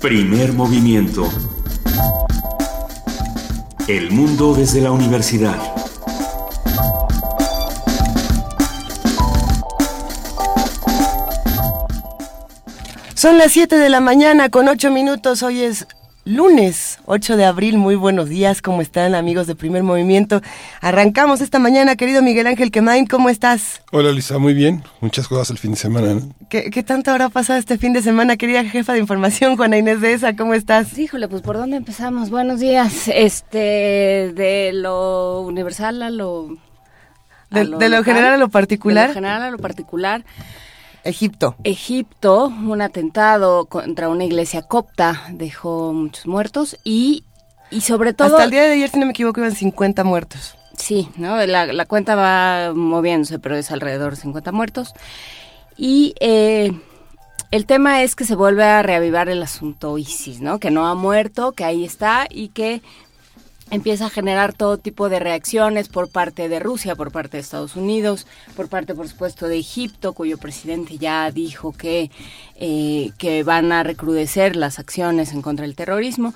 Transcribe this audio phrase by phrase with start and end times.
[0.00, 1.28] Primer movimiento.
[3.88, 5.58] El mundo desde la universidad.
[13.14, 15.42] Son las 7 de la mañana con 8 minutos.
[15.42, 15.88] Hoy es
[16.24, 17.78] lunes 8 de abril.
[17.78, 18.60] Muy buenos días.
[18.60, 20.42] ¿Cómo están amigos de Primer Movimiento?
[20.82, 23.06] Arrancamos esta mañana, querido Miguel Ángel Quemain.
[23.06, 23.80] ¿Cómo estás?
[23.92, 24.84] Hola Lisa, muy bien.
[25.00, 26.14] Muchas cosas el fin de semana.
[26.14, 26.34] ¿no?
[26.50, 30.02] ¿Qué, ¿Qué, tanto habrá pasado este fin de semana, querida jefa de información, Juana Inés
[30.02, 30.36] de esa?
[30.36, 30.98] ¿Cómo estás?
[30.98, 32.28] Híjole, pues ¿por dónde empezamos?
[32.28, 33.08] Buenos días.
[33.08, 33.58] Este,
[34.34, 36.58] de lo universal a lo...
[37.50, 39.08] A de, lo, de lo general a lo particular.
[39.08, 40.24] De lo general a lo particular.
[41.08, 41.56] Egipto.
[41.64, 47.24] Egipto, un atentado contra una iglesia copta dejó muchos muertos y,
[47.70, 48.28] y sobre todo...
[48.28, 50.56] Hasta el día de ayer, si no me equivoco, iban 50 muertos.
[50.76, 51.44] Sí, ¿no?
[51.46, 54.92] La, la cuenta va moviéndose, pero es alrededor de 50 muertos.
[55.76, 56.72] Y eh,
[57.50, 60.58] el tema es que se vuelve a reavivar el asunto ISIS, ¿no?
[60.58, 62.82] Que no ha muerto, que ahí está y que
[63.70, 67.76] empieza a generar todo tipo de reacciones por parte de Rusia, por parte de Estados
[67.76, 72.10] Unidos, por parte, por supuesto, de Egipto, cuyo presidente ya dijo que,
[72.56, 76.34] eh, que van a recrudecer las acciones en contra del terrorismo.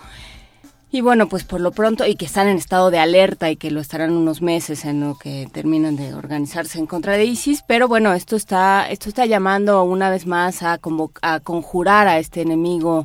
[0.94, 3.70] Y bueno, pues por lo pronto, y que están en estado de alerta y que
[3.70, 7.88] lo estarán unos meses en lo que terminan de organizarse en contra de ISIS, pero
[7.88, 10.78] bueno, esto está, esto está llamando una vez más a,
[11.22, 13.04] a conjurar a este enemigo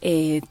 [0.00, 0.42] eh,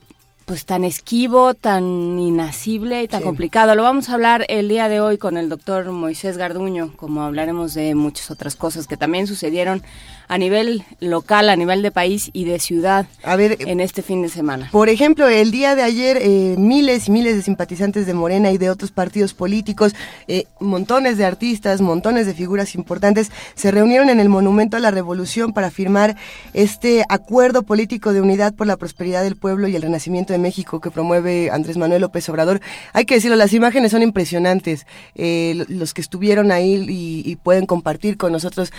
[0.48, 1.84] pues tan esquivo, tan
[2.17, 3.26] inasible y tan sí.
[3.26, 3.76] complicado.
[3.76, 7.73] Lo vamos a hablar el día de hoy con el doctor Moisés Garduño, como hablaremos
[7.73, 9.84] de muchas otras cosas que también sucedieron
[10.28, 14.22] a nivel local, a nivel de país y de ciudad a ver, en este fin
[14.22, 14.69] de semana.
[14.72, 18.58] Por ejemplo, el día de ayer eh, miles y miles de simpatizantes de Morena y
[18.58, 19.95] de otros partidos políticos,
[20.28, 24.92] eh, montones de artistas, montones de figuras importantes se reunieron en el Monumento a la
[24.92, 26.16] Revolución para firmar
[26.53, 30.81] este acuerdo político de unidad por la prosperidad del pueblo y el renacimiento de México
[30.81, 32.59] que promueve Andrés Manuel López Obrador.
[32.94, 34.85] Hay que decirlo, las imágenes son impresionantes.
[35.16, 38.72] Eh, los que estuvieron ahí y, y, pueden compartir con nosotros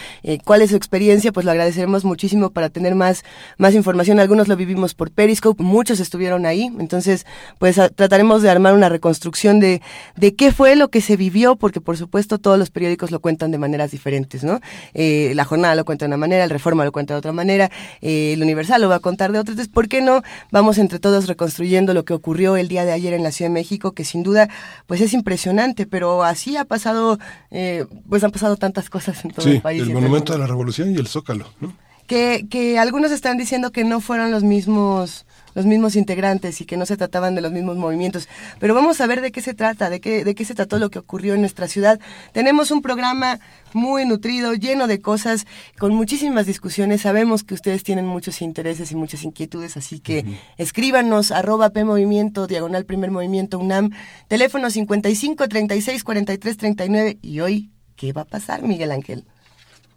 [0.45, 3.23] cuál es su experiencia, pues lo agradeceremos muchísimo para tener más,
[3.59, 4.19] más información.
[4.19, 7.27] Algunos lo vivimos por Periscope, muchos estuvieron ahí, entonces
[7.61, 9.81] pues a, trataremos de armar una reconstrucción de,
[10.17, 13.53] de qué fue lo que se vivió, porque por supuesto todos los periódicos lo cuentan
[13.53, 14.59] de maneras diferentes, ¿no?
[14.95, 17.71] Eh, la jornada lo cuenta de una manera, el Reforma lo cuenta de otra manera,
[18.01, 20.99] eh, el Universal lo va a contar de otra, entonces ¿por qué no vamos entre
[20.99, 24.05] todos reconstruyendo lo que ocurrió el día de ayer en la Ciudad de México, que
[24.05, 24.49] sin duda
[24.89, 27.17] pues es impresionante, pero así ha pasado,
[27.53, 29.83] eh, pues han pasado tantas cosas en todo sí, el país.
[29.83, 31.28] el Monumento de la Revolución y el Zócalo.
[31.35, 31.75] ¿No?
[32.07, 35.27] Que, que algunos están diciendo que no fueron los mismos
[35.59, 38.29] los mismos integrantes y que no se trataban de los mismos movimientos.
[38.61, 40.89] Pero vamos a ver de qué se trata, de qué, de qué se trató lo
[40.89, 41.99] que ocurrió en nuestra ciudad.
[42.33, 43.41] Tenemos un programa
[43.73, 45.47] muy nutrido, lleno de cosas,
[45.77, 47.01] con muchísimas discusiones.
[47.01, 50.39] Sabemos que ustedes tienen muchos intereses y muchas inquietudes, así que uh -huh.
[50.59, 53.91] escríbanos arroba P Movimiento, diagonal primer movimiento UNAM,
[54.29, 57.19] teléfono 55 36 43 39.
[57.21, 59.25] Y hoy, ¿qué va a pasar, Miguel Ángel?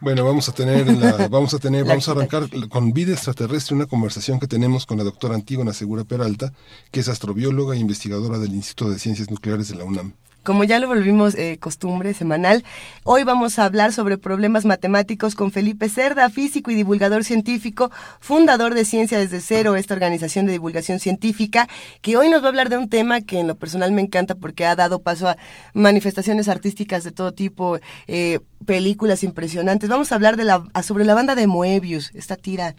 [0.02, 3.86] Bueno, vamos a tener, la, vamos a tener, vamos a arrancar con vida extraterrestre una
[3.86, 6.54] conversación que tenemos con la doctora Antígona Segura Peralta,
[6.92, 10.14] que es astrobióloga e investigadora del Instituto de Ciencias Nucleares de la UNAM.
[10.44, 12.64] Como ya lo volvimos eh, costumbre semanal,
[13.04, 18.74] hoy vamos a hablar sobre problemas matemáticos con Felipe Cerda, físico y divulgador científico, fundador
[18.74, 21.70] de Ciencia desde Cero, esta organización de divulgación científica,
[22.02, 24.34] que hoy nos va a hablar de un tema que en lo personal me encanta
[24.34, 25.38] porque ha dado paso a
[25.76, 27.78] manifestaciones artísticas de todo tipo,
[28.08, 29.90] eh, películas impresionantes.
[29.90, 32.76] Vamos a hablar de la, sobre la banda de Moebius, esta tira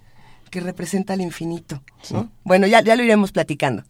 [0.50, 1.80] que representa el infinito.
[2.10, 2.22] ¿no?
[2.22, 2.28] Sí.
[2.42, 3.84] Bueno, ya, ya lo iremos platicando.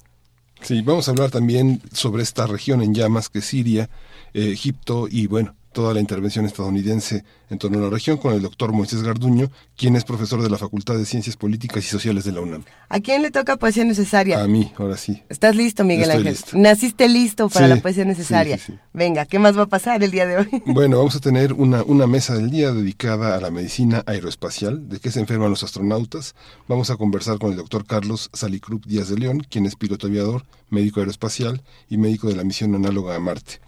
[0.63, 3.91] Sí, vamos a hablar también sobre esta región en llamas que es Siria,
[4.33, 8.43] eh, Egipto y bueno, toda la intervención estadounidense en torno a la región con el
[8.43, 12.33] doctor Moisés Garduño, quien es profesor de la Facultad de Ciencias Políticas y Sociales de
[12.33, 12.65] la UNAM.
[12.89, 14.43] ¿A quién le toca poesía necesaria?
[14.43, 15.23] A mí, ahora sí.
[15.29, 16.33] ¿Estás listo, Miguel Estoy Ángel?
[16.33, 16.59] Listo.
[16.59, 18.59] Naciste listo para sí, la poesía necesaria.
[18.59, 20.63] Sí, sí, Venga, ¿qué más va a pasar el día de hoy?
[20.83, 25.01] Bueno, vamos a tener una, una mesa del día dedicada a la medicina aeroespacial, de
[25.01, 26.35] qué se enferman los astronautas.
[26.69, 30.45] Vamos a conversar con el doctor Carlos Salicrup Díaz de León, quien es piloto aviador,
[30.71, 33.61] médico aeroespacial y médico de la misión análoga a Marte.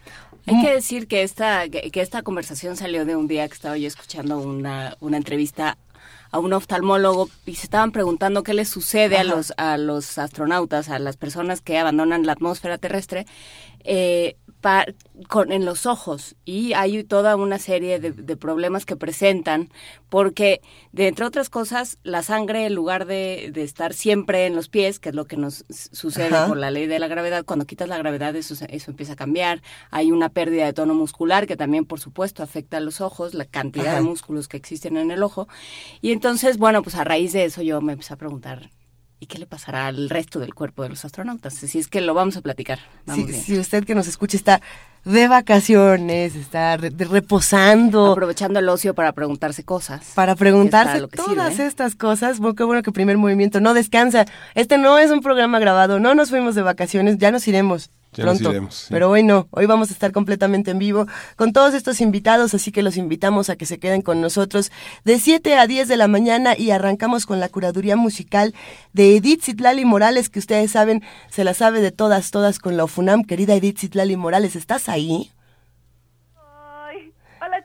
[0.47, 3.89] Hay que decir que esta, que, esta conversación salió de un día que estaba yo
[3.89, 5.79] escuchando una, una entrevista
[6.31, 10.89] a un oftalmólogo y se estaban preguntando qué les sucede a los, a los astronautas,
[10.89, 13.25] a las personas que abandonan la atmósfera terrestre,
[13.85, 14.87] eh, pa,
[15.29, 16.37] con, en los ojos.
[16.47, 19.69] Y hay toda una serie de, de, problemas que presentan,
[20.09, 20.63] porque,
[20.93, 24.99] de entre otras cosas, la sangre, en lugar de, de estar siempre en los pies,
[24.99, 26.49] que es lo que nos sucede Ajá.
[26.49, 29.61] por la ley de la gravedad, cuando quitas la gravedad eso, eso empieza a cambiar.
[29.91, 33.45] Hay una pérdida de tono muscular que también, por supuesto, afecta a los ojos, la
[33.45, 33.97] cantidad Ajá.
[33.97, 35.47] de músculos que existen en el ojo.
[36.01, 38.71] Y entonces, bueno, pues a raíz de eso yo me empecé a preguntar
[39.25, 41.65] ¿Y qué le pasará al resto del cuerpo de los astronautas?
[41.65, 42.79] Así es que lo vamos a platicar.
[43.15, 44.61] Si, si, usted que nos escucha está
[45.07, 48.13] de vacaciones, está reposando.
[48.13, 50.13] Aprovechando el ocio para preguntarse cosas.
[50.15, 52.39] Para preguntarse todas estas cosas.
[52.39, 54.27] Bueno, qué bueno que primer movimiento no descansa.
[54.55, 58.53] Este no es un programa grabado, no nos fuimos de vacaciones, ya nos iremos pronto.
[58.89, 61.07] Pero hoy no, hoy vamos a estar completamente en vivo
[61.37, 64.71] con todos estos invitados, así que los invitamos a que se queden con nosotros
[65.05, 68.55] de 7 a 10 de la mañana y arrancamos con la curaduría musical
[68.93, 72.85] de Edith Zitlali Morales, que ustedes saben, se la sabe de todas, todas con la
[72.85, 73.25] UFUNAM.
[73.25, 75.31] Querida Edith Zitlali Morales, ¿estás ahí?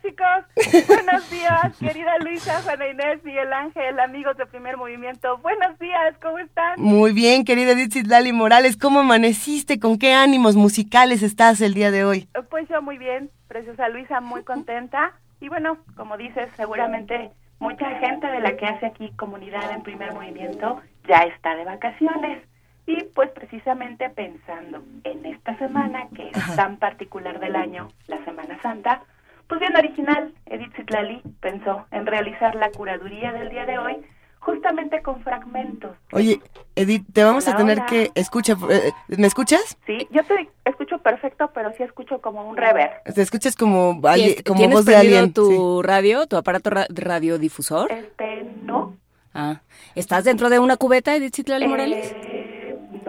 [0.09, 5.38] Chicos, buenos días, querida Luisa, Juana Inés, Miguel Ángel, amigos de Primer Movimiento.
[5.38, 6.81] Buenos días, ¿cómo están?
[6.81, 9.79] Muy bien, querida Edith Lali Morales, ¿cómo amaneciste?
[9.79, 12.27] ¿Con qué ánimos musicales estás el día de hoy?
[12.50, 15.11] Pues yo muy bien, preciosa Luisa, muy contenta.
[15.41, 17.29] Y bueno, como dices, seguramente
[17.59, 22.41] mucha gente de la que hace aquí comunidad en Primer Movimiento ya está de vacaciones.
[22.88, 28.59] Y pues precisamente pensando en esta semana que es tan particular del año, la Semana
[28.63, 29.03] Santa,
[29.50, 33.98] pues bien original, Edith Zitlali pensó en realizar la curaduría del día de hoy
[34.38, 35.98] justamente con fragmentos.
[36.13, 36.40] Oye,
[36.75, 38.57] Edith, te vamos a tener que escuchar.
[38.69, 39.78] Eh, ¿Me escuchas?
[39.86, 43.01] Sí, yo te escucho perfecto, pero sí escucho como un rever.
[43.13, 44.00] Te escuchas como,
[44.46, 45.34] como voz de alguien.
[45.34, 47.92] tu radio, tu aparato radiodifusor?
[47.92, 48.95] Este, no.
[49.34, 49.62] Ah,
[49.95, 52.12] ¿estás dentro de una cubeta, Edith Zitlali Morales?
[52.12, 52.38] Eh,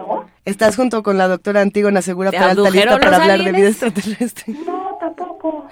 [0.07, 0.25] no.
[0.45, 4.53] ¿Estás junto con la doctora Antígona Segura Peralta lista para hablar de vida extraterrestre?
[4.65, 5.67] No tampoco.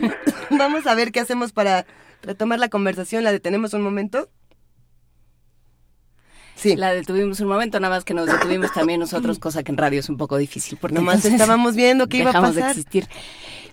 [0.50, 1.86] Vamos a ver qué hacemos para
[2.22, 3.24] retomar la conversación.
[3.24, 4.28] ¿La detenemos un momento?
[6.54, 6.76] Sí.
[6.76, 10.00] La detuvimos un momento, nada más que nos detuvimos también nosotros, cosa que en radio
[10.00, 10.78] es un poco difícil.
[10.80, 12.54] Porque Nomás estábamos viendo que iba a pasar.
[12.54, 13.08] de existir.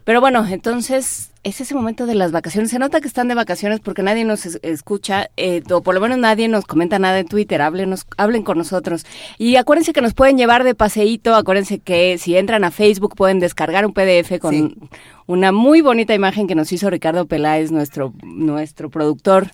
[0.03, 2.71] Pero bueno, entonces es ese momento de las vacaciones.
[2.71, 6.17] Se nota que están de vacaciones porque nadie nos escucha, eh, o por lo menos
[6.17, 7.61] nadie nos comenta nada en Twitter.
[7.61, 9.05] Háblenos, hablen con nosotros.
[9.37, 11.35] Y acuérdense que nos pueden llevar de paseíto.
[11.35, 14.89] Acuérdense que si entran a Facebook pueden descargar un PDF con
[15.27, 19.51] una muy bonita imagen que nos hizo Ricardo Peláez, nuestro, nuestro productor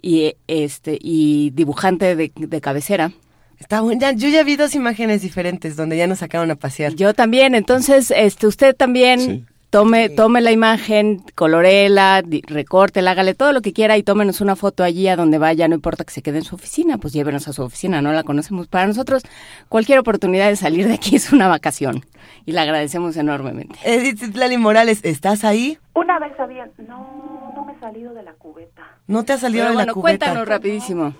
[0.00, 3.12] y este y dibujante de, cabecera.
[3.58, 4.12] Está bueno.
[4.12, 6.94] yo ya vi dos imágenes diferentes donde ya nos sacaron a pasear.
[6.94, 7.54] Yo también.
[7.54, 13.96] Entonces, este, usted también Tome, tome la imagen, colorela, recórtela, hágale todo lo que quiera
[13.96, 16.54] y tómenos una foto allí a donde vaya, no importa que se quede en su
[16.54, 18.68] oficina, pues llévenos a su oficina, no la conocemos.
[18.68, 19.24] Para nosotros,
[19.68, 22.04] cualquier oportunidad de salir de aquí es una vacación
[22.46, 23.76] y la agradecemos enormemente.
[23.82, 25.76] Edith Lali Morales, ¿estás ahí?
[25.94, 28.84] Una vez había, no, no me he salido de la cubeta.
[29.08, 30.00] ¿No te has salido de la cubeta?
[30.02, 31.14] cuéntanos rapidísimo.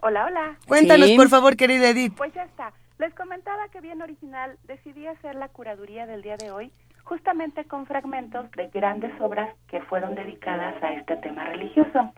[0.00, 0.56] Hola, hola.
[0.66, 2.14] Cuéntanos, por favor, querida Edith.
[2.16, 2.72] Pues ya está.
[2.98, 6.72] Les comentaba que bien original decidí hacer la curaduría del día de hoy
[7.10, 12.12] justamente con fragmentos de grandes obras que fueron dedicadas a este tema religioso.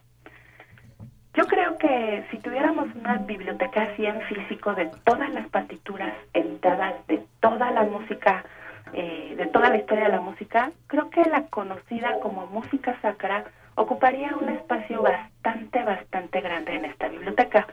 [1.33, 6.95] Yo creo que si tuviéramos una biblioteca así en físico de todas las partituras editadas,
[7.07, 8.45] de toda la música,
[8.93, 13.45] eh, de toda la historia de la música, creo que la conocida como música sacra
[13.77, 17.67] ocuparía un espacio bastante, bastante grande en esta biblioteca.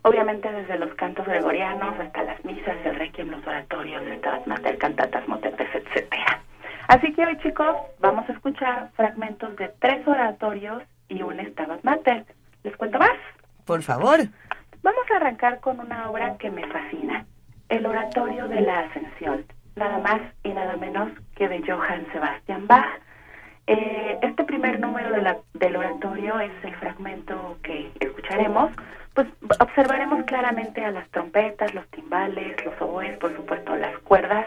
[0.00, 5.68] Obviamente desde los cantos gregorianos hasta las misas, el requiem, los oratorios, el cantatas, motetes,
[5.74, 6.45] etcétera.
[6.88, 12.24] Así que hoy, chicos, vamos a escuchar fragmentos de tres oratorios y un Stabat Mater.
[12.62, 13.16] ¿Les cuento más?
[13.64, 14.20] Por favor.
[14.82, 17.26] Vamos a arrancar con una obra que me fascina,
[17.68, 22.86] el Oratorio de la Ascensión, nada más y nada menos que de Johann Sebastian Bach.
[23.66, 28.70] Eh, este primer número de la, del oratorio es el fragmento que escucharemos,
[29.12, 29.26] pues
[29.58, 34.46] observaremos claramente a las trompetas, los timbales, los oboes, por supuesto las cuerdas,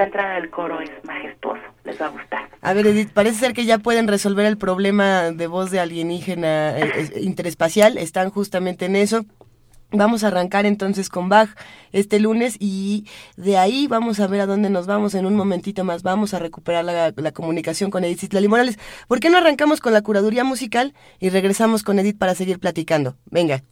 [0.00, 2.48] la entrada del coro es majestuoso, les va a gustar.
[2.62, 6.78] A ver, Edith, parece ser que ya pueden resolver el problema de voz de alienígena
[6.78, 9.26] eh, interespacial, están justamente en eso.
[9.92, 11.50] Vamos a arrancar entonces con Bach
[11.92, 15.84] este lunes y de ahí vamos a ver a dónde nos vamos en un momentito
[15.84, 16.02] más.
[16.02, 18.78] Vamos a recuperar la, comunicación con Edith Citlali Morales.
[19.06, 23.16] ¿Por qué no arrancamos con la curaduría musical y regresamos con Edith para seguir platicando?
[23.26, 23.64] Venga.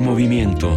[0.00, 0.76] Movimiento.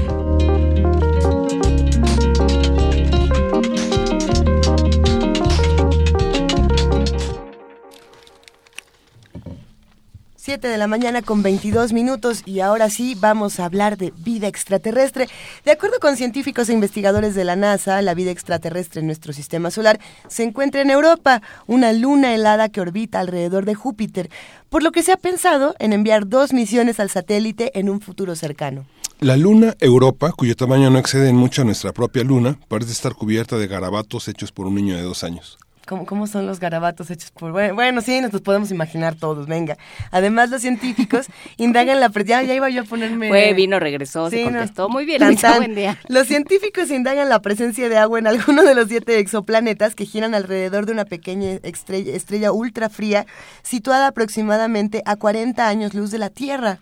[10.35, 14.47] Siete de la mañana con 22 minutos y ahora sí vamos a hablar de vida
[14.47, 15.27] extraterrestre.
[15.65, 19.69] De acuerdo con científicos e investigadores de la NASA, la vida extraterrestre en nuestro sistema
[19.71, 24.29] solar se encuentra en Europa, una luna helada que orbita alrededor de Júpiter,
[24.69, 28.35] por lo que se ha pensado en enviar dos misiones al satélite en un futuro
[28.35, 28.85] cercano.
[29.23, 33.13] La luna Europa, cuyo tamaño no excede en mucho a nuestra propia luna, parece estar
[33.13, 35.59] cubierta de garabatos hechos por un niño de dos años.
[35.85, 37.51] ¿Cómo, ¿Cómo, son los garabatos hechos por...?
[37.51, 39.77] Bueno, bueno, sí, nos los podemos imaginar todos, venga.
[40.09, 42.09] Además, los científicos indagan la...
[42.25, 43.27] Ya, ya iba yo a ponerme...
[43.27, 44.87] Fue, vino, regresó, sí, se contestó.
[44.87, 44.89] No.
[44.89, 45.57] Muy bien, tan, tan.
[45.57, 45.99] buen día.
[46.07, 50.33] Los científicos indagan la presencia de agua en alguno de los siete exoplanetas que giran
[50.33, 53.27] alrededor de una pequeña estrella, estrella ultra fría
[53.61, 56.79] situada aproximadamente a 40 años luz de la Tierra.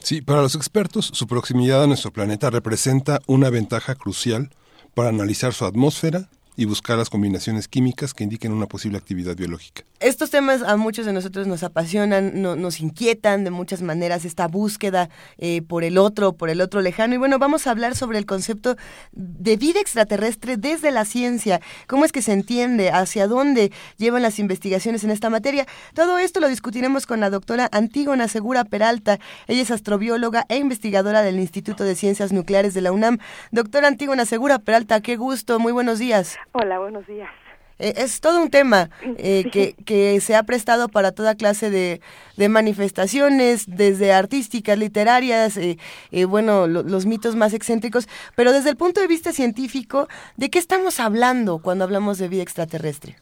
[0.00, 4.50] Sí, para los expertos, su proximidad a nuestro planeta representa una ventaja crucial
[4.94, 6.28] para analizar su atmósfera
[6.58, 9.84] y buscar las combinaciones químicas que indiquen una posible actividad biológica.
[10.00, 14.48] Estos temas a muchos de nosotros nos apasionan, no, nos inquietan de muchas maneras esta
[14.48, 17.14] búsqueda eh, por el otro, por el otro lejano.
[17.14, 18.76] Y bueno, vamos a hablar sobre el concepto
[19.12, 24.40] de vida extraterrestre desde la ciencia, cómo es que se entiende, hacia dónde llevan las
[24.40, 25.64] investigaciones en esta materia.
[25.94, 29.20] Todo esto lo discutiremos con la doctora Antígona Segura Peralta.
[29.46, 33.18] Ella es astrobióloga e investigadora del Instituto de Ciencias Nucleares de la UNAM.
[33.52, 36.36] Doctora Antígona Segura Peralta, qué gusto, muy buenos días.
[36.52, 37.30] Hola, buenos días.
[37.78, 39.50] Eh, es todo un tema eh, sí.
[39.50, 42.00] que, que, se ha prestado para toda clase de,
[42.36, 45.76] de manifestaciones, desde artísticas, literarias, eh,
[46.24, 50.58] bueno, lo, los mitos más excéntricos, pero desde el punto de vista científico, ¿de qué
[50.58, 53.16] estamos hablando cuando hablamos de vida extraterrestre?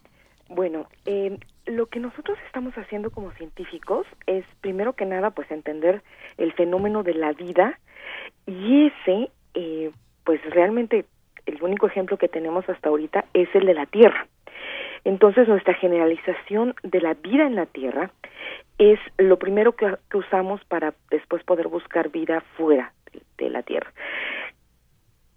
[0.49, 0.87] Bueno,
[1.66, 6.02] lo que nosotros estamos haciendo como científicos es, primero que nada, pues entender
[6.38, 7.80] el fenómeno de la vida
[8.47, 9.33] y ese,
[10.25, 11.04] pues realmente
[11.47, 14.26] el único ejemplo que tenemos hasta ahorita es el de la Tierra.
[15.05, 18.11] Entonces, nuestra generalización de la vida en la Tierra
[18.79, 23.93] es lo primero que, usamos para después poder buscar vida fuera de, de, la Tierra.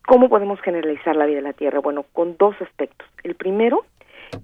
[0.07, 1.79] ¿Cómo podemos generalizar la vida en la Tierra?
[1.79, 3.07] Bueno, con dos aspectos.
[3.23, 3.85] El primero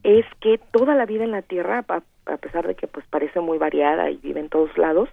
[0.04, 3.40] es que toda la vida en la Tierra, a, a pesar de que pues parece
[3.40, 5.10] muy variada y vive en todos lados,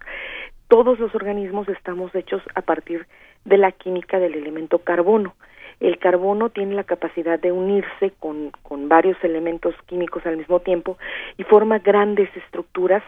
[0.68, 3.06] todos los organismos estamos hechos a partir
[3.44, 5.34] de la química del elemento carbono
[5.82, 10.96] el carbono tiene la capacidad de unirse con, con varios elementos químicos al mismo tiempo
[11.36, 13.02] y forma grandes estructuras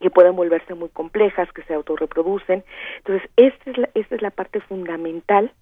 [0.00, 2.62] que pueden volverse muy complejas, que se autorreproducen.
[2.98, 5.52] Entonces, esta es la, esta es la parte fundamental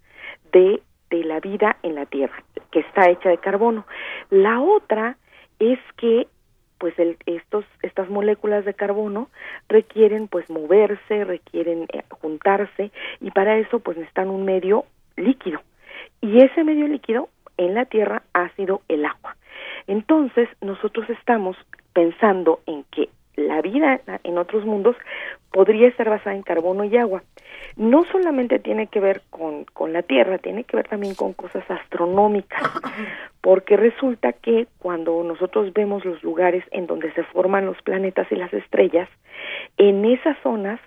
[0.51, 3.87] de, de la vida en la Tierra, que está hecha de carbono.
[4.29, 5.17] La otra
[5.57, 6.27] es que
[6.77, 9.29] pues el, estos estas moléculas de carbono
[9.67, 14.83] requieren pues moverse, requieren eh, juntarse y para eso pues necesitan un medio
[15.15, 15.61] líquido
[16.21, 19.35] y ese medio líquido en la Tierra ha sido el agua.
[19.87, 21.57] Entonces, nosotros estamos
[21.93, 24.95] pensando en que la vida en otros mundos
[25.51, 27.23] podría estar basada en carbono y agua.
[27.75, 31.69] No solamente tiene que ver con, con la Tierra, tiene que ver también con cosas
[31.69, 32.61] astronómicas,
[33.41, 38.35] porque resulta que cuando nosotros vemos los lugares en donde se forman los planetas y
[38.35, 39.09] las estrellas,
[39.77, 40.79] en esas zonas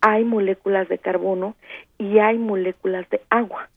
[0.00, 1.54] hay moléculas de carbono
[1.98, 3.68] y hay moléculas de agua.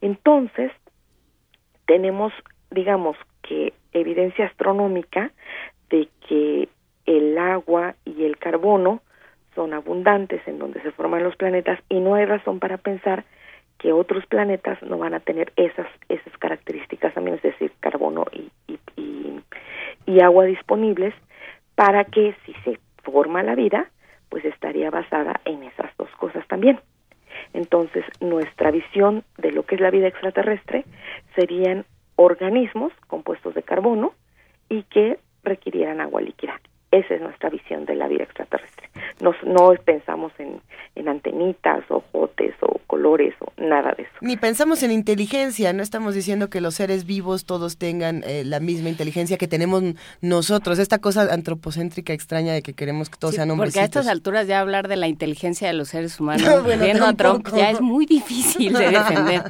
[0.00, 0.72] Entonces,
[1.86, 2.32] tenemos,
[2.70, 5.32] digamos, que evidencia astronómica
[5.88, 6.68] de que
[7.06, 9.02] el agua y el carbono
[9.54, 13.24] son abundantes en donde se forman los planetas y no hay razón para pensar
[13.78, 18.50] que otros planetas no van a tener esas esas características también, es decir, carbono y,
[18.68, 19.40] y, y,
[20.06, 21.14] y agua disponibles
[21.74, 23.90] para que si se forma la vida,
[24.28, 26.78] pues estaría basada en esas dos cosas también.
[27.52, 30.84] Entonces, nuestra visión de lo que es la vida extraterrestre
[31.34, 31.84] serían
[32.16, 34.12] organismos compuestos de carbono
[34.68, 36.60] y que requirieran agua líquida.
[36.92, 38.88] Esa es nuestra visión de la vida extraterrestre.
[39.20, 40.60] Nos, no pensamos en,
[40.96, 44.12] en antenitas o jotes o colores o nada de eso.
[44.20, 48.58] Ni pensamos en inteligencia, no estamos diciendo que los seres vivos todos tengan eh, la
[48.58, 49.84] misma inteligencia que tenemos
[50.20, 53.72] nosotros, esta cosa antropocéntrica extraña de que queremos que todos sí, sean hombres.
[53.72, 56.82] Porque a estas alturas ya hablar de la inteligencia de los seres humanos, no, bueno,
[56.82, 59.42] viendo a Trump, ya es muy difícil de defender.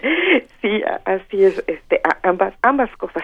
[0.66, 3.22] Sí, así es, este, ambas, ambas cosas,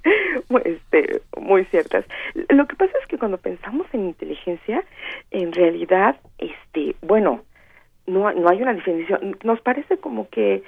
[0.64, 2.06] este, muy ciertas.
[2.48, 4.82] Lo que pasa es que cuando pensamos en inteligencia,
[5.30, 7.42] en realidad, este, bueno,
[8.06, 9.36] no, no hay una definición.
[9.44, 10.62] Nos parece como que,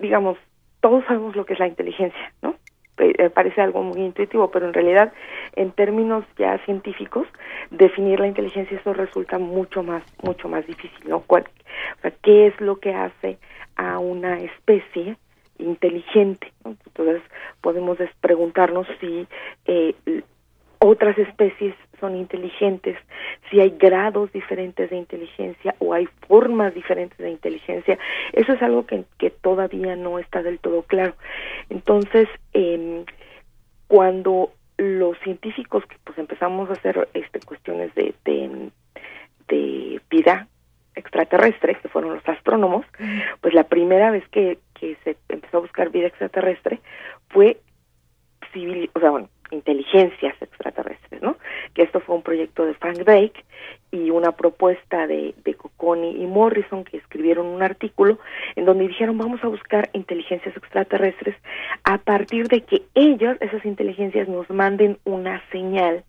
[0.00, 0.36] digamos,
[0.80, 2.56] todos sabemos lo que es la inteligencia, ¿no?
[2.98, 5.12] eh, parece algo muy intuitivo, pero en realidad
[5.54, 7.28] en términos ya científicos
[7.70, 11.18] definir la inteligencia eso resulta mucho más mucho más difícil, ¿no?
[11.18, 11.42] o
[12.02, 13.38] sea, ¿qué es lo que hace
[13.76, 15.16] a una especie
[15.58, 16.52] inteligente?
[16.64, 17.22] Entonces
[17.60, 19.26] podemos preguntarnos si
[19.66, 19.94] eh,
[20.78, 22.96] otras especies son inteligentes,
[23.50, 27.98] si hay grados diferentes de inteligencia o hay formas diferentes de inteligencia.
[28.32, 31.14] Eso es algo que, que todavía no está del todo claro.
[31.70, 33.04] Entonces, eh,
[33.88, 38.70] cuando los científicos que pues empezamos a hacer este cuestiones de, de,
[39.48, 40.48] de vida
[40.94, 42.84] extraterrestre, que fueron los astrónomos,
[43.40, 46.80] pues la primera vez que, que se empezó a buscar vida extraterrestre
[47.28, 47.60] fue
[48.52, 51.36] civil, o sea, bueno, inteligencias extraterrestres, ¿no?
[51.74, 53.44] Que esto fue un proyecto de Frank Drake
[53.90, 58.18] y una propuesta de, de Cocconi y Morrison que escribieron un artículo
[58.56, 61.36] en donde dijeron vamos a buscar inteligencias extraterrestres
[61.84, 66.04] a partir de que ellos, esas inteligencias, nos manden una señal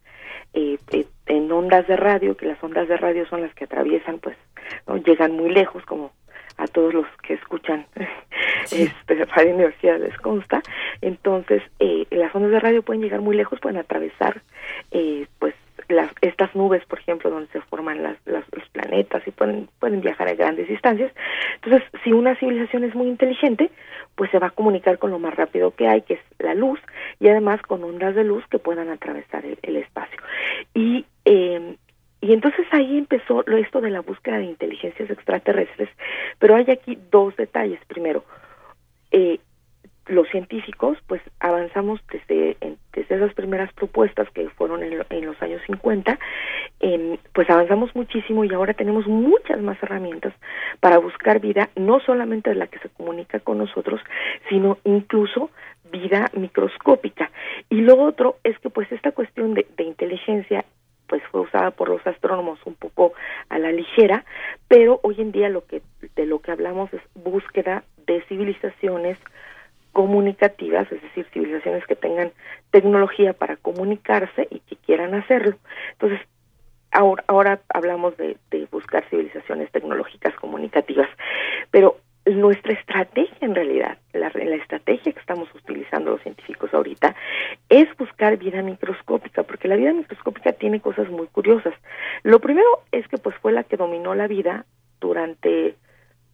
[0.53, 4.19] eh, eh, en ondas de radio, que las ondas de radio son las que atraviesan,
[4.19, 4.37] pues,
[4.87, 6.11] no llegan muy lejos, como
[6.57, 7.85] a todos los que escuchan
[8.71, 10.61] este, Radio Universidad les consta.
[11.01, 14.41] Entonces, eh, las ondas de radio pueden llegar muy lejos, pueden atravesar,
[14.91, 15.53] eh, pues,
[15.89, 20.27] las, estas nubes, por ejemplo, donde se forman las, los planetas y pueden, pueden viajar
[20.27, 21.11] a grandes distancias.
[21.55, 23.71] Entonces, si una civilización es muy inteligente,
[24.15, 26.79] pues se va a comunicar con lo más rápido que hay, que es la luz,
[27.19, 30.19] y además con ondas de luz que puedan atravesar el, el espacio.
[30.73, 31.77] Y eh,
[32.21, 35.89] y entonces ahí empezó lo esto de la búsqueda de inteligencias extraterrestres,
[36.39, 37.79] pero hay aquí dos detalles.
[37.87, 38.23] Primero,
[39.11, 39.39] eh,
[40.07, 42.57] los científicos, pues avanzamos desde,
[42.93, 46.17] desde esas primeras propuestas que fueron en, en los años 50,
[46.79, 50.33] eh, pues avanzamos muchísimo y ahora tenemos muchas más herramientas
[50.79, 54.01] para buscar vida, no solamente de la que se comunica con nosotros,
[54.49, 55.51] sino incluso
[55.91, 57.31] vida microscópica.
[57.69, 60.65] Y lo otro es que pues esta cuestión de, de inteligencia
[61.07, 63.13] pues fue usada por los astrónomos un poco
[63.49, 64.25] a la ligera,
[64.67, 65.81] pero hoy en día lo que
[66.15, 69.17] de lo que hablamos es búsqueda de civilizaciones
[69.93, 72.31] comunicativas, es decir, civilizaciones que tengan
[72.69, 75.55] tecnología para comunicarse y que quieran hacerlo.
[75.93, 76.19] Entonces,
[76.91, 81.09] ahora, hablamos de, de buscar civilizaciones tecnológicas comunicativas,
[81.71, 81.97] pero
[82.35, 87.15] nuestra estrategia en realidad, la, la, estrategia que estamos utilizando los científicos ahorita
[87.69, 91.73] es buscar vida microscópica, porque la vida microscópica tiene cosas muy curiosas.
[92.23, 94.65] Lo primero es que pues fue la que dominó la vida
[94.99, 95.75] durante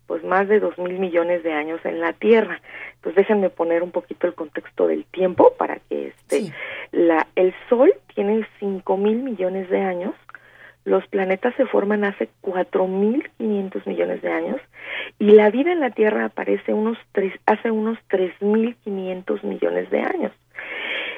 [0.08, 2.62] pues más de dos mil millones de años en la Tierra.
[2.96, 6.54] Entonces déjenme poner un poquito el contexto del tiempo para que este sí.
[6.92, 10.14] la el Sol tiene cinco mil millones de años
[10.86, 14.62] los planetas se forman hace 4.500 millones de años
[15.20, 20.32] y la vida en la Tierra aparece unos tres, hace unos 3.500 millones de años.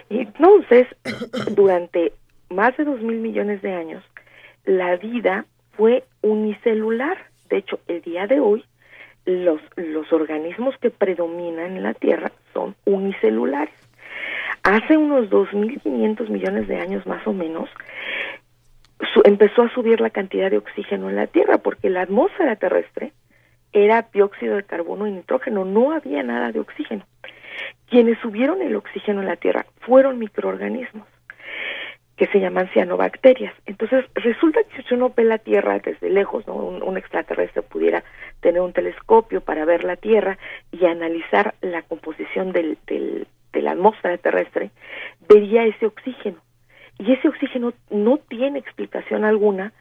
[0.10, 0.88] Y entonces,
[1.56, 2.14] durante
[2.50, 4.04] más de 2.000 millones de años,
[4.66, 7.18] la vida fue unicelular.
[7.50, 8.64] De hecho, el día de hoy,
[9.26, 13.74] los, los organismos que predominan en la Tierra son unicelulares.
[14.64, 17.70] Hace unos 2.500 millones de años más o menos,
[19.14, 23.14] su, empezó a subir la cantidad de oxígeno en la Tierra porque la atmósfera terrestre
[23.74, 27.06] era dióxido de carbono y nitrógeno, no había nada de oxígeno.
[27.90, 31.08] Quienes subieron el oxígeno en la Tierra fueron microorganismos
[32.16, 33.54] que se llaman cianobacterias.
[33.66, 36.56] Entonces, resulta que si uno ve la Tierra desde lejos, ¿no?
[36.56, 38.06] un, un extraterrestre pudiera
[38.40, 40.38] tener un telescopio para ver la Tierra
[40.72, 44.72] y analizar la composición del, del, de la atmósfera terrestre,
[45.28, 46.38] vería ese oxígeno
[46.98, 49.74] y ese oxígeno no tiene explicación alguna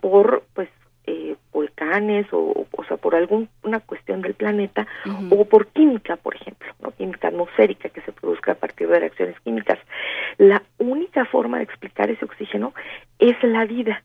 [0.00, 0.68] por pues
[1.06, 5.40] eh, volcanes o, o sea por alguna cuestión del planeta uh -huh.
[5.40, 9.38] o por química por ejemplo no química atmosférica que se produzca a partir de reacciones
[9.40, 9.78] químicas.
[10.38, 12.72] La única forma de explicar ese oxígeno
[13.18, 14.02] es la vida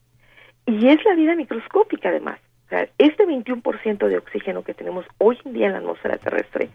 [0.66, 2.40] y es la vida microscópica además.
[2.66, 6.70] O sea, este 21% de oxígeno que tenemos hoy en día en la atmósfera terrestre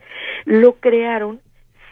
[0.44, 1.40] lo crearon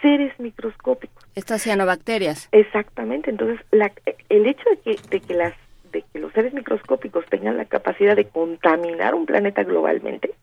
[0.01, 1.25] seres microscópicos.
[1.35, 2.49] Estas cianobacterias.
[2.53, 3.31] Exactamente.
[3.31, 3.93] Entonces, la,
[4.29, 5.55] el hecho de que, de que las
[5.93, 10.35] de que los seres microscópicos tengan la capacidad de contaminar un planeta globalmente,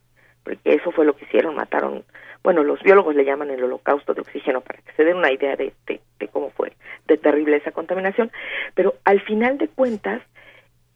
[0.44, 2.04] porque eso fue lo que hicieron, mataron,
[2.44, 5.56] bueno, los biólogos le llaman el holocausto de oxígeno para que se den una idea
[5.56, 6.74] de, de, de cómo fue
[7.08, 8.32] de terrible esa contaminación,
[8.74, 10.22] pero al final de cuentas,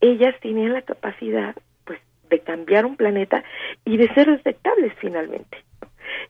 [0.02, 3.44] ellas tenían la capacidad, pues, de cambiar un planeta
[3.86, 5.58] y de ser detectables finalmente.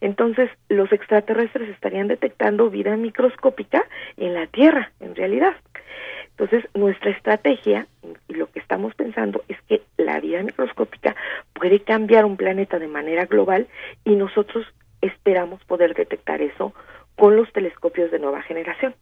[0.02, 3.86] Entonces, los extraterrestres estarían detectando vida microscópica
[4.18, 5.56] en la Tierra, en realidad.
[6.32, 7.88] Entonces, nuestra estrategia
[8.28, 11.16] y lo que estamos pensando es que la vida microscópica
[11.54, 13.68] puede cambiar un planeta de manera global
[14.06, 14.66] y nosotros
[15.02, 16.74] esperamos poder detectar eso
[17.16, 18.96] con los telescopios de nueva generación.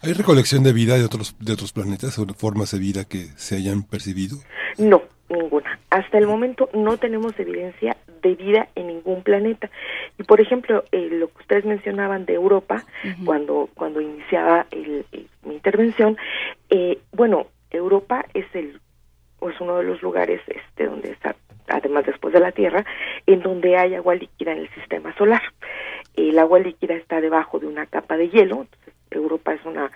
[0.00, 3.56] ¿Hay recolección de vida de otros, de otros planetas o formas de vida que se
[3.56, 4.38] hayan percibido?
[4.78, 5.78] No, ninguna.
[5.90, 9.70] Hasta el momento no tenemos evidencia de vida en ningún planeta.
[10.18, 12.84] Y por ejemplo, eh, lo que ustedes mencionaban de Europa,
[13.24, 14.66] cuando, cuando iniciaba
[15.44, 16.16] mi intervención,
[16.70, 18.80] eh, bueno, Europa es el
[19.50, 21.34] es uno de los lugares este donde está
[21.68, 22.84] además después de la Tierra
[23.26, 25.42] en donde hay agua líquida en el sistema solar
[26.14, 28.66] el agua líquida está debajo de una capa de hielo
[29.10, 29.90] Europa es una,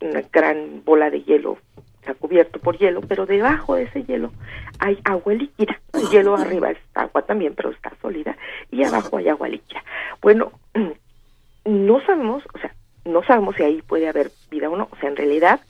[0.00, 1.58] una gran bola de hielo
[2.00, 4.32] está cubierto por hielo, pero debajo de ese hielo
[4.78, 5.80] hay agua líquida.
[5.92, 8.36] El hielo arriba es agua también, pero está sólida,
[8.70, 9.82] y abajo hay agua líquida.
[10.22, 10.52] Bueno,
[11.64, 14.88] no sabemos, o sea, no sabemos si ahí puede haber vida o no.
[14.90, 15.60] O sea, en realidad,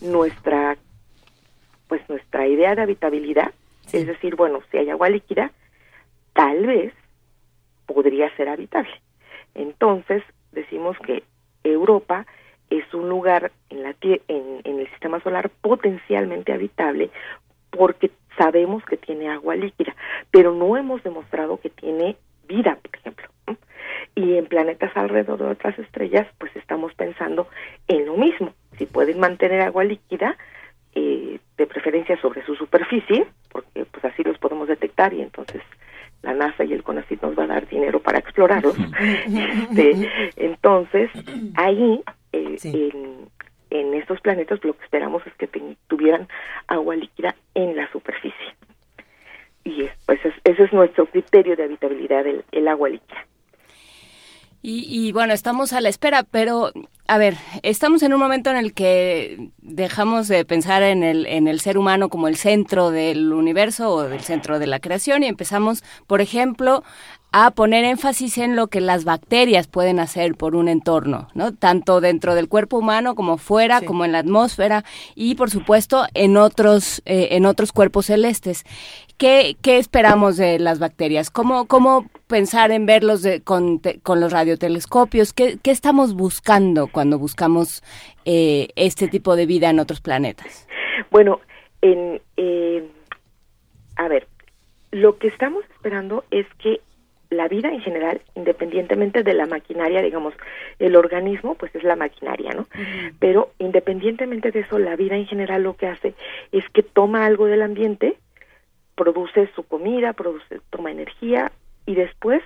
[0.00, 0.76] nuestra,
[1.86, 3.52] pues nuestra idea de habitabilidad,
[3.92, 5.52] es decir, bueno, si hay agua líquida,
[6.34, 6.92] tal vez
[7.86, 9.00] podría ser habitable.
[9.54, 11.22] Entonces, decimos que
[11.64, 12.26] Europa
[12.70, 17.10] es un lugar en, la, en, en el sistema solar potencialmente habitable
[17.70, 19.94] porque sabemos que tiene agua líquida,
[20.30, 23.28] pero no hemos demostrado que tiene vida, por ejemplo.
[24.14, 27.48] Y en planetas alrededor de otras estrellas, pues estamos pensando
[27.86, 28.52] en lo mismo.
[28.76, 30.36] Si pueden mantener agua líquida,
[30.94, 35.62] eh, de preferencia sobre su superficie, porque pues así los podemos detectar y entonces
[36.22, 38.76] la NASA y el CONACYT nos va a dar dinero para explorarlos.
[39.28, 41.10] este, entonces,
[41.54, 42.02] ahí
[42.32, 42.56] eh,
[43.70, 45.48] en, estos planetas lo que esperamos es que
[45.86, 46.28] tuvieran
[46.66, 48.54] agua líquida en la superficie.
[49.64, 53.26] Y pues ese es nuestro criterio de habitabilidad, el, el agua líquida.
[54.60, 56.72] Y, y, bueno, estamos a la espera, pero
[57.06, 61.48] a ver, estamos en un momento en el que dejamos de pensar en el, en
[61.48, 65.26] el ser humano como el centro del universo o del centro de la creación y
[65.26, 66.84] empezamos, por ejemplo,
[67.30, 71.54] a poner énfasis en lo que las bacterias pueden hacer por un entorno, ¿no?
[71.54, 76.36] Tanto dentro del cuerpo humano como fuera, como en la atmósfera y por supuesto en
[76.38, 78.64] otros eh, en otros cuerpos celestes.
[79.18, 81.28] ¿Qué, ¿Qué, esperamos de las bacterias?
[81.28, 85.32] ¿Cómo, cómo pensar en verlos con, con, los radiotelescopios?
[85.32, 87.82] ¿Qué, ¿Qué, estamos buscando cuando buscamos
[88.24, 90.68] eh, este tipo de vida en otros planetas?
[91.10, 91.40] Bueno,
[91.82, 92.88] en, eh,
[93.96, 94.28] a ver,
[94.92, 96.80] lo que estamos esperando es que
[97.30, 100.34] la vida en general, independientemente de la maquinaria, digamos,
[100.78, 102.66] el organismo, pues es la maquinaria, ¿no?
[103.18, 106.14] Pero independientemente de eso, la vida en general lo que hace
[106.52, 108.16] es que toma algo del ambiente,
[108.94, 111.52] produce su comida, produce, toma energía
[111.86, 112.42] y después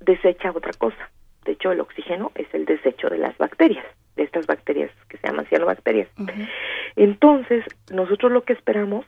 [0.00, 1.10] desecha otra cosa.
[1.44, 5.28] De hecho, el oxígeno es el desecho de las bacterias, de estas bacterias que se
[5.28, 6.08] llaman cianobacterias.
[6.96, 9.06] Entonces, nosotros lo que esperamos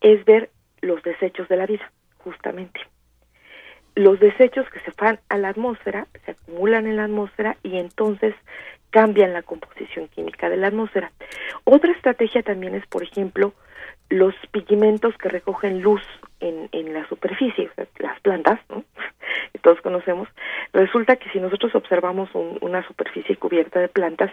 [0.00, 0.50] es ver
[0.82, 2.80] los desechos de la vida, justamente
[4.00, 8.34] los desechos que se van a la atmósfera se acumulan en la atmósfera y entonces
[8.88, 11.12] cambian la composición química de la atmósfera.
[11.64, 13.52] Otra estrategia también es, por ejemplo,
[14.08, 16.02] los pigmentos que recogen luz
[16.40, 18.84] en, en la superficie, las plantas, ¿no?
[19.52, 20.28] que todos conocemos,
[20.72, 24.32] resulta que si nosotros observamos una superficie cubierta de plantas,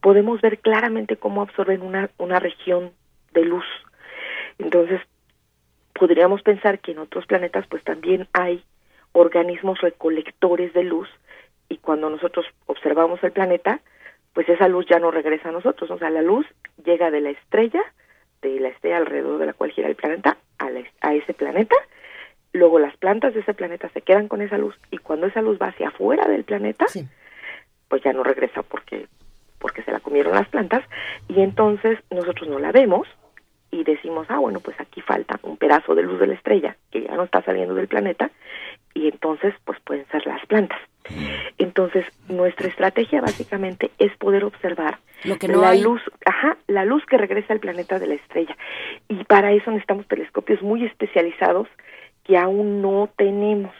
[0.00, 2.90] podemos ver claramente cómo absorben una, una región
[3.32, 3.64] de luz.
[4.58, 5.00] Entonces,
[5.94, 8.64] podríamos pensar que en otros planetas pues también hay
[9.14, 11.08] organismos recolectores de luz
[11.68, 13.80] y cuando nosotros observamos el planeta,
[14.34, 16.46] pues esa luz ya no regresa a nosotros, o sea, la luz
[16.84, 17.80] llega de la estrella,
[18.42, 20.68] de la estrella alrededor de la cual gira el planeta, a,
[21.00, 21.76] a ese planeta,
[22.52, 25.58] luego las plantas de ese planeta se quedan con esa luz y cuando esa luz
[25.60, 26.86] va hacia afuera del planeta,
[27.88, 29.06] pues ya no regresa porque
[29.64, 30.84] porque se la comieron las plantas.
[31.26, 33.08] Y entonces nosotros no la vemos
[33.70, 37.02] y decimos, ah, bueno, pues aquí falta un pedazo de luz de la estrella que
[37.02, 38.30] ya no está saliendo del planeta
[38.94, 40.80] y entonces pues pueden ser las plantas.
[41.58, 47.04] Entonces, nuestra estrategia básicamente es poder observar Lo que no la luz, ajá, la luz
[47.04, 48.56] que regresa al planeta de la estrella.
[49.08, 51.68] Y para eso necesitamos telescopios muy especializados
[52.24, 53.74] que aún no tenemos.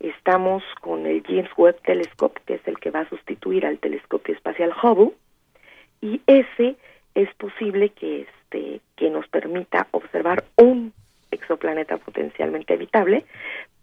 [0.00, 4.34] Estamos con el James Webb Telescope, que es el que va a sustituir al telescopio
[4.34, 5.12] espacial Hubble,
[6.00, 6.76] y ese
[7.14, 10.92] es posible que este que nos permita observar un
[11.30, 13.24] exoplaneta potencialmente habitable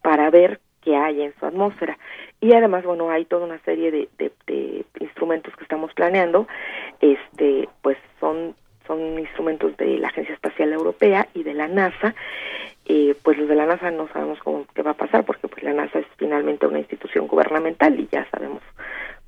[0.02, 1.98] para ver qué hay en su atmósfera.
[2.42, 6.48] Y además, bueno, hay toda una serie de, de, instrumentos que estamos planeando,
[7.00, 8.56] este, pues son
[8.88, 12.16] son instrumentos de la Agencia Espacial Europea y de la NASA.
[12.88, 15.62] Eh, pues los de la NASA no sabemos cómo qué va a pasar porque pues
[15.62, 18.64] la NASA es finalmente una institución gubernamental y ya sabemos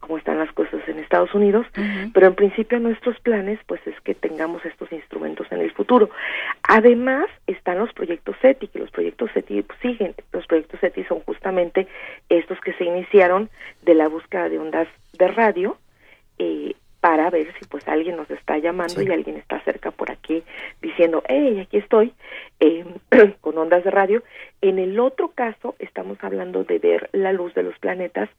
[0.02, 1.66] cómo están las cosas en Estados Unidos,
[2.14, 6.10] pero en principio nuestros planes pues es que tengamos estos instrumentos en el futuro.
[6.64, 11.88] Además están los proyectos SETI, que los proyectos SETI siguen, los proyectos SETI son justamente
[12.28, 13.50] estos que se iniciaron
[13.84, 15.78] de la búsqueda de ondas de radio
[16.40, 20.44] eh, para ver si pues alguien nos está llamando y alguien está cerca por aquí
[20.82, 22.14] diciendo, hey, aquí estoy,
[22.60, 22.86] eh,
[23.42, 24.24] con ondas de radio.
[24.62, 28.30] En el otro caso estamos hablando de ver la luz de los planetas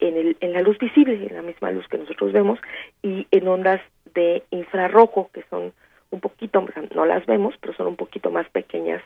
[0.00, 2.58] en, el, en la luz visible, en la misma luz que nosotros vemos,
[3.02, 3.80] y en ondas
[4.14, 5.72] de infrarrojo, que son
[6.10, 9.02] un poquito, no las vemos, pero son un poquito más pequeñas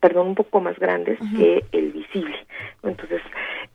[0.00, 2.36] perdón, un poco más grandes que el visible.
[2.82, 3.22] Entonces,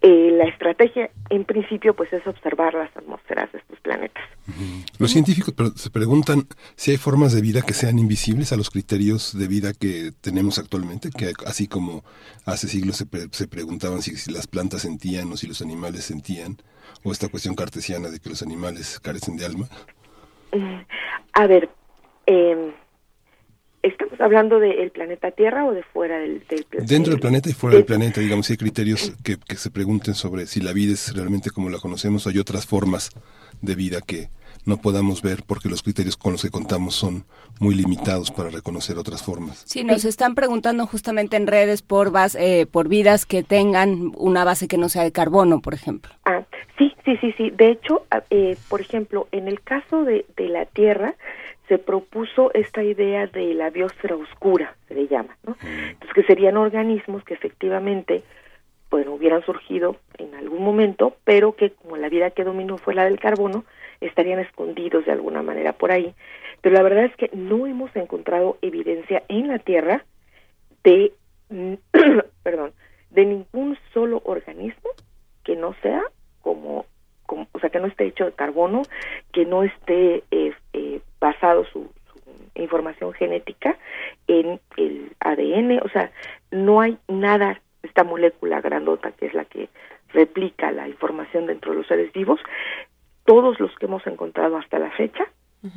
[0.01, 4.23] eh, la estrategia en principio pues es observar las atmósferas de estos planetas.
[4.99, 9.37] Los científicos se preguntan si hay formas de vida que sean invisibles a los criterios
[9.37, 12.03] de vida que tenemos actualmente, que así como
[12.45, 16.57] hace siglos se, se preguntaban si, si, las plantas sentían o si los animales sentían,
[17.03, 19.67] o esta cuestión cartesiana de que los animales carecen de alma.
[20.53, 20.81] Mm,
[21.33, 21.69] a ver,
[22.25, 22.73] eh,
[23.87, 26.93] ¿Estamos hablando del planeta Tierra o de fuera del, planeta?
[26.93, 30.13] Dentro del planeta y fuera del planeta, digamos, si hay criterios que, que, se pregunten
[30.13, 33.11] sobre si la vida es realmente como la conocemos o hay otras formas
[33.61, 34.29] de vida que
[34.65, 37.23] no podamos ver porque los criterios con los que contamos son
[37.59, 39.63] muy limitados para reconocer otras formas.
[39.65, 44.43] Sí, nos están preguntando justamente en redes por, base, eh, por vidas que tengan una
[44.43, 46.11] base que no sea de carbono, por ejemplo.
[46.25, 46.43] Ah,
[46.77, 47.49] sí, sí, sí, sí.
[47.51, 51.15] De hecho, eh, por ejemplo, en el caso de, de la Tierra,
[51.67, 55.57] se propuso esta idea de la biosfera oscura, se le llama, ¿no?
[55.61, 58.23] Entonces, que serían organismos que efectivamente,
[58.89, 63.03] bueno, hubieran surgido en algún momento, pero que como la vida que dominó fue la
[63.03, 63.65] del carbono,
[63.99, 66.13] estarían escondidos de alguna manera por ahí.
[66.61, 70.05] Pero la verdad es que no hemos encontrado evidencia en la Tierra
[70.83, 71.13] de,
[72.43, 72.71] perdón,
[73.09, 74.89] de ningún solo organismo
[75.43, 76.03] que no sea
[76.41, 76.85] como
[77.27, 78.83] o sea, que no esté hecho de carbono,
[79.31, 81.89] que no esté eh, eh, basado su,
[82.55, 83.77] información genética
[84.27, 86.11] en el ADN, o sea,
[86.51, 89.69] no hay nada, esta molécula grandota que es la que
[90.09, 92.39] replica la información dentro de los seres vivos,
[93.25, 95.25] todos los que hemos encontrado hasta la fecha,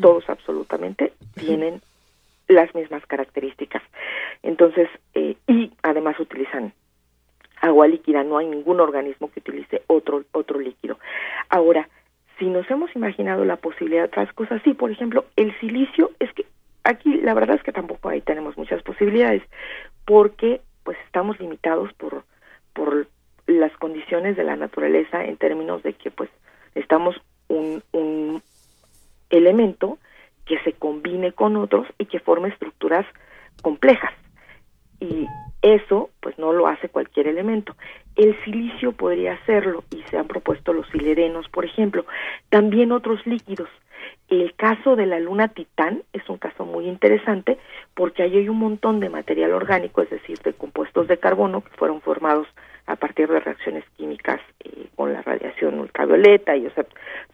[0.01, 1.81] todos absolutamente, tienen
[2.47, 3.83] las mismas características.
[4.43, 6.73] Entonces, eh, y además utilizan
[7.61, 10.99] agua líquida, no hay ningún organismo que utilice otro, otro líquido.
[11.49, 11.89] Ahora,
[12.39, 16.33] si nos hemos imaginado la posibilidad de otras cosas, sí, por ejemplo, el silicio, es
[16.33, 16.47] que
[16.85, 19.43] aquí la verdad es que tampoco ahí tenemos muchas posibilidades,
[20.07, 22.25] porque pues estamos limitados por,
[22.73, 23.07] por
[23.47, 26.31] las condiciones de la naturaleza en términos de que pues
[26.75, 27.15] estamos
[27.49, 28.43] un, un
[29.29, 29.99] elemento
[30.47, 33.07] que se combine con otros y que forme estructuras
[33.63, 34.13] complejas.
[35.01, 35.27] Y
[35.63, 37.75] eso pues no lo hace cualquier elemento.
[38.17, 42.05] El silicio podría hacerlo y se han propuesto los silerenos, por ejemplo,
[42.49, 43.69] también otros líquidos.
[44.29, 47.59] El caso de la luna Titán es un caso muy interesante
[47.95, 51.71] porque ahí hay un montón de material orgánico, es decir, de compuestos de carbono que
[51.71, 52.47] fueron formados
[52.91, 56.85] a partir de reacciones químicas eh, con la radiación ultravioleta y o sea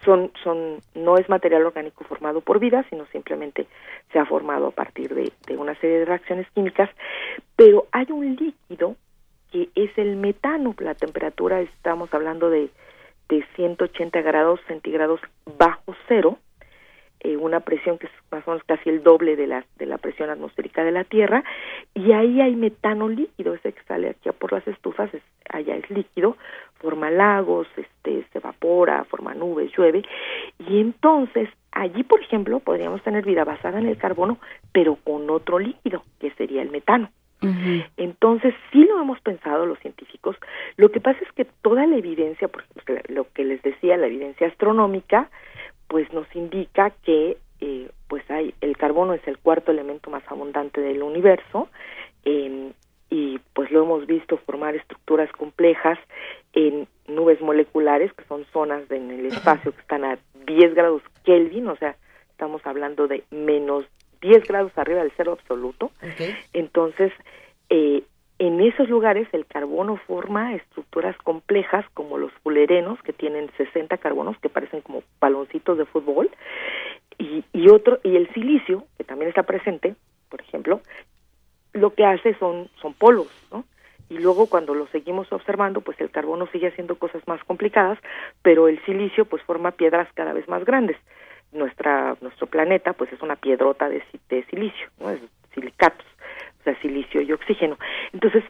[0.04, 3.66] son son no es material orgánico formado por vida sino simplemente
[4.12, 6.90] se ha formado a partir de, de una serie de reacciones químicas.
[7.56, 8.96] Pero hay un líquido
[9.50, 10.74] que es el metano.
[10.78, 12.70] La temperatura estamos hablando de
[13.28, 15.20] de 180 grados centígrados
[15.58, 16.38] bajo cero
[17.26, 19.98] eh, una presión que es más o menos casi el doble de la, de la
[19.98, 21.42] presión atmosférica de la Tierra,
[21.92, 25.10] y ahí hay metano líquido, ese que sale aquí por las estufas,
[25.48, 26.36] allá es líquido,
[26.78, 30.02] forma lagos, este, se evapora, forma nubes, llueve,
[30.68, 34.38] y entonces allí, por ejemplo, podríamos tener vida basada en el carbono,
[34.72, 37.10] pero con otro líquido, que sería el metano.
[37.96, 40.36] Entonces, sí lo hemos pensado los científicos.
[40.76, 42.64] Lo que pasa es que toda la evidencia, por
[43.08, 45.28] lo que les decía, la evidencia astronómica,
[45.88, 50.80] pues nos indica que eh, pues hay el carbono es el cuarto elemento más abundante
[50.80, 51.68] del universo
[52.24, 52.72] eh,
[53.08, 55.98] y pues lo hemos visto formar estructuras complejas
[56.52, 61.68] en nubes moleculares que son zonas en el espacio que están a 10 grados Kelvin,
[61.68, 61.96] o sea,
[62.30, 63.84] estamos hablando de menos
[64.20, 65.90] 10 grados arriba del cero absoluto.
[66.52, 67.12] Entonces,
[67.68, 68.02] eh,
[68.38, 74.38] en esos lugares el carbono forma estructuras complejas como los fulerenos que tienen 60 carbonos
[74.38, 76.30] que parecen como baloncitos de fútbol
[77.18, 79.96] y, otro y el silicio que también está presente,
[80.28, 80.82] por ejemplo,
[81.72, 83.64] lo que hace son son polos, ¿no?
[84.08, 87.98] Y luego cuando lo seguimos observando, pues el carbono sigue haciendo cosas más complicadas,
[88.42, 90.96] pero el silicio pues forma piedras cada vez más grandes.
[91.52, 95.10] Nuestra nuestro planeta pues es una piedrota de, de silicio, ¿no?
[95.10, 95.20] Es
[95.54, 96.06] silicatos
[96.72, 97.78] sea, silicio y oxígeno.
[98.12, 98.44] Entonces,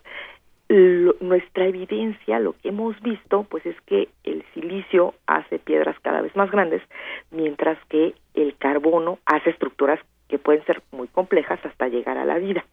[1.21, 6.35] nuestra evidencia, lo que hemos visto, pues es que el silicio hace piedras cada vez
[6.35, 6.83] más grandes,
[7.31, 12.39] mientras que el carbono hace estructuras que pueden ser muy complejas hasta llegar a la
[12.39, 12.65] vida.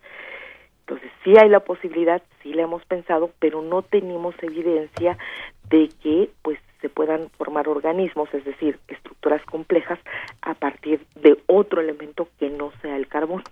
[0.79, 5.17] Entonces, sí hay la posibilidad, sí la hemos pensado, pero no tenemos evidencia
[5.69, 9.99] de que pues se puedan formar organismos, es decir, estructuras complejas,
[10.41, 13.43] a partir de otro elemento que no sea el carbón.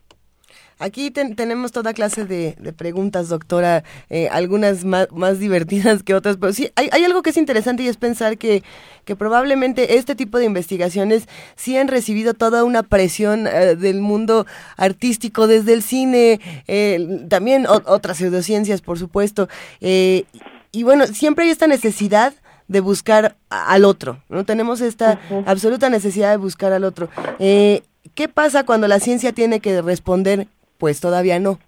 [0.81, 6.71] Aquí tenemos toda clase de, preguntas, doctora, eh, algunas más, divertidas que otras, pero sí,
[6.75, 8.63] hay, algo que es interesante y es pensar que,
[9.05, 14.47] que probablemente este tipo de investigaciones sí han recibido toda una presión eh, del mundo
[14.75, 19.49] artístico, desde el cine, eh, también otras pseudociencias, por supuesto.
[19.79, 22.33] y bueno, siempre hay esta necesidad
[22.67, 24.45] de buscar al otro, ¿no?
[24.45, 27.07] Tenemos esta absoluta necesidad de buscar al otro.
[27.37, 30.47] ¿Qué pasa cuando la ciencia tiene que responder
[30.81, 31.59] pues todavía no.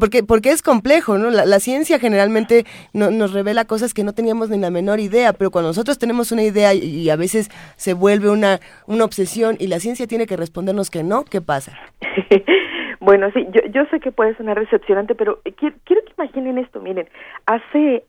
[0.00, 1.28] porque, porque es complejo, ¿no?
[1.28, 5.68] La, ciencia generalmente nos revela cosas que no teníamos ni la menor idea, pero cuando
[5.68, 10.06] nosotros tenemos una idea y, a veces se vuelve una, una obsesión y la ciencia
[10.06, 11.78] tiene que respondernos que no, ¿qué pasa?
[13.00, 16.80] bueno, sí, yo, yo sé que puede sonar decepcionante, pero quiero, quiero que imaginen esto,
[16.80, 17.06] miren,
[17.44, 18.04] hace,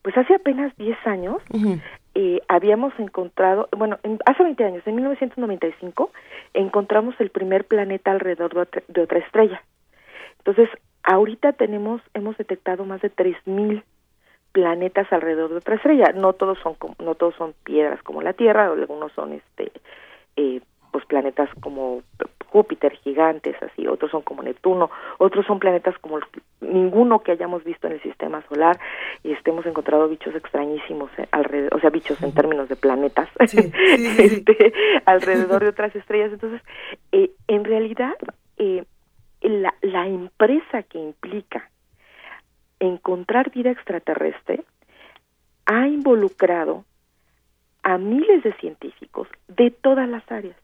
[0.00, 1.36] pues hace apenas 10 años,
[2.18, 6.10] eh, habíamos encontrado, bueno, hace 20 años, en 1995,
[6.54, 8.54] encontramos el primer planeta alrededor
[8.88, 9.62] de otra, estrella.
[10.38, 10.70] Entonces,
[11.02, 13.82] ahorita tenemos, hemos detectado más de 3.000
[14.52, 16.12] planetas alrededor de otra estrella.
[16.14, 19.70] No todos son, no todos son piedras como la Tierra, algunos son este,
[20.36, 20.62] eh,
[20.92, 22.00] pues planetas como
[22.50, 26.18] Júpiter, gigantes, así, otros son como Neptuno, otros son planetas como
[26.60, 28.78] ninguno que hayamos visto en el sistema solar,
[29.22, 33.28] y este, hemos encontrado bichos extrañísimos eh, alrededor, o sea, bichos en términos de planetas,
[33.38, 34.72] este,
[35.04, 36.32] alrededor de otras estrellas.
[36.32, 36.62] Entonces,
[37.12, 38.14] eh, en realidad,
[38.58, 38.84] eh,
[39.42, 41.70] la, la empresa que implica
[42.80, 44.64] encontrar vida extraterrestre
[45.66, 46.84] ha involucrado
[47.82, 50.56] a miles de científicos de todas las áreas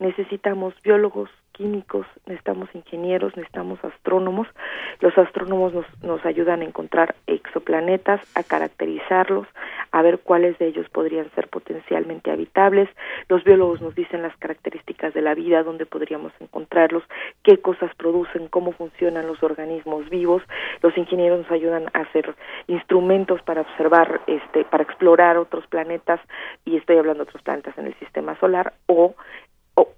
[0.00, 4.48] necesitamos biólogos, químicos, necesitamos ingenieros, necesitamos astrónomos.
[5.00, 9.46] Los astrónomos nos, nos ayudan a encontrar exoplanetas, a caracterizarlos,
[9.92, 12.88] a ver cuáles de ellos podrían ser potencialmente habitables.
[13.28, 17.02] Los biólogos nos dicen las características de la vida, dónde podríamos encontrarlos,
[17.42, 20.42] qué cosas producen, cómo funcionan los organismos vivos.
[20.82, 22.34] Los ingenieros nos ayudan a hacer
[22.68, 26.20] instrumentos para observar, este, para explorar otros planetas,
[26.64, 29.14] y estoy hablando de otros planetas en el sistema solar, o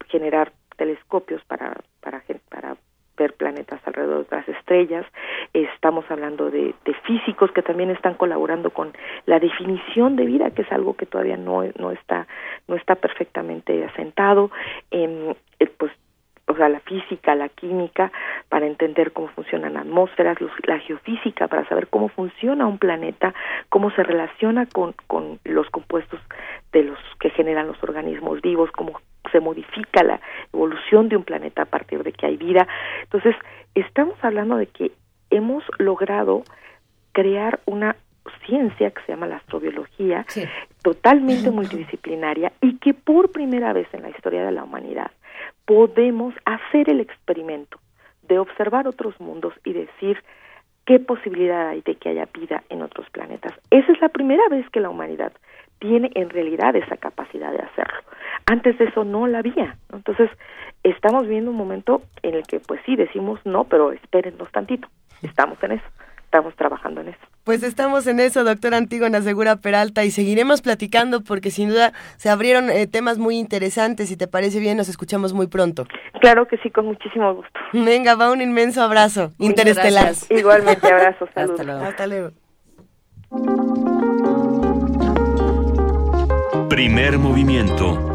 [0.08, 2.76] generar telescopios para, para, para
[3.16, 5.06] ver planetas alrededor de otras estrellas.
[5.52, 8.92] Estamos hablando de, de, físicos que también están colaborando con
[9.26, 12.26] la definición de vida, que es algo que todavía no, no está
[12.68, 14.50] no está perfectamente asentado.
[14.90, 15.34] Eh,
[15.76, 15.92] pues
[16.48, 18.12] o sea, la física, la química,
[18.48, 23.32] para entender cómo funcionan atmósferas, la geofísica, para saber cómo funciona un planeta,
[23.68, 26.20] cómo se relaciona con, con los compuestos
[26.72, 29.00] de los que generan los organismos vivos, cómo
[29.30, 30.20] se modifica la
[30.52, 32.66] evolución de un planeta a partir de que hay vida.
[33.02, 33.36] Entonces,
[33.74, 34.92] estamos hablando de que
[35.30, 36.42] hemos logrado
[37.12, 37.96] crear una
[38.46, 40.24] ciencia que se llama la astrobiología,
[40.82, 45.10] totalmente multidisciplinaria y que por primera vez en la historia de la humanidad
[45.64, 47.78] podemos hacer el experimento
[48.22, 50.22] de observar otros mundos y decir
[50.86, 53.52] qué posibilidad hay de que haya vida en otros planetas.
[53.70, 55.32] Esa es la primera vez que la humanidad
[55.78, 58.02] tiene en realidad esa capacidad de hacerlo.
[58.46, 59.76] Antes de eso no la había.
[59.92, 60.30] Entonces,
[60.82, 64.88] estamos viendo un momento en el que pues sí decimos no, pero espérennos tantito.
[65.22, 65.84] Estamos en eso
[66.32, 67.18] estamos trabajando en eso.
[67.44, 72.30] Pues estamos en eso, doctora Antígona Segura Peralta, y seguiremos platicando porque sin duda se
[72.30, 74.08] abrieron eh, temas muy interesantes.
[74.08, 75.86] Si te parece bien, nos escuchamos muy pronto.
[76.22, 77.52] Claro que sí, con muchísimo gusto.
[77.74, 80.14] Venga, va un inmenso abrazo interestelar.
[80.30, 81.60] Igualmente, abrazo, saludos.
[81.60, 82.30] Hasta luego.
[86.70, 88.11] Primer movimiento.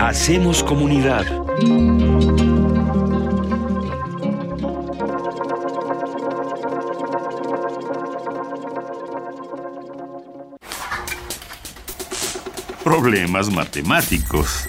[0.00, 1.26] Hacemos comunidad.
[12.88, 14.68] problemas matemáticos.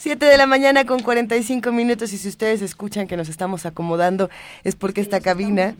[0.00, 4.30] Siete de la mañana con 45 minutos y si ustedes escuchan que nos estamos acomodando
[4.62, 5.74] es porque esta cabina,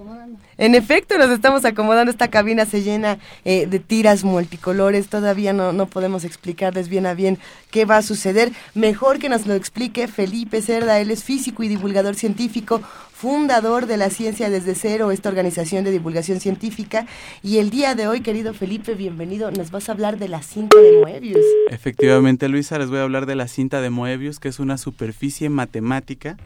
[0.57, 5.73] en efecto nos estamos acomodando, esta cabina se llena eh, de tiras multicolores, todavía no,
[5.73, 7.39] no podemos explicarles bien a bien
[7.71, 8.51] qué va a suceder.
[8.75, 12.83] Mejor que nos lo explique Felipe Cerda, él es físico y divulgador científico,
[13.19, 17.05] fundador de la Ciencia desde Cero, esta organización de divulgación científica.
[17.43, 20.81] Y el día de hoy, querido Felipe, bienvenido, nos vas a hablar de la cinta
[20.81, 21.45] de Moebius.
[21.69, 25.49] Efectivamente, Luisa, les voy a hablar de la cinta de Moebius, que es una superficie
[25.49, 26.37] matemática,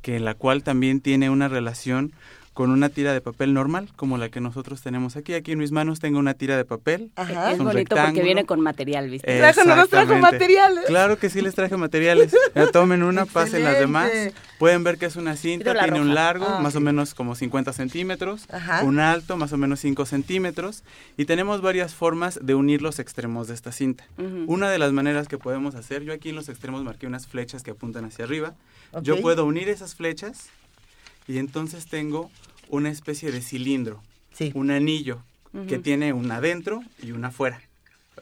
[0.00, 2.14] que la cual también tiene una relación
[2.54, 5.34] con una tira de papel normal, como la que nosotros tenemos aquí.
[5.34, 7.10] Aquí en mis manos tengo una tira de papel.
[7.16, 7.50] Ajá.
[7.52, 9.38] Es bonito porque viene con material, ¿viste?
[9.38, 10.84] Trajo, no nos trajo materiales.
[10.86, 12.34] Claro que sí les traje materiales.
[12.54, 14.10] Ya tomen una, pasen las demás.
[14.58, 17.72] Pueden ver que es una cinta, tiene un largo, Ah, más o menos como 50
[17.72, 18.84] centímetros, Ajá.
[18.84, 20.84] un alto, más o menos 5 centímetros,
[21.16, 24.04] y tenemos varias formas de unir los extremos de esta cinta.
[24.46, 27.62] Una de las maneras que podemos hacer, yo aquí en los extremos marqué unas flechas
[27.64, 28.54] que apuntan hacia arriba.
[29.02, 30.50] Yo puedo unir esas flechas
[31.26, 32.30] y entonces tengo
[32.68, 34.02] una especie de cilindro,
[34.32, 34.50] Sí.
[34.54, 35.20] un anillo
[35.68, 37.60] que tiene una adentro y una afuera.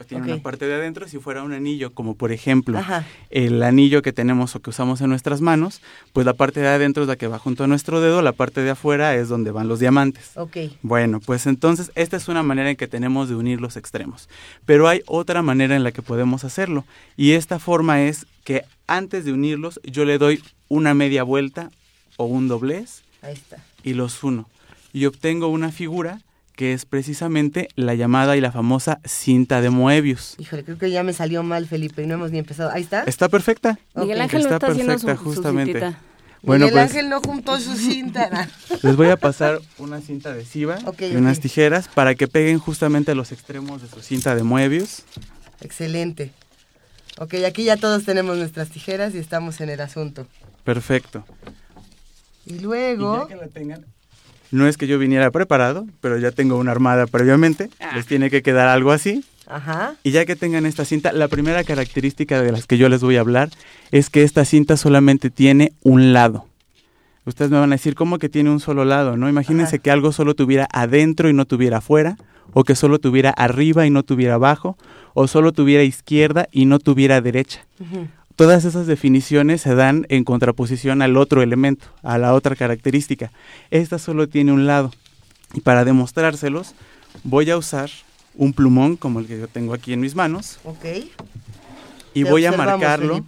[0.07, 3.05] Tiene una parte de adentro si fuera un anillo, como por ejemplo Ajá.
[3.29, 5.81] el anillo que tenemos o que usamos en nuestras manos,
[6.13, 8.61] pues la parte de adentro es la que va junto a nuestro dedo, la parte
[8.61, 10.31] de afuera es donde van los diamantes.
[10.35, 10.57] Ok.
[10.81, 14.29] Bueno, pues entonces esta es una manera en que tenemos de unir los extremos.
[14.65, 16.85] Pero hay otra manera en la que podemos hacerlo.
[17.15, 21.69] Y esta forma es que antes de unirlos yo le doy una media vuelta
[22.17, 23.57] o un doblez Ahí está.
[23.83, 24.49] y los uno.
[24.91, 26.19] Y obtengo una figura
[26.55, 30.35] que es precisamente la llamada y la famosa cinta de Moebius.
[30.37, 32.69] Híjole, creo que ya me salió mal, Felipe, y no hemos ni empezado.
[32.71, 33.03] Ahí está.
[33.03, 33.79] Está perfecta.
[33.95, 34.21] Miguel Ok.
[34.23, 35.95] Ángel no Está está haciendo su, perfecta, su justamente.
[36.43, 38.49] Bueno, Miguel pues Ángel no juntó su cinta.
[38.83, 43.11] les voy a pasar una cinta adhesiva Ok, y unas tijeras para que peguen justamente
[43.11, 45.03] a los extremos de su cinta de Moebius.
[45.61, 46.31] Excelente.
[47.17, 50.27] Ok, aquí ya todos tenemos nuestras tijeras y estamos en el asunto.
[50.63, 51.25] Perfecto.
[52.45, 53.27] Y Y luego...
[53.27, 53.85] ya que la tengan,
[54.51, 57.69] no es que yo viniera preparado, pero ya tengo una armada previamente.
[57.79, 57.93] Ah.
[57.95, 59.23] Les tiene que quedar algo así.
[59.47, 59.95] Ajá.
[60.03, 63.17] Y ya que tengan esta cinta, la primera característica de las que yo les voy
[63.17, 63.49] a hablar
[63.91, 66.45] es que esta cinta solamente tiene un lado.
[67.25, 69.17] Ustedes me van a decir, ¿cómo que tiene un solo lado?
[69.17, 69.27] ¿No?
[69.29, 69.81] Imagínense Ajá.
[69.83, 72.17] que algo solo tuviera adentro y no tuviera afuera,
[72.53, 74.77] o que solo tuviera arriba y no tuviera abajo,
[75.13, 77.65] o solo tuviera izquierda y no tuviera derecha.
[77.79, 78.07] Ujú.
[78.35, 83.31] Todas esas definiciones se dan en contraposición al otro elemento, a la otra característica.
[83.69, 84.91] Esta solo tiene un lado.
[85.53, 86.73] Y para demostrárselos,
[87.23, 87.91] voy a usar
[88.35, 90.85] un plumón como el que yo tengo aquí en mis manos Ok.
[92.15, 93.23] y Te voy a marcarlo.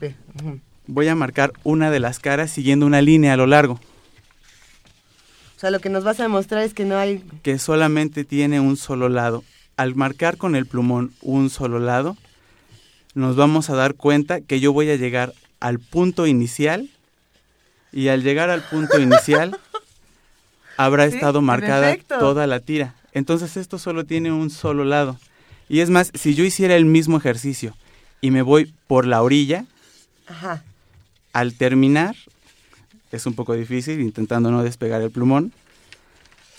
[0.88, 5.72] Voy a marcar una de las caras siguiendo una línea a lo largo, O sea,
[5.72, 7.24] lo que nos vas a demostrar es que no hay...
[7.44, 9.44] que solamente tiene un solo lado.
[9.78, 12.18] Al marcar con el plumón un solo lado,
[13.16, 16.90] nos vamos a dar cuenta que yo voy a llegar al punto inicial
[17.92, 19.58] y al llegar al punto inicial
[20.78, 22.94] habrá Sí, estado marcada toda la tira.
[23.14, 25.18] Entonces esto solo tiene un solo lado.
[25.70, 27.74] Y es más, si yo hiciera el mismo ejercicio
[28.22, 29.66] y me voy por la orilla,
[30.28, 30.64] Ajá.
[31.32, 32.16] al terminar,
[33.12, 35.54] es un poco difícil intentando no despegar el plumón,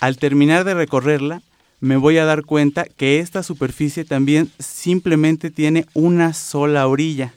[0.00, 1.42] al terminar de recorrerla,
[1.80, 7.34] me voy a dar cuenta que esta superficie también simplemente tiene una sola orilla.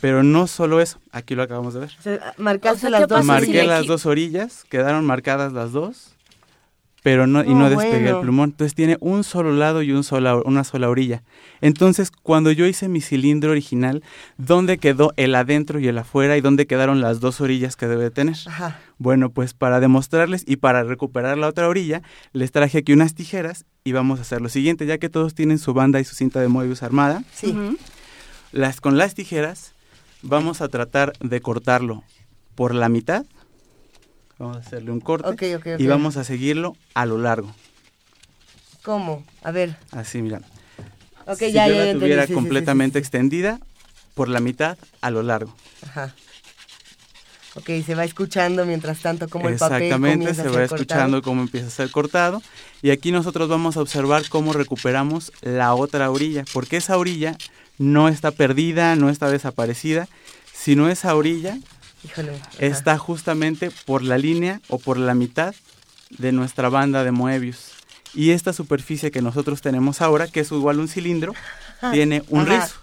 [0.00, 1.90] Pero no solo eso, aquí lo acabamos de ver.
[1.98, 3.20] O sea, marcaste O sea, las ¿qué dos.
[3.20, 6.13] si Marqué las aquí- dos orillas, quedaron marcadas las dos,
[7.04, 8.16] pero no, y No, despegué bueno.
[8.16, 8.50] el plumón.
[8.52, 11.22] Entonces tiene un solo lado y un sola, una sola orilla.
[11.60, 14.02] Entonces, cuando yo hice mi cilindro original,
[14.38, 18.10] ¿dónde quedó el adentro y el afuera y dónde quedaron las dos orillas que debe
[18.10, 18.36] tener?
[18.46, 18.80] Ajá.
[18.96, 22.00] Bueno, pues para demostrarles y para recuperar la otra orilla,
[22.32, 25.58] les traje aquí unas tijeras y vamos a hacer lo siguiente, ya que todos tienen
[25.58, 27.54] su banda y su cinta de Moebius armada, Sí.
[28.50, 29.74] Las con las tijeras
[30.22, 32.02] vamos a tratar de cortarlo
[32.54, 33.26] por la mitad.
[34.38, 37.54] Vamos a hacerle un corte y vamos a seguirlo a lo largo.
[38.82, 39.24] ¿Cómo?
[39.42, 39.76] A ver.
[39.92, 40.40] Así, mira.
[41.26, 43.06] Ok, si ya, yo ya, la ya tuviera sí, completamente sí, sí.
[43.06, 43.60] extendida,
[44.14, 45.54] por la mitad a lo largo.
[45.82, 46.14] Ajá.
[47.56, 51.22] Ok, se va escuchando mientras tanto como el papel Exactamente, se va escuchando cortado.
[51.22, 52.42] cómo empieza a ser cortado.
[52.82, 57.36] Y aquí nosotros vamos a observar cómo recuperamos la otra orilla, porque esa orilla
[57.78, 60.08] no está perdida, no está desaparecida,
[60.52, 61.58] sino esa orilla
[62.04, 62.40] Híjole.
[62.58, 65.54] está justamente por la línea o por la mitad
[66.10, 67.72] de nuestra banda de Moebius.
[68.14, 71.34] Y esta superficie que nosotros tenemos ahora, que es igual un cilindro,
[71.92, 72.62] tiene un Ajá.
[72.62, 72.76] rizo.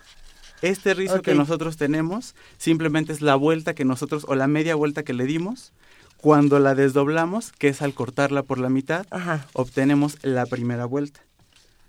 [0.61, 5.03] Este rizo que nosotros tenemos simplemente es la vuelta que nosotros, o la media vuelta
[5.03, 5.74] que le dimos,
[6.17, 9.47] cuando la desdoblamos, que es al cortarla por la mitad, Ajá.
[9.53, 11.22] obtenemos la primera vuelta.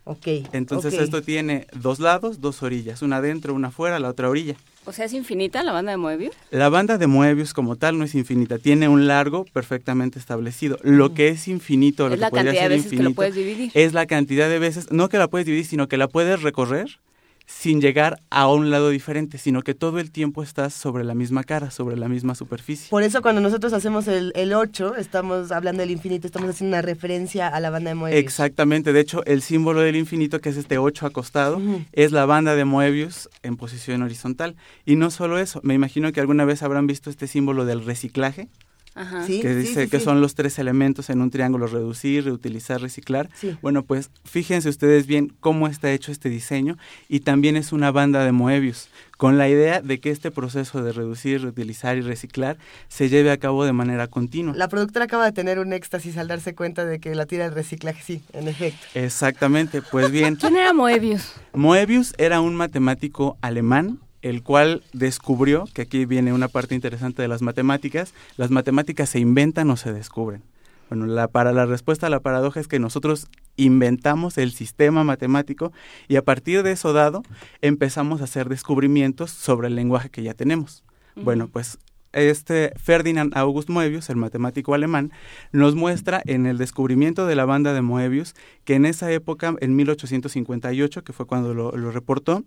[0.05, 0.27] Ok.
[0.53, 4.57] Entonces esto tiene dos lados, dos orillas, una adentro, una afuera, la otra orilla.
[4.85, 6.35] O sea, es infinita la banda de Moebius.
[6.51, 10.77] La banda de Moebius como tal no es infinita, tiene un largo perfectamente establecido.
[10.83, 13.03] Lo que es infinito, lo es que la podría cantidad de ser veces que lo
[13.03, 13.71] infinito, puedes dividir.
[13.75, 16.99] es la cantidad de veces, no que la puedes dividir, sino que la puedes recorrer
[17.47, 21.45] sin llegar a un lado diferente, sino que todo el tiempo estás sobre la misma
[21.45, 22.91] cara, sobre la misma superficie.
[22.91, 26.83] Por eso cuando nosotros hacemos el, el 8, estamos hablando del infinito, estamos haciendo una
[26.83, 28.21] referencia a la banda de Moebius.
[28.21, 31.61] Exactamente, de hecho el símbolo del infinito, que es este 8 acostado,
[31.93, 34.57] es la banda de Moebius en posición horizontal.
[34.85, 38.49] Y no solo eso, me imagino que alguna vez habrán visto este símbolo del reciclaje.
[38.95, 39.27] Ajá.
[39.27, 40.05] Sí, que dice sí, que sí.
[40.05, 43.31] son los tres elementos en un triángulo, reducir, reutilizar, reciclar.
[43.35, 43.57] Sí.
[43.63, 46.77] Bueno, pues fíjense ustedes bien cómo está hecho este diseño
[47.09, 50.93] y también es una banda de Moebius, con la idea de que este proceso de
[50.93, 54.55] reducir, reutilizar y reciclar se lleve a cabo de manera continua.
[54.55, 57.55] La productora acaba de tener un éxtasis al darse cuenta de que la tira de
[57.55, 58.85] reciclaje, sí, en efecto.
[58.95, 61.33] Exactamente, pues bien, ¿Quién era Moebius?
[61.55, 67.29] Moebius era un matemático alemán el cual descubrió, que aquí viene una parte interesante de
[67.29, 70.43] las matemáticas, las matemáticas se inventan o se descubren.
[70.89, 75.73] Bueno, la, para la respuesta a la paradoja es que nosotros inventamos el sistema matemático
[76.07, 77.23] y a partir de eso dado
[77.63, 80.85] empezamos a hacer descubrimientos sobre el lenguaje que ya tenemos.
[81.15, 81.79] Bueno, pues
[82.13, 85.13] este Ferdinand August Moebius, el matemático alemán,
[85.51, 89.77] nos muestra en el descubrimiento de la banda de Moebius que en esa época, en
[89.77, 92.45] 1858, que fue cuando lo, lo reportó,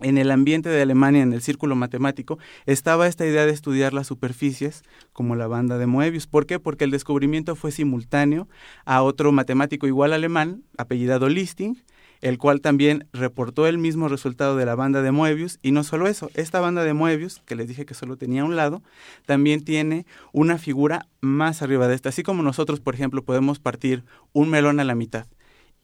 [0.00, 4.06] en el ambiente de Alemania, en el círculo matemático, estaba esta idea de estudiar las
[4.06, 4.82] superficies
[5.12, 6.26] como la banda de Moebius.
[6.26, 6.58] ¿Por qué?
[6.58, 8.48] Porque el descubrimiento fue simultáneo
[8.84, 11.82] a otro matemático igual alemán, apellidado Listing,
[12.20, 15.58] el cual también reportó el mismo resultado de la banda de Moebius.
[15.62, 18.56] Y no solo eso, esta banda de Moebius, que les dije que solo tenía un
[18.56, 18.82] lado,
[19.26, 22.08] también tiene una figura más arriba de esta.
[22.10, 25.26] Así como nosotros, por ejemplo, podemos partir un melón a la mitad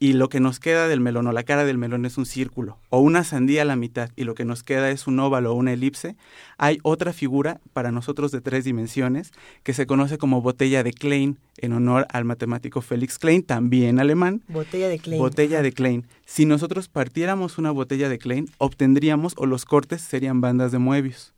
[0.03, 2.77] y lo que nos queda del melón o la cara del melón es un círculo
[2.89, 5.55] o una sandía a la mitad y lo que nos queda es un óvalo o
[5.55, 6.17] una elipse,
[6.59, 9.31] hay otra figura para nosotros de tres dimensiones
[9.63, 14.43] que se conoce como botella de Klein en honor al matemático Felix Klein, también alemán.
[14.49, 15.21] Botella de Klein.
[15.21, 16.05] Botella de Klein.
[16.27, 21.33] Si nosotros partiéramos una botella de Klein, obtendríamos o los cortes serían bandas de Moebius.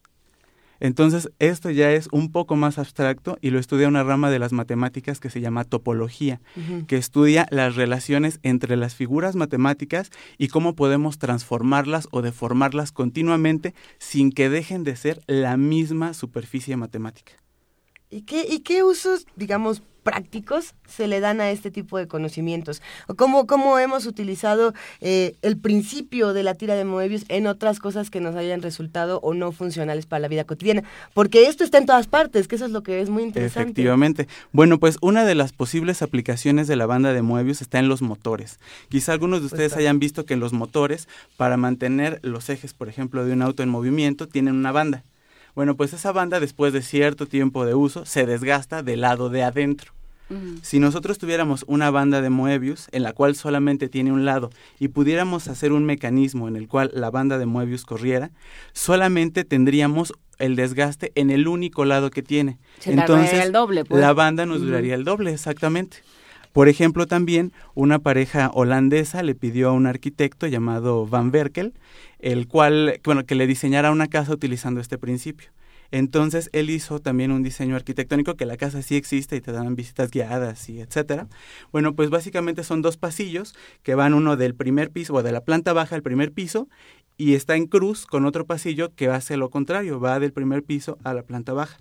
[0.84, 4.52] Entonces, esto ya es un poco más abstracto y lo estudia una rama de las
[4.52, 6.42] matemáticas que se llama topología,
[6.86, 13.72] que estudia las relaciones entre las figuras matemáticas y cómo podemos transformarlas o deformarlas continuamente
[13.98, 17.43] sin que dejen de ser la misma superficie matemática.
[18.14, 22.80] ¿Y qué, ¿Y qué usos, digamos, prácticos se le dan a este tipo de conocimientos?
[23.08, 27.80] ¿O cómo, cómo hemos utilizado eh, el principio de la tira de Moebius en otras
[27.80, 30.84] cosas que nos hayan resultado o no funcionales para la vida cotidiana?
[31.12, 33.70] Porque esto está en todas partes, que eso es lo que es muy interesante.
[33.70, 34.28] Efectivamente.
[34.52, 38.00] Bueno, pues una de las posibles aplicaciones de la banda de Moebius está en los
[38.00, 38.60] motores.
[38.90, 42.88] Quizá algunos de ustedes Pues, hayan visto que los motores, para mantener los ejes, por
[42.88, 45.02] ejemplo, de un auto en movimiento, tienen una banda.
[45.54, 49.42] Bueno, pues esa banda, después de cierto tiempo de uso, se desgasta del lado de
[49.42, 49.92] adentro.
[50.62, 54.50] Si nosotros tuviéramos una banda de Moebius en la cual solamente tiene un lado
[54.80, 58.30] y pudiéramos hacer un mecanismo en el cual la banda de Moebius corriera,
[58.72, 62.58] solamente tendríamos el desgaste en el único lado que tiene.
[62.80, 64.00] Se tardaría el doble, pues.
[64.00, 65.98] la banda nos duraría el doble, exactamente.
[66.54, 71.74] Por ejemplo, también una pareja holandesa le pidió a un arquitecto llamado Van Berkel,
[72.20, 75.50] el cual, bueno, que le diseñara una casa utilizando este principio.
[75.90, 79.74] Entonces él hizo también un diseño arquitectónico que la casa sí existe y te dan
[79.74, 81.26] visitas guiadas y etcétera.
[81.72, 85.40] Bueno, pues básicamente son dos pasillos que van uno del primer piso o de la
[85.40, 86.68] planta baja al primer piso
[87.16, 90.98] y está en cruz con otro pasillo que hace lo contrario, va del primer piso
[91.02, 91.78] a la planta baja.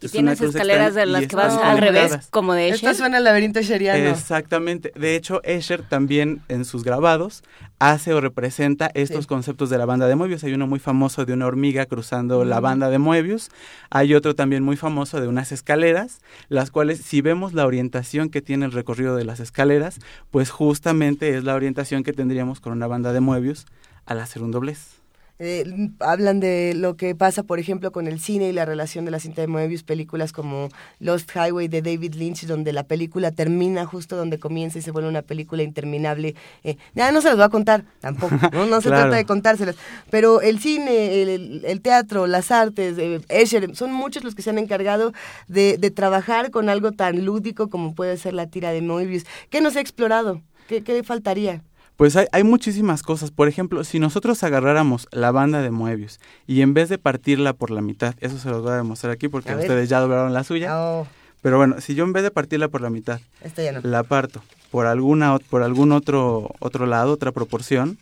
[0.00, 2.96] Y Es tienes escaleras extraña de las que vas al revés, como de Esto Escher.
[2.96, 4.10] suena al laberinto sheriano.
[4.10, 4.92] Exactamente.
[4.96, 7.42] De hecho, Escher también en sus grabados
[7.78, 9.28] hace o representa estos Sí.
[9.28, 10.42] conceptos de la banda de Moebius.
[10.44, 12.62] Hay uno muy famoso de una hormiga cruzando la Mm.
[12.62, 13.50] banda de Moebius.
[13.90, 16.18] Hay otro también muy famoso de unas escaleras,
[16.48, 19.98] las cuales si vemos la orientación que tiene el recorrido de las escaleras,
[20.30, 23.66] pues justamente es la orientación que tendríamos con una banda de Moebius
[24.06, 25.03] al hacer un doblez.
[25.40, 25.64] Eh,
[25.98, 29.18] hablan de lo que pasa, por ejemplo, con el cine y la relación de la
[29.18, 30.68] cinta de Moebius, películas como
[31.00, 35.08] Lost Highway de David Lynch, donde la película termina justo donde comienza y se vuelve
[35.08, 36.36] una película interminable.
[36.62, 39.02] Eh, ya no se las voy a contar tampoco, no, no se Claro.
[39.02, 39.74] trata de contárselas,
[40.08, 44.42] pero el cine, el, el- el teatro, las artes, eh, Escher, son muchos los que
[44.42, 45.12] se han encargado
[45.48, 49.24] de, de trabajar con algo tan lúdico como puede ser la tira de Moebius.
[49.50, 50.42] ¿Qué nos ha explorado?
[50.68, 51.62] ¿Qué, qué faltaría?
[51.96, 53.30] Pues hay, hay muchísimas cosas.
[53.30, 57.70] Por ejemplo, si nosotros agarráramos la banda de Moebius y en vez de partirla por
[57.70, 59.64] la mitad, eso se los voy a demostrar aquí porque A ver.
[59.64, 60.70] ustedes ya doblaron la suya.
[60.76, 61.06] Oh,
[61.40, 63.20] Pero bueno, si yo en vez de partirla por la mitad,
[63.56, 63.80] no.
[63.88, 64.42] la parto
[64.72, 67.96] por alguna por algún otro otro lado, otra proporción,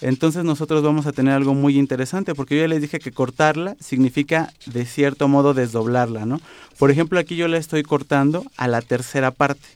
[0.00, 3.76] entonces nosotros vamos a tener algo muy interesante porque yo ya les dije que cortarla
[3.80, 6.40] significa de cierto modo desdoblarla, ¿no?
[6.78, 9.66] Por ejemplo, aquí yo la estoy cortando a la tercera parte.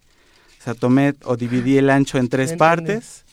[0.61, 3.25] O sea, tomé o dividí el ancho en tres partes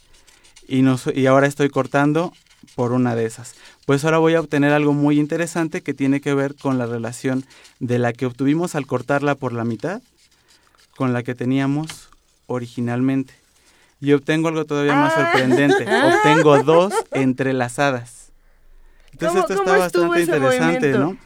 [0.70, 2.32] y nos, y ahora estoy cortando
[2.76, 3.56] por una de esas.
[3.86, 7.44] Pues ahora voy a obtener algo muy interesante que tiene que ver con la relación
[7.80, 10.02] de la que obtuvimos al cortarla por la mitad
[10.96, 12.10] con la que teníamos
[12.48, 13.34] originalmente.
[14.02, 15.32] Y obtengo algo todavía más Ah.
[15.34, 15.86] sorprendente.
[16.44, 18.30] Obtengo dos entrelazadas.
[19.12, 21.00] Entonces ¿Cómo- esto está bastante interesante, movimiento?
[21.00, 21.18] ¿no?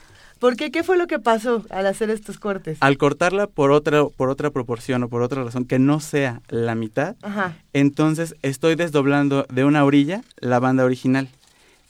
[0.44, 0.70] ¿Por qué?
[0.70, 2.76] ¿Qué fue lo que pasó al hacer estos cortes?
[2.82, 6.74] Al cortarla por otra, por otra proporción o por otra razón que no sea la
[6.74, 7.56] mitad, Ajá.
[7.72, 11.30] entonces estoy desdoblando de una orilla la banda original.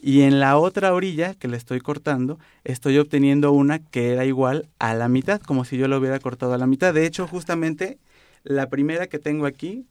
[0.00, 4.68] Y en la otra orilla que le estoy cortando, estoy obteniendo una que era igual
[4.78, 6.94] a la mitad, como si yo lo hubiera cortado a la mitad.
[6.94, 7.98] De hecho, justamente
[8.44, 9.84] la primera que tengo aquí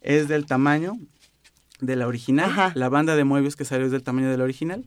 [0.00, 0.94] es del tamaño
[1.80, 2.50] de la original.
[2.50, 2.72] Ajá.
[2.74, 4.84] La banda de Moebius que salió es del tamaño de la original.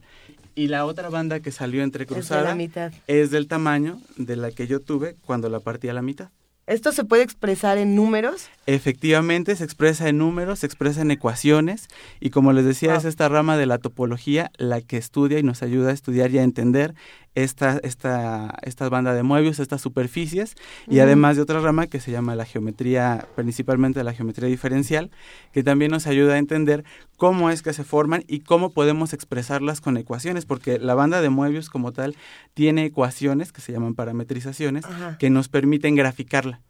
[0.54, 2.92] Y la otra banda que salió Es entrecruzada de la mitad.
[3.06, 6.28] es del tamaño de la que yo tuve cuando la partí a la mitad.
[6.66, 8.46] ¿Esto se puede expresar en números?
[8.66, 11.88] Efectivamente, se expresa en números, se expresa en ecuaciones
[12.20, 12.98] y como les decía, Wow.
[12.98, 16.38] es esta rama de la topología la que estudia y nos ayuda a estudiar y
[16.38, 16.94] a entender
[17.34, 20.54] esta, esta, esta banda de Moebius, estas superficies
[20.88, 25.10] y además de otra rama que se llama la geometría, principalmente la geometría diferencial,
[25.52, 26.84] que también nos ayuda a entender
[27.16, 31.30] cómo es que se forman y cómo podemos expresarlas con ecuaciones, porque la banda de
[31.30, 32.16] Moebius como tal
[32.54, 34.84] tiene ecuaciones que se llaman parametrizaciones
[35.18, 36.60] que nos permiten graficarla.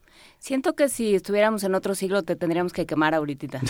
[0.45, 3.61] Siento que si estuviéramos en otro siglo te tendríamos que quemar ahorita.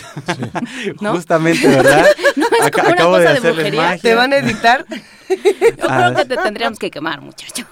[1.01, 1.13] ¿No?
[1.13, 2.03] Justamente, ¿verdad?
[2.35, 3.81] es Aca- como una acabo de cosa de brujería.
[3.83, 4.01] magia.
[4.01, 4.83] ¿Te van a editar?
[5.29, 7.65] Yo Ah, creo que te tendríamos que quemar, muchacho.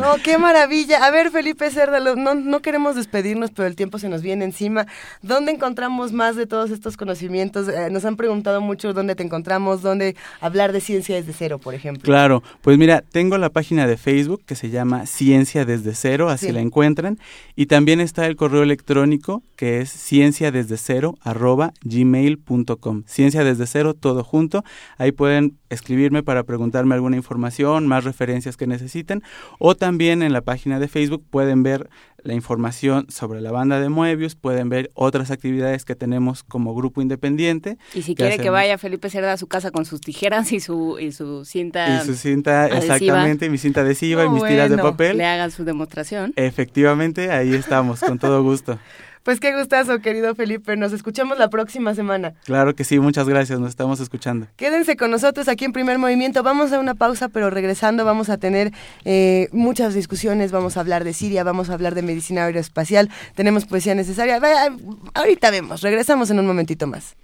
[0.00, 1.04] No, qué maravilla.
[1.06, 4.44] A ver, Felipe Cerda, lo- no, no queremos despedirnos, pero el tiempo se nos viene
[4.44, 4.86] encima.
[5.22, 7.68] ¿Dónde encontramos más de todos estos conocimientos?
[7.68, 11.74] Eh, nos han preguntado mucho dónde te encontramos, dónde hablar de ciencia desde cero, por
[11.74, 12.02] ejemplo.
[12.04, 16.46] Claro, pues mira, tengo la página de Facebook que se llama Ciencia desde cero, así
[16.46, 16.52] Sí.
[16.52, 17.18] la encuentran,
[17.56, 23.02] y también está el correo electrónico que es ciencia desde cero arroba gmail.com.
[23.06, 24.64] Ciencia desde cero, todo junto.
[24.98, 29.22] Ahí pueden escribirme para preguntarme alguna información, más referencias que necesiten,
[29.58, 31.88] o también en la página de Facebook pueden ver
[32.24, 37.02] la información sobre la banda de Moebius, pueden ver otras actividades que tenemos como grupo
[37.02, 37.78] independiente.
[37.94, 40.98] Y si quiere que vaya Felipe Cerda a su casa con sus tijeras y su,
[41.00, 42.94] y su cinta Y su cinta, adhesiva.
[42.96, 45.18] exactamente, mi cinta adhesiva y mis tiras de papel.
[45.18, 46.32] le hagan su demostración.
[46.36, 48.78] Efectivamente, ahí estamos, con todo gusto.
[49.22, 50.76] Pues qué gustazo, querido Felipe.
[50.76, 52.34] Nos escuchamos la próxima semana.
[52.44, 54.46] Claro que sí, muchas gracias, nos estamos escuchando.
[54.56, 56.42] Quédense con nosotros aquí en Primer Movimiento.
[56.42, 58.72] Vamos a una pausa, pero regresando vamos a tener
[59.04, 60.50] eh, muchas discusiones.
[60.50, 63.10] Vamos a hablar de Siria, vamos a hablar de medicina aeroespacial.
[63.34, 64.40] Tenemos poesía necesaria.
[64.40, 64.74] Vaya,
[65.14, 65.82] ahorita vemos.
[65.82, 67.14] Regresamos en un momentito más.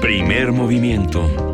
[0.00, 1.53] Primer movimiento.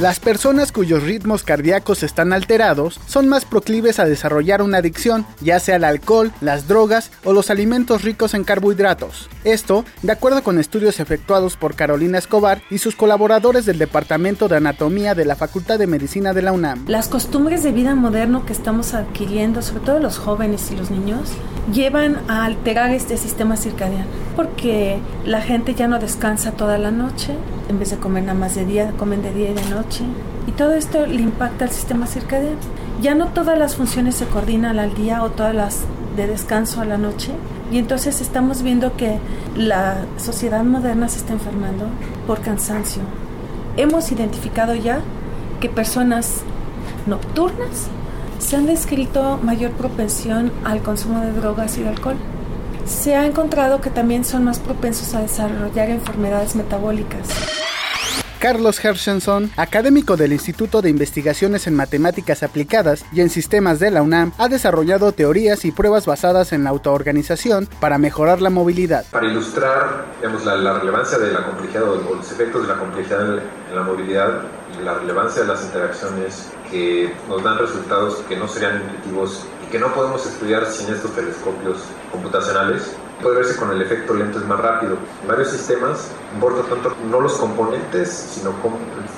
[0.00, 5.60] Las personas cuyos ritmos cardíacos están alterados son más proclives a desarrollar una adicción, ya
[5.60, 9.28] sea al alcohol, las drogas o los alimentos ricos en carbohidratos.
[9.44, 14.56] Esto, de acuerdo con estudios efectuados por Carolina Escobar y sus colaboradores del Departamento de
[14.56, 16.86] Anatomía de la Facultad de Medicina de la UNAM.
[16.88, 21.28] Las costumbres de vida moderno que estamos adquiriendo, sobre todo los jóvenes y los niños,
[21.74, 27.34] llevan a alterar este sistema circadiano, porque la gente ya no descansa toda la noche,
[27.68, 29.89] en vez de comer nada más de día, comen de día y de noche,
[30.46, 32.56] y todo esto le impacta al sistema circadiano.
[33.00, 35.80] Ya no todas las funciones se coordinan al día o todas las
[36.16, 37.30] de descanso a la noche,
[37.70, 39.18] y entonces estamos viendo que
[39.56, 41.86] la sociedad moderna se está enfermando
[42.26, 43.02] por cansancio.
[43.76, 45.00] Hemos identificado ya
[45.60, 46.42] que personas
[47.06, 47.88] nocturnas
[48.38, 52.16] se han descrito mayor propensión al consumo de drogas y de alcohol.
[52.86, 57.28] Se ha encontrado que también son más propensos a desarrollar enfermedades metabólicas.
[58.40, 64.00] Carlos Hershenson, académico del Instituto de Investigaciones en Matemáticas Aplicadas y en Sistemas de la
[64.00, 69.04] UNAM, ha desarrollado teorías y pruebas basadas en la autoorganización para mejorar la movilidad.
[69.10, 73.34] Para ilustrar digamos, la, la relevancia de la complejidad o los efectos de la complejidad
[73.34, 74.40] en, en la movilidad
[74.80, 79.70] y la relevancia de las interacciones que nos dan resultados que no serían intuitivos y
[79.70, 84.46] que no podemos estudiar sin estos telescopios computacionales, puede verse con el efecto lento es
[84.46, 84.96] más rápido.
[85.26, 88.52] Varios sistemas importa tanto no los componentes, sino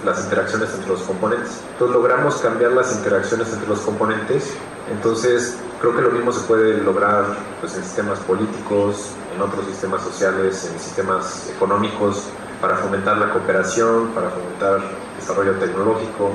[0.05, 1.61] las interacciones entre los componentes.
[1.73, 4.55] Entonces logramos cambiar las interacciones entre los componentes.
[4.91, 7.25] Entonces creo que lo mismo se puede lograr
[7.61, 12.25] pues, en sistemas políticos, en otros sistemas sociales, en sistemas económicos,
[12.61, 14.81] para fomentar la cooperación, para fomentar
[15.19, 16.31] desarrollo tecnológico.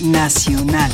[0.00, 0.90] Nacional.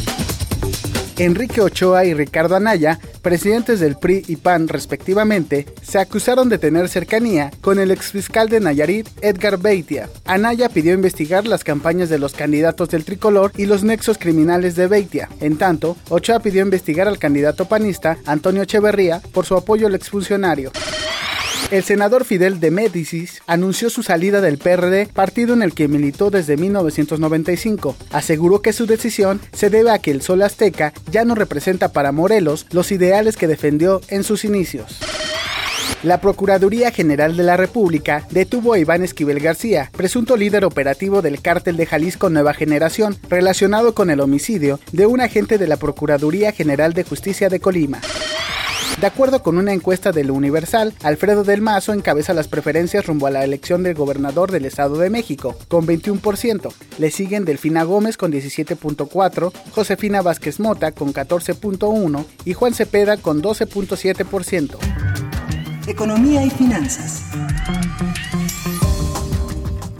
[1.18, 6.88] Enrique Ochoa y Ricardo Anaya, presidentes del PRI y PAN respectivamente, se acusaron de tener
[6.88, 10.08] cercanía con el exfiscal de Nayarit, Edgar Beitia.
[10.24, 14.88] Anaya pidió investigar las campañas de los candidatos del tricolor y los nexos criminales de
[14.88, 15.28] Beitia.
[15.40, 20.72] En tanto, Ochoa pidió investigar al candidato panista, Antonio Echeverría, por su apoyo al exfuncionario.
[21.74, 26.30] El senador Fidel de Médicis anunció su salida del PRD, partido en el que militó
[26.30, 27.96] desde 1995.
[28.12, 32.12] Aseguró que su decisión se debe a que el Sol Azteca ya no representa para
[32.12, 35.00] Morelos los ideales que defendió en sus inicios.
[36.04, 41.42] La Procuraduría General de la República detuvo a Iván Esquivel García, presunto líder operativo del
[41.42, 46.52] cártel de Jalisco Nueva Generación, relacionado con el homicidio de un agente de la Procuraduría
[46.52, 48.00] General de Justicia de Colima.
[49.04, 53.30] De acuerdo con una encuesta del Universal, Alfredo del Mazo encabeza las preferencias rumbo a
[53.30, 56.72] la elección del gobernador del Estado de México, con 21%.
[56.96, 63.42] Le siguen Delfina Gómez con 17.4%, Josefina Vázquez Mota con 14.1% y Juan Cepeda con
[63.42, 64.78] 12.7%.
[65.86, 67.24] Economía y finanzas.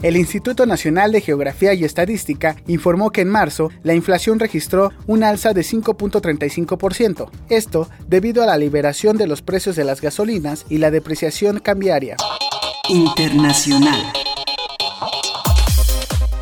[0.05, 5.23] El Instituto Nacional de Geografía y Estadística informó que en marzo la inflación registró un
[5.23, 10.77] alza de 5.35%, esto debido a la liberación de los precios de las gasolinas y
[10.77, 12.17] la depreciación cambiaria.
[12.87, 14.13] Internacional.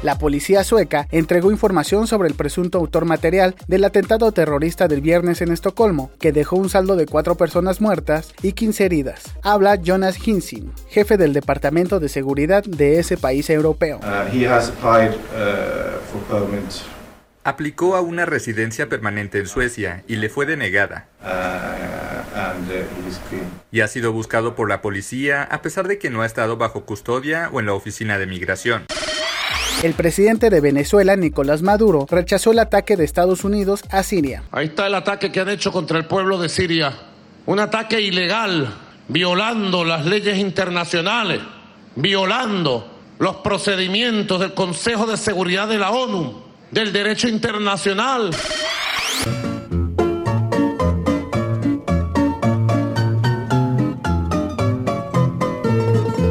[0.04, 5.42] La policía sueca entregó información sobre el presunto autor material del atentado terrorista del viernes
[5.42, 9.24] en Estocolmo, que dejó un saldo de cuatro personas muertas y 15 heridas.
[9.44, 14.02] Habla Jonas Hinsin, jefe del Departamento de Seguridad de ese país europeo.
[17.46, 21.08] Aplicó a una residencia permanente en Suecia y le fue denegada.
[23.72, 26.84] Y ha sido buscado por la policía a pesar de que no ha estado bajo
[26.84, 28.84] custodia o en la oficina de migración.
[29.82, 34.44] El presidente de Venezuela, Nicolás Maduro, rechazó el ataque de Estados Unidos a Siria.
[34.52, 36.94] Ahí está el ataque que han hecho contra el pueblo de Siria.
[37.46, 38.74] Un ataque ilegal,
[39.10, 41.42] violando las leyes internacionales,
[41.96, 42.88] violando
[43.20, 48.32] los procedimientos del Consejo de Seguridad de la ONU, del derecho internacional.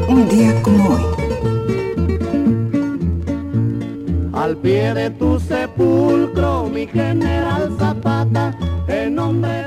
[0.07, 1.12] Un día como hoy.
[4.43, 8.53] Al pie de tu sepulcro, mi general Zapata,
[8.89, 9.13] en.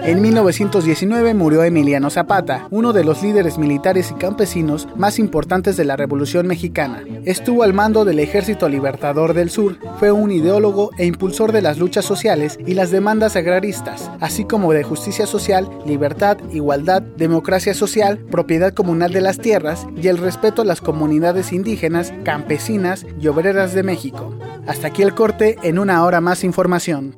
[0.05, 5.85] En 1919 murió Emiliano Zapata, uno de los líderes militares y campesinos más importantes de
[5.85, 7.03] la Revolución Mexicana.
[7.25, 11.79] Estuvo al mando del Ejército Libertador del Sur, fue un ideólogo e impulsor de las
[11.79, 18.19] luchas sociales y las demandas agraristas, así como de justicia social, libertad, igualdad, democracia social,
[18.19, 23.75] propiedad comunal de las tierras y el respeto a las comunidades indígenas, campesinas y obreras
[23.75, 24.35] de México.
[24.67, 27.15] Hasta aquí el corte en una hora más información.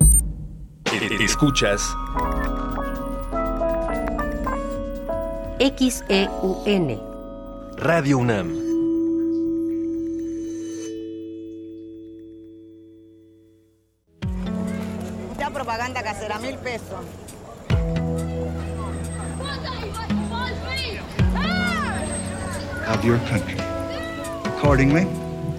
[1.20, 1.82] Escuchas
[5.58, 7.00] XEUN
[7.76, 8.54] Radio UNAM.
[15.38, 17.04] Ya propaganda casera, mil pesos.
[22.88, 23.58] of your country.
[24.56, 25.06] Accordingly,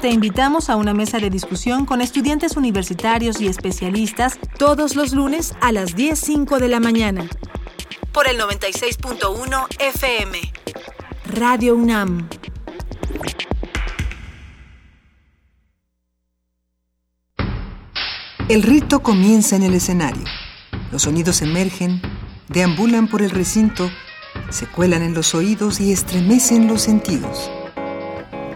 [0.00, 5.56] Te invitamos a una mesa de discusión con estudiantes universitarios y especialistas todos los lunes
[5.60, 7.28] a las 10.05 de la mañana.
[8.12, 10.38] Por el 96.1 FM.
[11.34, 12.28] Radio UNAM.
[18.48, 20.24] El rito comienza en el escenario.
[20.92, 22.00] Los sonidos emergen,
[22.48, 23.90] deambulan por el recinto,
[24.50, 27.50] se cuelan en los oídos y estremecen los sentidos.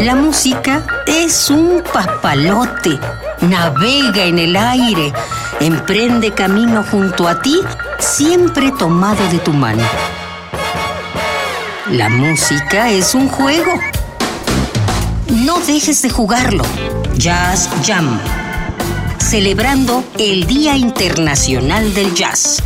[0.00, 2.98] La música es un papalote.
[3.42, 5.12] Navega en el aire,
[5.60, 7.60] emprende camino junto a ti,
[8.00, 9.82] siempre tomado de tu mano.
[11.90, 13.72] La música es un juego.
[15.28, 16.64] No dejes de jugarlo.
[17.16, 18.18] Jazz Jam.
[19.18, 22.62] Celebrando el Día Internacional del Jazz.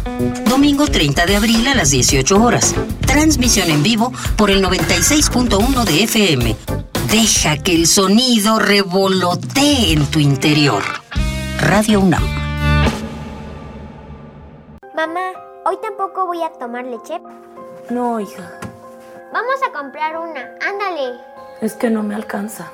[0.49, 2.75] Domingo 30 de abril a las 18 horas.
[3.07, 6.57] Transmisión en vivo por el 96.1 de FM.
[7.11, 10.83] Deja que el sonido revolotee en tu interior.
[11.59, 12.23] Radio UNAM.
[14.95, 15.31] Mamá,
[15.65, 17.19] ¿hoy tampoco voy a tomar leche?
[17.89, 18.61] No, hija.
[19.33, 21.19] Vamos a comprar una, ándale.
[21.63, 22.71] Es que no me alcanza.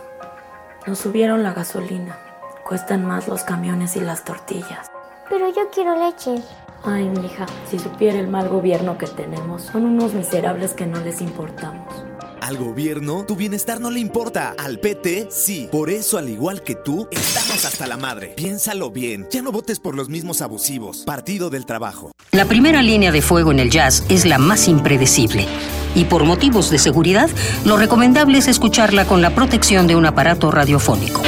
[0.84, 2.18] Nos subieron la gasolina.
[2.66, 4.90] Cuestan más los camiones y las tortillas.
[5.30, 6.42] Pero yo quiero leche.
[6.82, 11.20] Ay, mija, si supiera el mal gobierno que tenemos, son unos miserables que no les
[11.20, 12.03] importamos.
[12.44, 14.54] Al gobierno, tu bienestar no le importa.
[14.58, 15.66] Al PT, sí.
[15.72, 18.34] Por eso, al igual que tú, estamos hasta la madre.
[18.36, 19.26] Piénsalo bien.
[19.30, 21.04] Ya no votes por los mismos abusivos.
[21.06, 22.12] Partido del Trabajo.
[22.32, 25.46] La primera línea de fuego en el jazz es la más impredecible.
[25.94, 27.30] Y por motivos de seguridad,
[27.64, 31.22] lo recomendable es escucharla con la protección de un aparato radiofónico.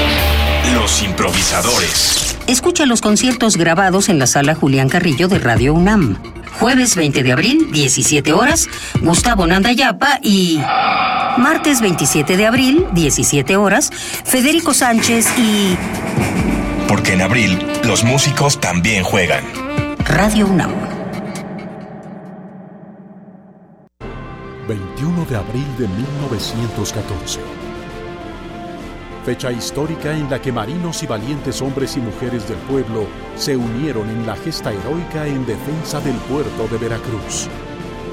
[0.74, 2.36] Los improvisadores.
[2.46, 6.18] Escucha los conciertos grabados en la sala Julián Carrillo de Radio UNAM.
[6.60, 8.68] Jueves 20 de abril, 17 horas,
[9.00, 10.60] Gustavo Nandayapa y...
[11.38, 13.90] Martes 27 de abril, 17 horas,
[14.24, 15.76] Federico Sánchez y...
[16.88, 19.44] Porque en abril los músicos también juegan.
[20.04, 20.72] Radio UNAM.
[24.66, 27.65] 21 de abril de 1914.
[29.26, 34.08] Fecha histórica en la que marinos y valientes hombres y mujeres del pueblo se unieron
[34.08, 37.48] en la gesta heroica en defensa del puerto de Veracruz.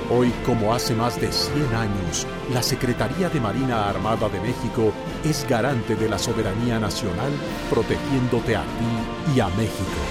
[0.09, 4.91] Hoy, como hace más de 100 años, la Secretaría de Marina Armada de México
[5.24, 7.32] es garante de la soberanía nacional,
[7.70, 10.01] protegiéndote a ti y a México.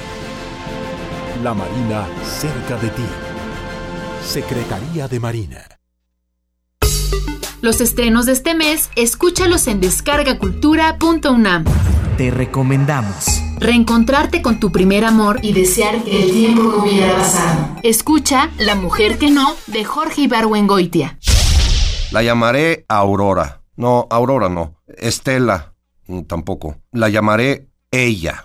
[1.42, 3.06] La Marina cerca de ti.
[4.22, 5.81] Secretaría de Marina.
[7.62, 11.64] Los estrenos de este mes, escúchalos en descargacultura.unam.
[12.18, 13.40] Te recomendamos.
[13.60, 17.76] Reencontrarte con tu primer amor y desear que el tiempo no hubiera pasado.
[17.84, 21.20] Escucha La mujer que no, de Jorge Ibargüengoitia.
[22.10, 23.62] La llamaré Aurora.
[23.76, 24.74] No, Aurora no.
[24.98, 25.72] Estela.
[26.08, 26.78] mm, Tampoco.
[26.90, 28.44] La llamaré ella.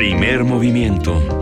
[0.00, 1.39] Primer movimiento.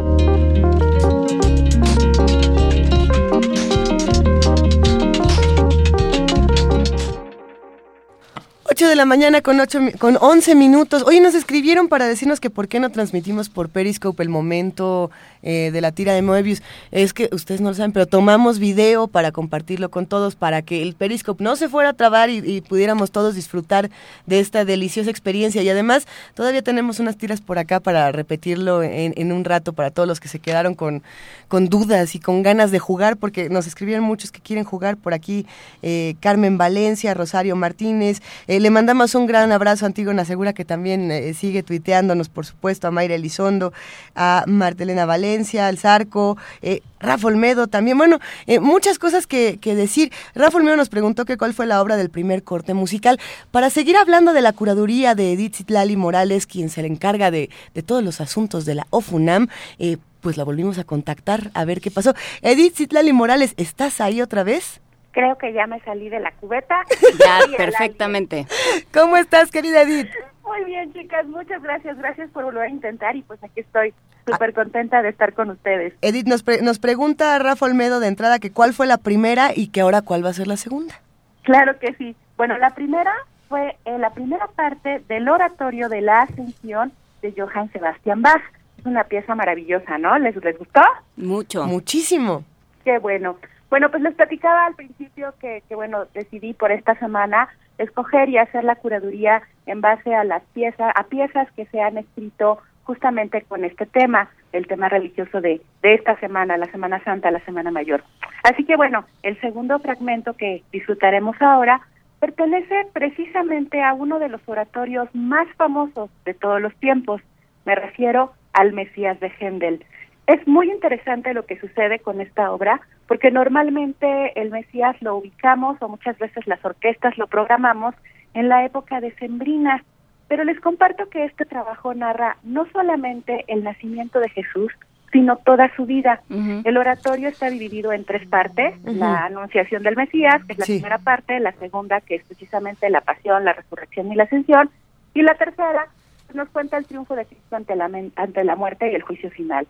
[8.78, 11.02] 8 de la mañana con, 8, con 11 minutos.
[11.04, 15.10] Hoy nos escribieron para decirnos que por qué no transmitimos por Periscope el momento
[15.42, 16.62] eh, de la tira de Moebius.
[16.92, 20.80] Es que ustedes no lo saben, pero tomamos video para compartirlo con todos, para que
[20.80, 23.90] el Periscope no se fuera a trabar y, pudiéramos todos disfrutar
[24.26, 25.60] de esta deliciosa experiencia.
[25.62, 30.06] Y además, todavía tenemos unas tiras por acá para repetirlo en, un rato para todos
[30.06, 31.02] los que se quedaron con,
[31.48, 35.14] con dudas y con ganas de jugar, porque nos escribieron muchos que quieren jugar por
[35.14, 35.46] aquí.
[35.82, 38.20] Eh, Carmen Valencia, Rosario Martínez.
[38.46, 42.86] Eh, le mandamos un gran abrazo a Antígona Segura, que también sigue tuiteándonos, por supuesto,
[42.86, 43.72] a Mayra Elizondo,
[44.14, 47.98] a Martelena Valencia el Zarco, eh, Rafa Olmedo también.
[47.98, 50.12] Bueno, eh, muchas cosas que, decir.
[50.34, 53.18] Rafa Olmedo nos preguntó que cuál fue la obra del primer corte musical.
[53.50, 57.50] Para seguir hablando de la curaduría de Edith Zitlali Morales, quien se le encarga de,
[57.86, 61.90] todos los asuntos de la OFUNAM, eh, pues la volvimos a contactar a ver qué
[61.90, 62.14] pasó.
[62.42, 64.80] Edith Zitlali Morales, ¿estás ahí otra vez?
[65.12, 66.80] Creo que ya me salí de la cubeta.
[67.18, 68.46] Ya, perfectamente.
[68.92, 70.08] ¿Cómo estás, querida Edith?
[70.44, 71.98] Muy bien, chicas, muchas gracias.
[71.98, 73.92] Gracias por volver a intentar y pues aquí estoy
[74.26, 75.94] súper contenta de estar con ustedes.
[76.02, 79.80] Edith, nos, nos pregunta Rafa Olmedo de entrada que cuál fue la primera y que
[79.80, 81.00] ahora cuál va a ser la segunda.
[81.42, 82.14] Claro que sí.
[82.36, 83.12] Bueno, la primera
[83.48, 86.92] fue eh, la primera parte del oratorio de la Ascensión
[87.22, 88.42] de Johann Sebastian Bach.
[88.78, 90.18] Es una pieza maravillosa, ¿no?
[90.18, 90.82] ¿Les, les gustó?
[91.16, 91.64] Mucho.
[91.66, 92.44] Muchísimo.
[92.84, 93.36] Qué bueno.
[93.70, 98.38] Bueno, pues les platicaba al principio que, que bueno, decidí por esta semana escoger y
[98.38, 103.42] hacer la curaduría en base a las piezas, a piezas que se han escrito justamente
[103.42, 107.70] con este tema, el tema religioso de, de esta semana, la Semana Santa, la Semana
[107.70, 108.02] Mayor.
[108.44, 111.82] Así que bueno, el segundo fragmento que disfrutaremos ahora
[112.18, 117.20] pertenece precisamente a uno de los oratorios más famosos de todos los tiempos.
[117.68, 119.84] Me refiero al Mesías de Händel.
[120.26, 125.76] Es muy interesante lo que sucede con esta obra, porque normalmente el Mesías lo ubicamos
[125.82, 127.94] o muchas veces las orquestas lo programamos
[128.32, 129.84] en la época de Sembrina,
[130.28, 134.72] pero les comparto que este trabajo narra no solamente el nacimiento de Jesús,
[135.12, 136.22] sino toda su vida.
[136.64, 140.98] El oratorio está dividido en tres partes, la anunciación del Mesías, que es la primera
[140.98, 144.70] parte, la segunda, que es precisamente la pasión, la resurrección y la ascensión,
[145.12, 145.88] y la tercera
[146.34, 149.66] nos cuenta el triunfo de Cristo ante la, ante la muerte y el juicio final.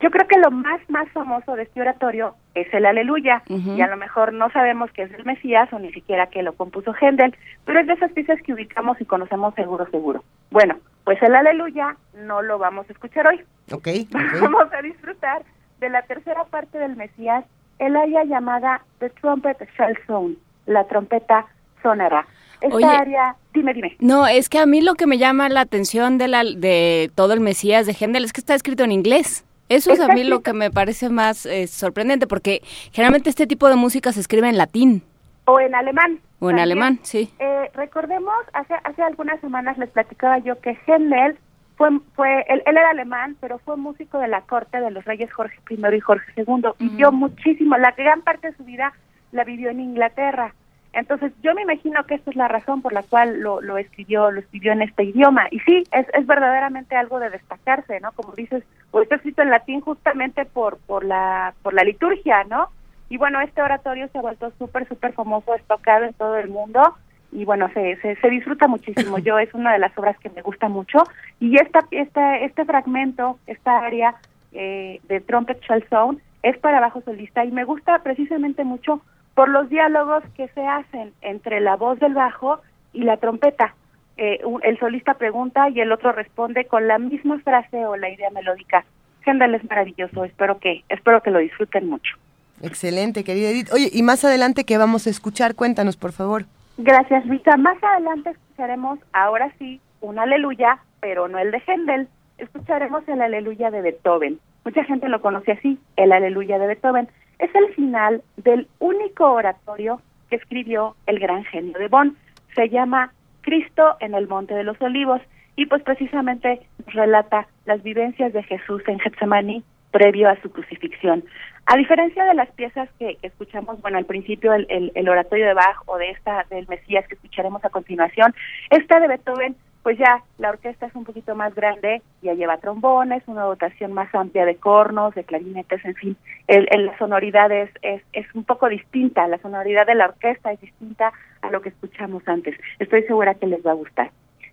[0.00, 3.86] Yo creo que lo más, más famoso de este oratorio es el Aleluya, y a
[3.86, 7.34] lo mejor no sabemos que es el Mesías o ni siquiera que lo compuso Händel,
[7.64, 10.22] pero es de esas piezas que ubicamos y conocemos seguro, seguro.
[10.50, 13.42] Bueno, pues el Aleluya no lo vamos a escuchar hoy.
[13.72, 14.06] Okay,
[14.40, 15.42] Vamos a disfrutar
[15.80, 17.44] de la tercera parte del Mesías,
[17.78, 20.36] el área llamada The Trumpet Shall Sound,
[20.66, 21.46] la trompeta
[21.82, 22.26] sonará.
[22.60, 23.96] Esta área, dime, dime.
[24.00, 27.32] No, es que a mí lo que me llama la atención de, la, de todo
[27.32, 29.44] el Mesías de Händel es que está escrito en inglés.
[29.68, 33.68] Eso es a mí lo que me parece más eh, sorprendente, porque generalmente este tipo
[33.68, 35.02] de música se escribe en latín.
[35.44, 36.20] O en alemán.
[36.38, 37.32] O en alemán, sí.
[37.38, 41.36] Eh, recordemos, hace, hace algunas semanas les platicaba yo que Händel
[41.76, 45.58] fue, fue él, era alemán, pero fue músico de la corte de los reyes Jorge
[45.68, 46.70] I y Jorge II.
[46.78, 48.92] Vivió muchísimo, la gran parte de su vida
[49.32, 50.54] la vivió en Inglaterra.
[50.96, 54.30] Entonces, yo me imagino que esta es la razón por la cual lo, lo escribió,
[54.30, 55.46] lo escribió en este idioma.
[55.50, 58.12] Y sí, es, es verdaderamente algo de destacarse, ¿no?
[58.12, 62.70] Como dices, pues está escrito en latín justamente por, por, la, por la liturgia, ¿no?
[63.10, 66.48] Y bueno, este oratorio se ha vuelto súper, súper famoso, es tocado en todo el
[66.48, 66.96] mundo
[67.30, 69.18] y bueno, se, se, se, disfruta muchísimo.
[69.26, 71.04] Yo es una de las obras que me gusta mucho
[71.38, 74.14] y esta, esta este fragmento, esta área
[74.52, 79.02] eh, de Trumpet Shell Sound es para bajo solista y me gusta precisamente mucho
[79.36, 82.58] por los diálogos que se hacen entre la voz del bajo
[82.94, 83.74] y la trompeta.
[84.16, 88.30] Eh, el solista pregunta y el otro responde con la misma frase o la idea
[88.30, 88.86] melódica.
[89.26, 92.16] Hendel es maravilloso, espero que, espero que lo disfruten mucho.
[92.62, 93.70] Excelente, querida Edith.
[93.74, 95.54] Oye, y más adelante, ¿qué vamos a escuchar?
[95.54, 96.46] Cuéntanos, por favor.
[96.78, 97.58] Gracias, Rita.
[97.58, 102.08] Más adelante escucharemos, ahora sí, un aleluya, pero no el de Händel.
[102.38, 104.40] Escucharemos el aleluya de Beethoven.
[104.66, 107.06] Mucha gente lo conoce así, el aleluya de Beethoven
[107.38, 112.16] es el final del único oratorio que escribió el gran genio de Bonn.
[112.56, 113.12] Se llama
[113.42, 115.22] Cristo en el Monte de los Olivos
[115.54, 119.62] y pues precisamente relata las vivencias de Jesús en Getsemaní
[119.92, 121.22] previo a su crucifixión.
[121.66, 125.76] A diferencia de las piezas que, escuchamos, bueno, al principio el, el, oratorio de Bach
[125.86, 128.34] o de esta del Mesías que escucharemos a continuación,
[128.70, 129.54] esta de Beethoven
[129.86, 134.12] pues ya la orquesta es un poquito más grande, ya lleva trombones, una dotación más
[134.16, 136.16] amplia de cornos, de clarinetes, en fin,
[136.48, 140.60] el, la sonoridad es, es, es, un poco distinta, la sonoridad de la orquesta es
[140.60, 142.58] distinta a lo que escuchamos antes.
[142.80, 144.10] Estoy segura que les va a gustar.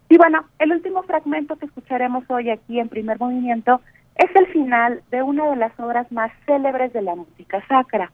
[0.07, 3.81] Y bueno, el último fragmento que escucharemos hoy aquí en primer movimiento
[4.17, 8.11] es el final de una de las obras más célebres de la música sacra,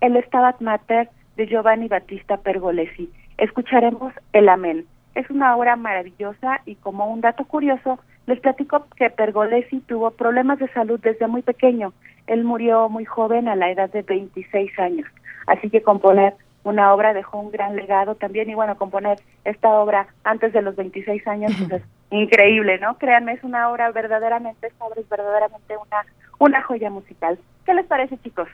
[0.00, 3.10] el Stabat Mater de Giovanni Battista Pergolesi.
[3.36, 9.10] Escucharemos el Amén es una obra maravillosa y como un dato curioso, les platico que
[9.10, 11.92] Pergolesi tuvo problemas de salud desde muy pequeño.
[12.26, 15.06] Él murió muy joven a la edad de 26 años.
[15.46, 16.34] Así que componer
[16.64, 20.76] una obra dejó un gran legado también y bueno, componer esta obra antes de los
[20.76, 22.96] 26 años pues es increíble, ¿no?
[22.98, 26.06] Créanme, es una obra verdaderamente, esta obra es verdaderamente una,
[26.38, 27.38] una joya musical.
[27.66, 28.48] ¿Qué les parece, chicos?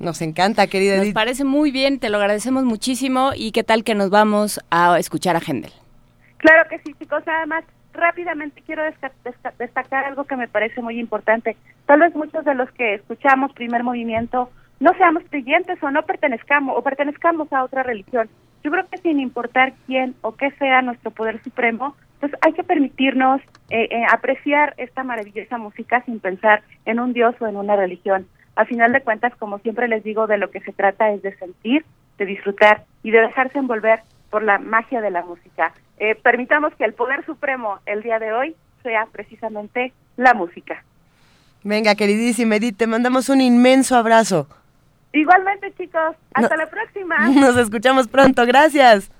[0.00, 3.94] Nos encanta, querida Nos parece muy bien, te lo agradecemos muchísimo y qué tal que
[3.94, 5.72] nos vamos a escuchar a Händel.
[6.44, 7.22] Claro que sí, chicos.
[7.26, 7.64] Además,
[7.94, 8.82] rápidamente quiero
[9.58, 11.56] destacar algo que me parece muy importante.
[11.86, 16.76] Tal vez muchos de los que escuchamos primer movimiento no seamos creyentes o no pertenezcamos
[16.76, 18.28] o pertenezcamos a otra religión.
[18.62, 22.62] Yo creo que sin importar quién o qué sea nuestro poder supremo, pues hay que
[22.62, 23.40] permitirnos
[23.70, 28.26] eh, eh, apreciar esta maravillosa música sin pensar en un dios o en una religión.
[28.54, 31.34] A final de cuentas, como siempre les digo, de lo que se trata es de
[31.38, 31.86] sentir,
[32.18, 35.72] de disfrutar y de dejarse envolver por la magia de la música.
[35.98, 40.84] Eh, permitamos que el poder supremo el día de hoy sea precisamente la música.
[41.62, 44.46] Venga, queridísima Edith, te mandamos un inmenso abrazo.
[45.12, 46.16] Igualmente, chicos.
[46.34, 47.28] Hasta la próxima.
[47.28, 48.44] Nos escuchamos pronto.
[48.44, 49.10] Gracias.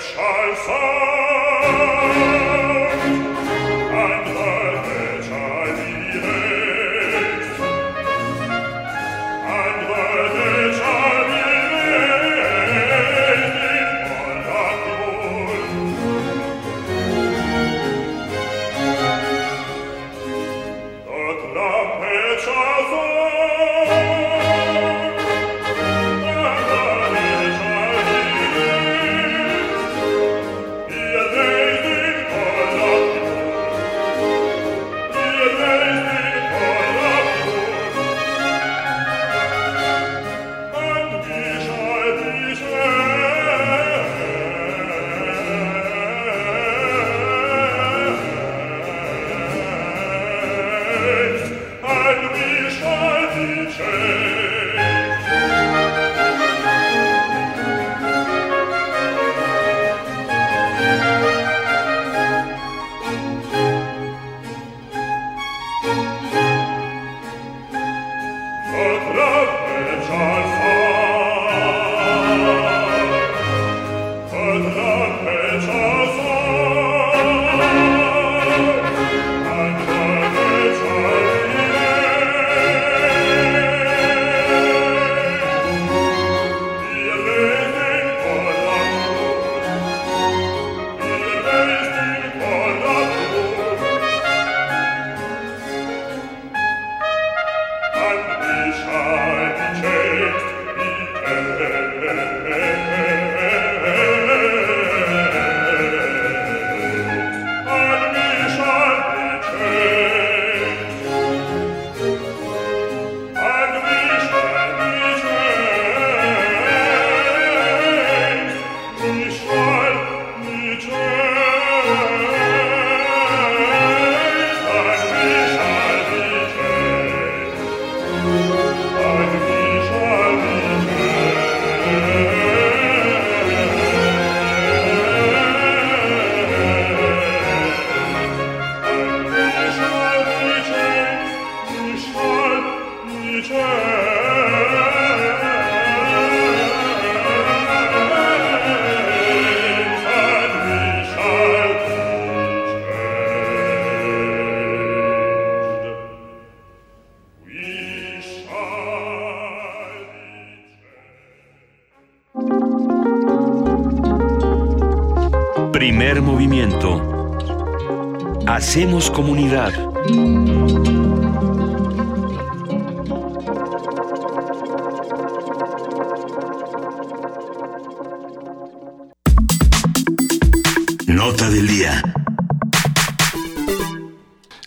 [0.00, 0.99] schall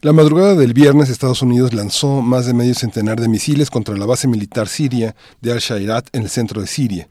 [0.03, 4.05] La madrugada del viernes, Estados Unidos lanzó más de medio centenar de misiles contra la
[4.05, 7.07] base militar siria de Al-Shairat en el centro de Siria.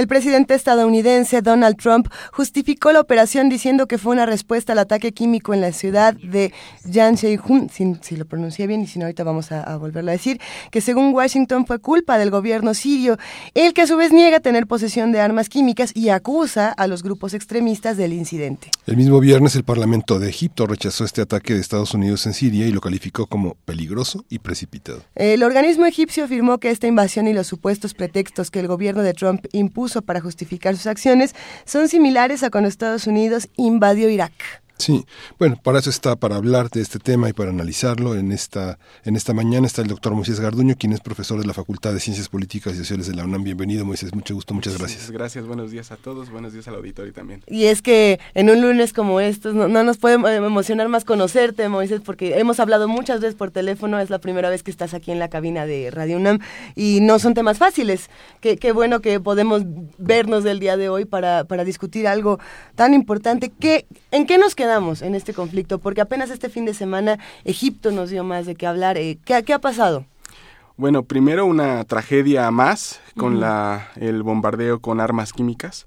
[0.00, 5.12] El presidente estadounidense Donald Trump justificó la operación diciendo que fue una respuesta al ataque
[5.12, 6.54] químico en la ciudad de
[6.86, 10.12] Yanshehun, si, si lo pronuncié bien y si no ahorita vamos a, a, volverlo a
[10.12, 10.40] decir,
[10.70, 13.18] que según Washington fue culpa del gobierno sirio,
[13.52, 17.02] el que a su vez niega tener posesión de armas químicas y acusa a los
[17.02, 18.70] grupos extremistas del incidente.
[18.86, 22.66] El mismo viernes el Parlamento de Egipto rechazó este ataque de Estados Unidos en Siria
[22.66, 25.02] y lo calificó como peligroso y precipitado.
[25.14, 29.12] El organismo egipcio afirmó que esta invasión y los supuestos pretextos que el gobierno de
[29.12, 31.34] Trump impuso para justificar sus acciones
[31.64, 34.32] son similares a cuando Estados Unidos invadió Irak.
[34.80, 35.04] Sí,
[35.38, 38.14] bueno, para eso está, para hablar de este tema y para analizarlo.
[38.14, 41.52] En esta, en esta mañana está el doctor Moisés Garduño, quien es profesor de la
[41.52, 43.44] Facultad de Ciencias Políticas y Sociales de la UNAM.
[43.44, 45.00] Bienvenido, Moisés, mucho gusto, muchas gracias.
[45.00, 47.42] Muchas gracias, buenos días a todos, buenos días al auditorio también.
[47.46, 51.68] Y es que en un lunes como estos no, no nos puede emocionar más conocerte,
[51.68, 55.12] Moisés, porque hemos hablado muchas veces por teléfono, es la primera vez que estás aquí
[55.12, 56.38] en la cabina de Radio UNAM
[56.74, 58.08] y no son temas fáciles.
[58.40, 59.62] Qué, qué bueno que podemos
[59.98, 62.40] vernos del día de hoy para, para discutir algo
[62.76, 63.52] tan importante.
[63.60, 64.69] ¿Qué, ¿En qué nos quedamos
[65.02, 65.78] en este conflicto?
[65.78, 68.96] Porque apenas este fin de semana Egipto nos dio más de qué hablar.
[68.96, 70.04] Eh, ¿qué, ¿Qué ha pasado?
[70.76, 75.86] Bueno, primero una tragedia más con la, el bombardeo con armas químicas,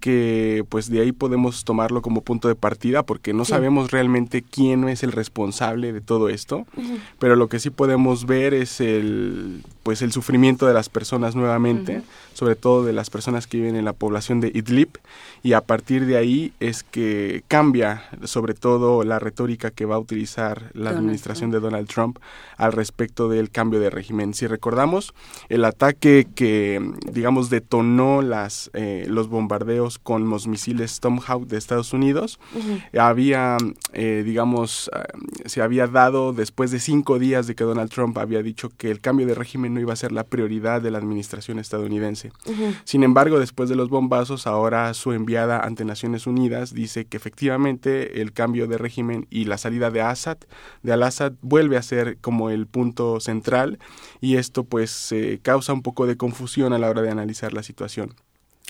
[0.00, 3.50] que pues de ahí podemos tomarlo como punto de partida porque no Sí.
[3.50, 6.66] sabemos realmente quién es el responsable de todo esto,
[7.18, 12.02] pero lo que sí podemos ver es el pues el sufrimiento de las personas nuevamente,
[12.34, 14.90] sobre todo de las personas que viven en la población de Idlib
[15.42, 19.98] y a partir de ahí es que cambia sobre todo la retórica que va a
[19.98, 22.18] utilizar la Donald administración de Donald Trump
[22.56, 24.34] al respecto del cambio de régimen.
[24.34, 25.14] Si recordamos,
[25.48, 26.51] el ataque que,
[27.12, 32.38] digamos, detonó las, eh, los bombardeos con los misiles Tomahawk de Estados Unidos,
[32.98, 33.56] había,
[33.92, 35.02] eh, digamos, eh,
[35.46, 39.00] se había dado después de cinco días de que Donald Trump había dicho que el
[39.00, 42.32] cambio de régimen no iba a ser la prioridad de la administración estadounidense.
[42.84, 48.20] Sin embargo, después de los bombazos, ahora su enviada ante Naciones Unidas dice que efectivamente
[48.20, 50.38] el cambio de régimen y la salida de Assad,
[50.82, 53.78] de Al-Assad, vuelve a ser como el punto central
[54.20, 56.41] y esto pues eh, causa un poco de confusión
[56.72, 58.14] a la hora de analizar la situación.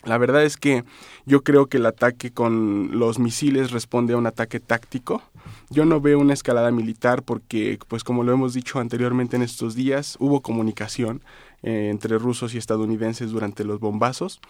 [0.05, 0.85] La verdad es que
[1.27, 5.23] yo creo que el ataque con los misiles responde a un ataque táctico.
[5.71, 9.77] Yo no veo una escalada militar porque, pues como lo hemos dicho anteriormente en estos
[9.77, 11.23] días, hubo comunicación
[11.63, 14.41] eh, entre rusos y estadounidenses durante los bombazos.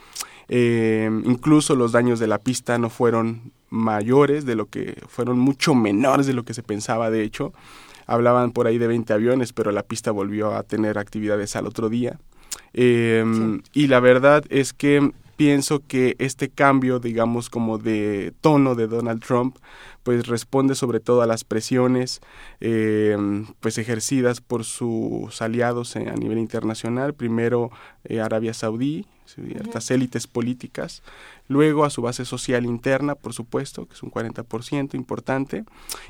[0.49, 5.75] Eh, incluso los daños de la pista no fueron mayores de lo que fueron mucho
[5.75, 7.53] menores de lo que se pensaba, de hecho.
[8.07, 11.91] Hablaban por ahí de 20 aviones, pero la pista volvió a tener actividades al otro
[11.91, 12.19] día.
[12.75, 18.87] Eh, Y la verdad es que pienso que este cambio, digamos, como de tono de
[18.87, 19.57] Donald Trump,
[20.03, 22.21] pues responde sobre todo a las presiones
[22.61, 23.17] eh,
[23.61, 27.71] pues ejercidas por sus aliados a nivel internacional, primero
[28.05, 31.03] eh, Arabia Saudí, ciertas élites políticas,
[31.49, 35.65] luego a su base social interna, por supuesto, que es un 40% importante,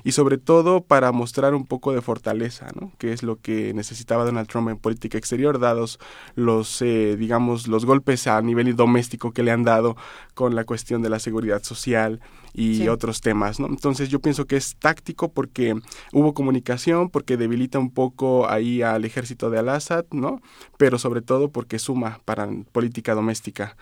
[0.04, 2.92] y sobre todo para mostrar un poco de fortaleza, ¿no?
[2.98, 5.98] que es lo que necesitaba Donald Trump en política exterior, dados
[6.34, 9.96] los, eh, digamos, los golpes a nivel doméstico que le han dado
[10.34, 12.20] con la cuestión de la seguridad social
[12.54, 12.88] y Sí.
[12.88, 13.66] otros temas, ¿no?
[13.66, 15.74] Entonces yo pienso que es táctico porque
[16.12, 20.40] hubo comunicación, porque debilita un poco ahí al ejército de Al-Assad, ¿no?
[20.76, 23.76] Pero sobre todo porque suma para política doméstica.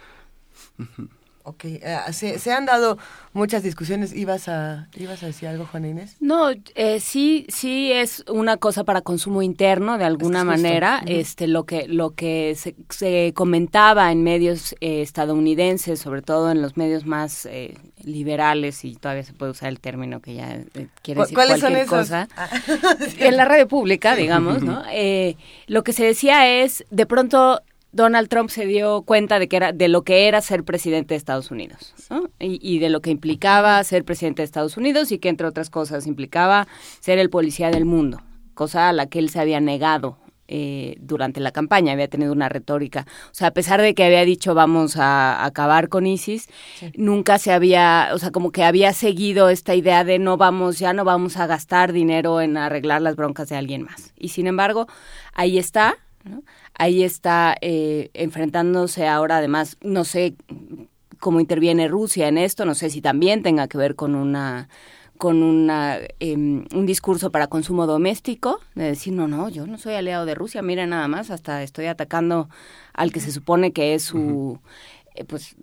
[1.43, 2.99] Ok, eh, se, se han dado
[3.33, 4.15] muchas discusiones.
[4.15, 6.17] ¿Ibas a, ¿Ibas a decir algo, Juana Inés?
[6.21, 10.55] No, eh, sí, sí es una cosa para consumo interno de alguna Es que es
[10.57, 10.63] justo.
[10.69, 11.03] manera.
[11.07, 16.61] Este, lo que lo que se, se comentaba en medios eh, estadounidenses, sobre todo en
[16.61, 20.89] los medios más eh, liberales y todavía se puede usar el término que ya eh,
[21.03, 22.29] quiere ¿Cu- decir ¿Cuáles cualquier cosa.
[22.37, 22.49] Ah.
[23.19, 24.83] en la radio pública, digamos, ¿no?
[24.93, 25.37] Eh,
[25.69, 27.63] lo que se decía es, de pronto
[27.93, 31.19] Donald Trump se dio cuenta de que era de lo que era ser presidente de
[31.19, 32.25] Estados Unidos ¿no?
[32.39, 35.71] y, y de lo que implicaba ser presidente de Estados Unidos y que entre otras
[35.71, 36.69] cosas implicaba
[37.01, 38.23] ser el policía del mundo,
[38.55, 40.19] cosa a la que él se había negado
[40.53, 44.25] eh, durante la campaña, había tenido una retórica, o sea, a pesar de que había
[44.25, 46.49] dicho vamos a acabar con ISIS,
[46.97, 50.93] nunca se había, o sea, como que había seguido esta idea de no vamos, ya
[50.93, 54.13] no vamos a gastar dinero en arreglar las broncas de alguien más.
[54.19, 54.89] Y sin embargo,
[55.35, 55.95] ahí está,
[56.25, 56.43] ¿no?
[56.81, 60.35] Ahí está eh, enfrentándose ahora, además, no sé
[61.19, 64.71] cómo interviene Rusia en esto, no sé si también tenga que ver con una
[65.19, 69.93] con una, em, un discurso para consumo doméstico, de decir, no, no, yo no soy
[69.93, 72.49] aliado de Rusia, mira nada más, hasta estoy atacando
[72.95, 74.59] al que se supone que es su,
[75.15, 75.57] eh, pues,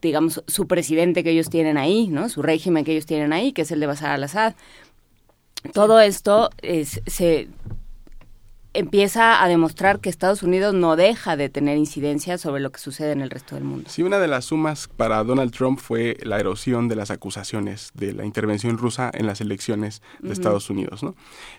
[0.00, 2.30] digamos, su presidente que ellos tienen ahí, ¿no?
[2.30, 4.54] Su régimen que ellos tienen ahí, que es el de Bashar al-Assad.
[5.74, 6.48] todo esto
[7.06, 7.48] se
[8.78, 13.12] empieza a demostrar que Estados Unidos no deja de tener incidencia sobre lo que sucede
[13.12, 13.88] en el resto del mundo.
[13.90, 18.12] Sí, una de las sumas para Donald Trump fue la erosión de las acusaciones de
[18.12, 21.14] la intervención rusa en las elecciones de Estados Unidos, ¿no?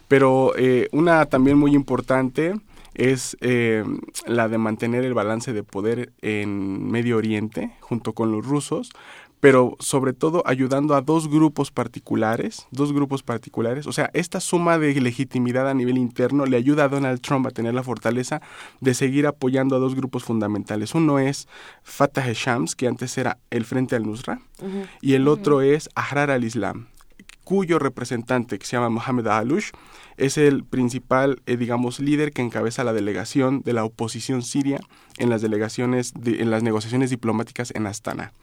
[0.08, 2.54] Pero eh, una también muy importante
[2.94, 3.84] es eh,
[4.26, 8.92] la de mantener el balance de poder en Medio Oriente junto con los rusos,
[9.40, 13.86] pero sobre todo ayudando a dos grupos particulares, dos grupos particulares.
[13.88, 17.52] O sea, esta suma de legitimidad a nivel interno le ayuda a Donald Trump a
[17.52, 18.42] tener la fortaleza
[18.82, 20.96] de seguir apoyando a dos grupos fundamentales.
[20.96, 21.48] Uno es
[21.84, 24.42] Fatah Shams, que antes era el Frente al-Nusra,
[25.02, 26.88] y el otro es Ahrar al-Islam,
[27.44, 29.70] cuyo representante, que se llama Mohamed Alush,
[30.18, 34.80] es el principal, eh, digamos, líder que encabeza la delegación de la oposición siria
[35.18, 38.34] en las delegaciones, en las negociaciones diplomáticas en Astana.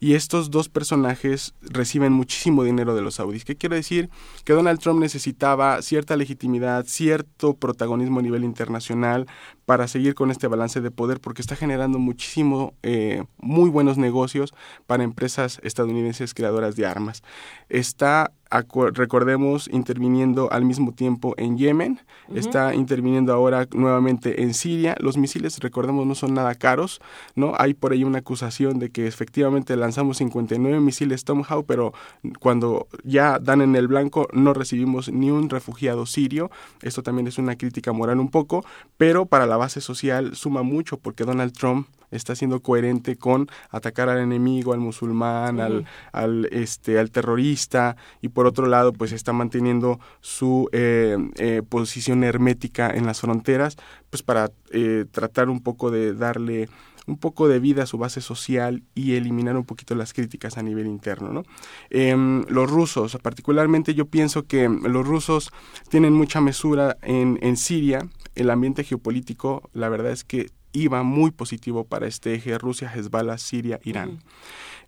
[0.00, 3.44] Y estos dos personajes reciben muchísimo dinero de los saudíes.
[3.44, 4.10] ¿Qué quiere decir?
[4.44, 9.26] Que Donald Trump necesitaba cierta legitimidad, cierto protagonismo a nivel internacional
[9.66, 14.52] para seguir con este balance de poder, porque está generando muchísimo, eh, muy buenos negocios
[14.86, 17.22] para empresas estadounidenses creadoras de armas.
[17.68, 22.00] Está recordemos, interviniendo al mismo tiempo en Yemen,
[22.34, 24.96] está interviniendo ahora nuevamente en Siria.
[24.98, 27.00] Los misiles, recordemos, no son nada caros,
[27.34, 27.54] ¿no?
[27.58, 31.92] Hay por ahí una acusación de que efectivamente lanzamos 59 misiles Tomahawk, pero
[32.38, 36.50] cuando ya dan en el blanco no recibimos ni un refugiado sirio.
[36.82, 38.64] Esto también es una crítica moral un poco,
[38.96, 44.08] pero para la base social suma mucho porque Donald Trump está siendo coherente con atacar
[44.08, 49.32] al enemigo, al musulmán, al, al, este, al terrorista y por otro lado pues está
[49.32, 53.76] manteniendo su eh, eh, posición hermética en las fronteras
[54.10, 56.68] pues para eh, tratar un poco de darle
[57.06, 60.62] un poco de vida a su base social y eliminar un poquito las críticas a
[60.62, 61.32] nivel interno.
[61.32, 61.42] ¿no?
[61.90, 65.50] Em, los rusos, particularmente yo pienso que los rusos
[65.88, 71.30] tienen mucha mesura en, en Siria, el ambiente geopolítico, la verdad es que iba muy
[71.30, 74.22] positivo para este eje Rusia, Hezbollah, Siria, Irán.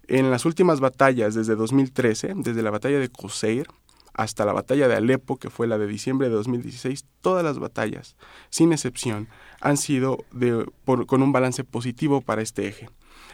[0.08, 3.66] En las últimas batallas desde 2013, desde la batalla de Qusair
[4.14, 8.16] hasta la batalla de Alepo, que fue la de diciembre de 2016, todas las batallas,
[8.50, 9.28] sin excepción,
[9.60, 12.90] han sido de, con un balance positivo para este eje.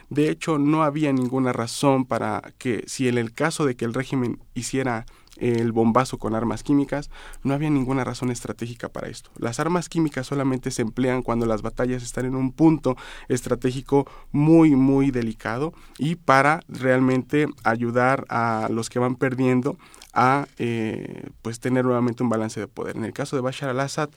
[0.08, 3.94] De hecho, no había ninguna razón para que, si en el caso de que el
[3.94, 5.06] régimen hiciera
[5.38, 7.10] el bombazo con armas químicas,
[7.42, 9.30] no había ninguna razón estratégica para esto.
[9.38, 12.96] Las armas químicas solamente se emplean cuando las batallas están en un punto
[13.28, 19.76] estratégico muy, muy delicado y para realmente ayudar a los que van perdiendo
[20.12, 22.96] a eh, pues tener nuevamente un balance de poder.
[22.96, 24.10] En el caso de Bashar al-Assad,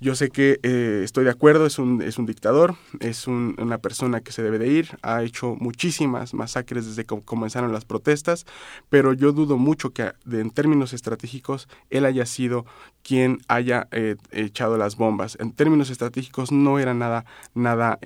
[0.00, 4.20] yo sé que eh, estoy de acuerdo, es un, es un dictador, es una persona
[4.20, 8.46] que se debe de ir, ha hecho muchísimas masacres desde que comenzaron las protestas,
[8.88, 12.66] pero yo dudo mucho que en términos estratégicos él haya sido
[13.02, 15.36] quien haya eh, echado las bombas.
[15.40, 17.98] En términos estratégicos no era nada, nada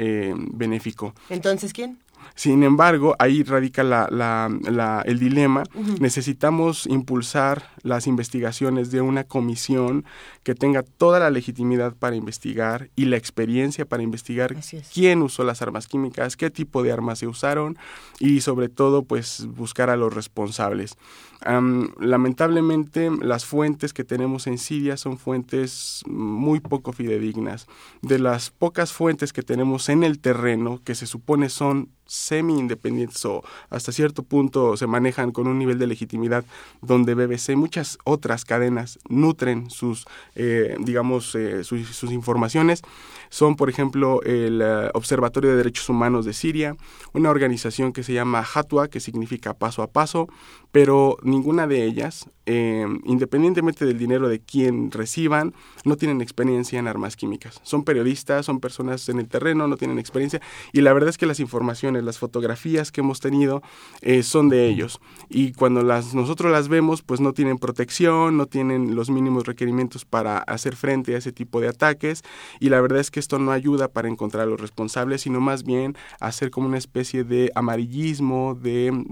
[0.52, 1.14] benéfico.
[1.30, 1.98] Entonces, ¿quién?
[2.34, 5.64] Sin embargo, ahí radica el dilema.
[6.00, 10.04] Necesitamos impulsar las investigaciones de una comisión
[10.42, 14.54] que tenga toda la legitimidad para investigar y la experiencia para investigar
[14.92, 17.78] quién usó las armas químicas, qué tipo de armas se usaron
[18.18, 20.96] y sobre todo pues buscar a los responsables
[21.40, 27.66] lamentablemente las fuentes que tenemos en Siria son fuentes muy poco fidedignas.
[28.02, 33.44] De las pocas fuentes que tenemos en el terreno, que se supone son semi-independientes o
[33.70, 36.44] hasta cierto punto se manejan con un nivel de legitimidad
[36.82, 42.82] donde BBC muchas otras cadenas nutren sus, eh, digamos, eh, sus, informaciones,
[43.28, 46.76] son por ejemplo el eh, Observatorio de Derechos Humanos de Siria,
[47.12, 50.28] una organización que se llama Hatwa, que significa paso a paso,
[50.72, 55.52] pero ninguna de ellas, eh, independientemente del dinero de quien reciban,
[55.84, 57.60] no tienen experiencia en armas químicas.
[57.62, 60.40] Son periodistas, son personas en el terreno, no tienen experiencia
[60.72, 63.60] y la verdad es que las informaciones, las fotografías que hemos tenido
[64.00, 64.98] eh, son de ellos
[65.28, 70.06] y cuando las nosotros las vemos, pues no tienen protección, no tienen los mínimos requerimientos
[70.06, 72.24] para hacer frente a ese tipo de ataques
[72.60, 75.64] y la verdad es que esto no ayuda para encontrar a los responsables, sino más
[75.64, 79.04] bien hacer como una especie de amarillismo, de,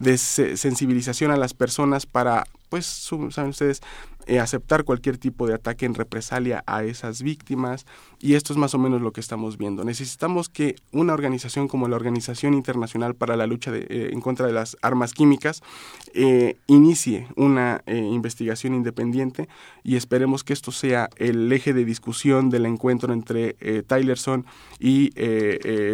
[0.00, 2.44] de, sensibilización a las personas para
[2.74, 3.82] pues, saben ustedes,
[4.26, 7.86] eh, aceptar cualquier tipo de ataque en represalia a esas víctimas
[8.18, 9.84] y esto es más o menos lo que estamos viendo.
[9.84, 14.52] Necesitamos que una organización como la Organización Internacional para la Lucha de, en contra de
[14.52, 15.62] las Armas Químicas
[16.66, 19.48] inicie una investigación independiente
[19.82, 24.46] y esperemos que esto sea el eje de discusión del encuentro entre Tylerson
[24.78, 25.10] y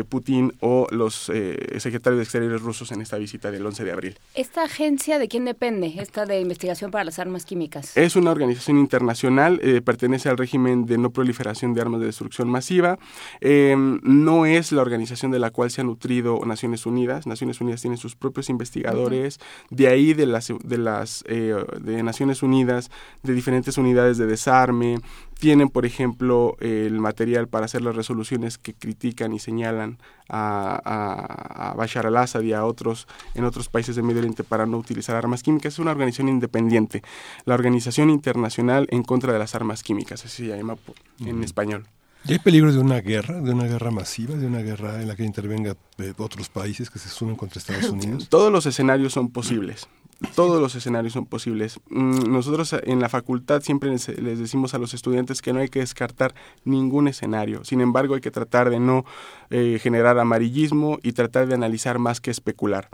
[0.08, 1.30] Putin o los
[1.78, 4.18] secretarios de Exteriores rusos en esta visita del 11 de abril.
[4.34, 7.96] ¿Esta agencia de quién depende, esta de investigación para las armas químicas?
[7.96, 12.48] Es una organización internacional, eh, pertenece al régimen de no proliferación de armas de destrucción
[12.48, 12.98] masiva.
[13.40, 17.26] Eh, no es la organización de la cual se ha nutrido Naciones Unidas.
[17.26, 19.40] Naciones Unidas tiene sus propios investigadores.
[19.70, 22.90] De ahí, de las, de las eh, de Naciones Unidas,
[23.22, 24.98] de diferentes unidades de desarme,
[25.40, 29.98] tienen, por ejemplo, el material para hacer las resoluciones que critican y señalan
[30.28, 34.76] a, a, Bashar al-Assad y a otros en otros países del Medio Oriente para no
[34.76, 35.72] utilizar armas químicas.
[35.72, 37.02] Es una organización independiente,
[37.46, 40.76] la Organización Internacional en contra de las Armas Químicas, así se llama
[41.24, 41.86] en español.
[42.26, 45.16] ¿Y hay peligro de una guerra, de una guerra masiva, de una guerra en la
[45.16, 48.28] que intervenga eh, otros países que se sumen contra Estados Unidos?
[48.28, 49.88] Todos los escenarios son posibles
[50.34, 51.80] todos los escenarios son posibles.
[51.88, 55.80] Mm, nosotros en la facultad siempre les, decimos a los estudiantes que no hay que
[55.80, 56.34] descartar
[56.64, 57.64] ningún escenario.
[57.64, 59.04] Sin embargo, hay que tratar de no
[59.50, 62.88] eh, generar amarillismo y tratar de analizar más que especular.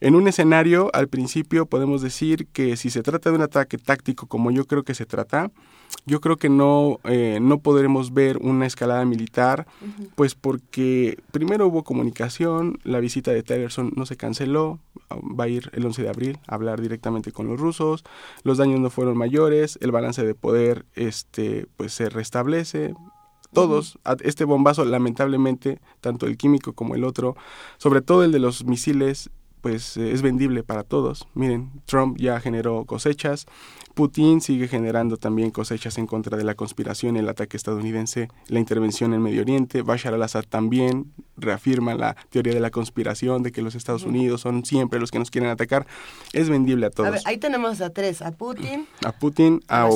[0.00, 4.26] En un escenario, al principio podemos decir que si se trata de un ataque táctico
[4.26, 5.50] como yo creo que se trata,
[6.04, 9.66] yo creo que no, eh, no podremos ver una escalada militar,
[10.16, 15.70] pues porque primero hubo comunicación, la visita de Tillerson no se canceló, va a ir
[15.74, 18.04] el 11 de abril a hablar directamente con los rusos,
[18.42, 22.94] los daños no fueron mayores, el balance de poder este, pues se restablece,
[23.52, 27.36] todos, este bombazo lamentablemente, tanto el químico como el otro,
[27.76, 29.30] sobre todo el de los misiles,
[29.62, 31.26] pues eh, es vendible para todos.
[31.34, 33.46] Miren, Trump ya generó cosechas,
[33.94, 39.14] Putin sigue generando también cosechas en contra de la conspiración, el ataque estadounidense, la intervención
[39.14, 39.82] en Medio Oriente.
[39.82, 44.64] Bashar al-Assad también reafirma la teoría de la conspiración, de que los Estados Unidos son
[44.64, 45.86] siempre los que nos quieren atacar.
[46.32, 47.08] Es vendible a todos.
[47.08, 48.86] A ver, ahí tenemos a tres, a Putin.
[49.04, 49.88] A Putin, a,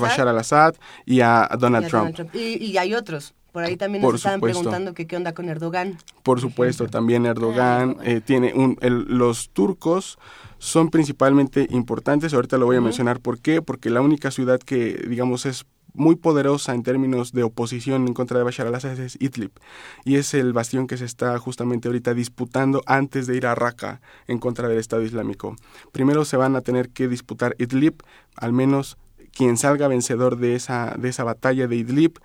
[0.00, 0.74] Bashar al-Assad
[1.04, 2.34] y a Donald, Trump.
[2.34, 3.34] y hay otros.
[3.52, 5.98] Por ahí también nos estaban preguntando que qué onda con Erdogan.
[6.22, 10.18] Por supuesto, también Erdogan eh, tiene un, los turcos
[10.58, 12.32] son principalmente importantes.
[12.32, 16.16] Ahorita lo voy a mencionar por qué, porque la única ciudad que digamos es muy
[16.16, 19.50] poderosa en términos de oposición en contra de Bashar al-Assad es Idlib
[20.04, 24.00] y es el bastión que se está justamente ahorita disputando antes de ir a Raqqa
[24.26, 25.56] en contra del Estado Islámico.
[25.92, 27.96] Primero se van a tener que disputar Idlib,
[28.36, 28.96] al menos
[29.34, 32.20] quien salga vencedor de esa de esa batalla de Idlib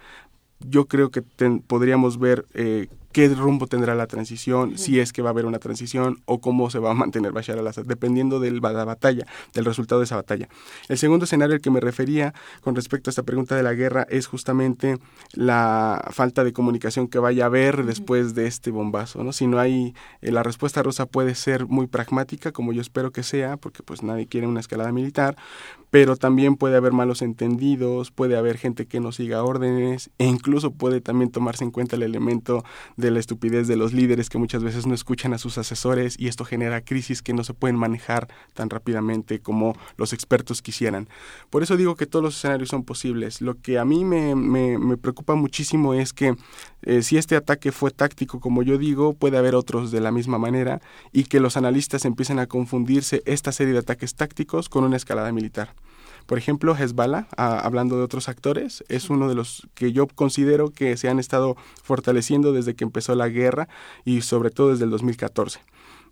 [0.59, 1.21] yo creo que
[1.67, 5.57] podríamos ver eh, qué rumbo tendrá la transición, si es que va a haber una
[5.57, 10.01] transición o cómo se va a mantener Bashar al-Assad, dependiendo de la batalla, del resultado
[10.01, 10.49] de esa batalla.
[10.87, 14.05] El segundo escenario al que me refería con respecto a esta pregunta de la guerra
[14.09, 14.99] es justamente
[15.33, 19.33] la falta de comunicación que vaya a haber después de este bombazo, ¿no?
[19.33, 23.23] Si no hay, eh, la respuesta rusa puede ser muy pragmática, como yo espero que
[23.23, 25.37] sea, porque pues nadie quiere una escalada militar,
[25.99, 30.69] pero también puede haber malos entendidos, puede haber gente que no siga órdenes e incluso
[30.69, 32.63] puede también tomarse en cuenta el elemento
[32.97, 36.27] de la estupidez de los líderes que muchas veces no escuchan a sus asesores y
[36.27, 41.09] esto genera crisis que no se pueden manejar tan rápidamente como los expertos quisieran.
[41.49, 43.41] Por eso digo que todos los escenarios son posibles.
[43.41, 46.35] Lo que a mí me, me, preocupa muchísimo es que
[46.83, 50.37] eh, si este ataque fue táctico, como yo digo, puede haber otros de la misma
[50.37, 50.79] manera
[51.11, 55.31] y que los analistas empiecen a confundirse esta serie de ataques tácticos con una escalada
[55.31, 55.73] militar.
[56.27, 60.97] Por ejemplo, Hezbollah, hablando de otros actores, es uno de los que yo considero que
[60.97, 63.69] se han estado fortaleciendo desde que empezó la guerra
[64.03, 65.61] y sobre todo desde el 2014.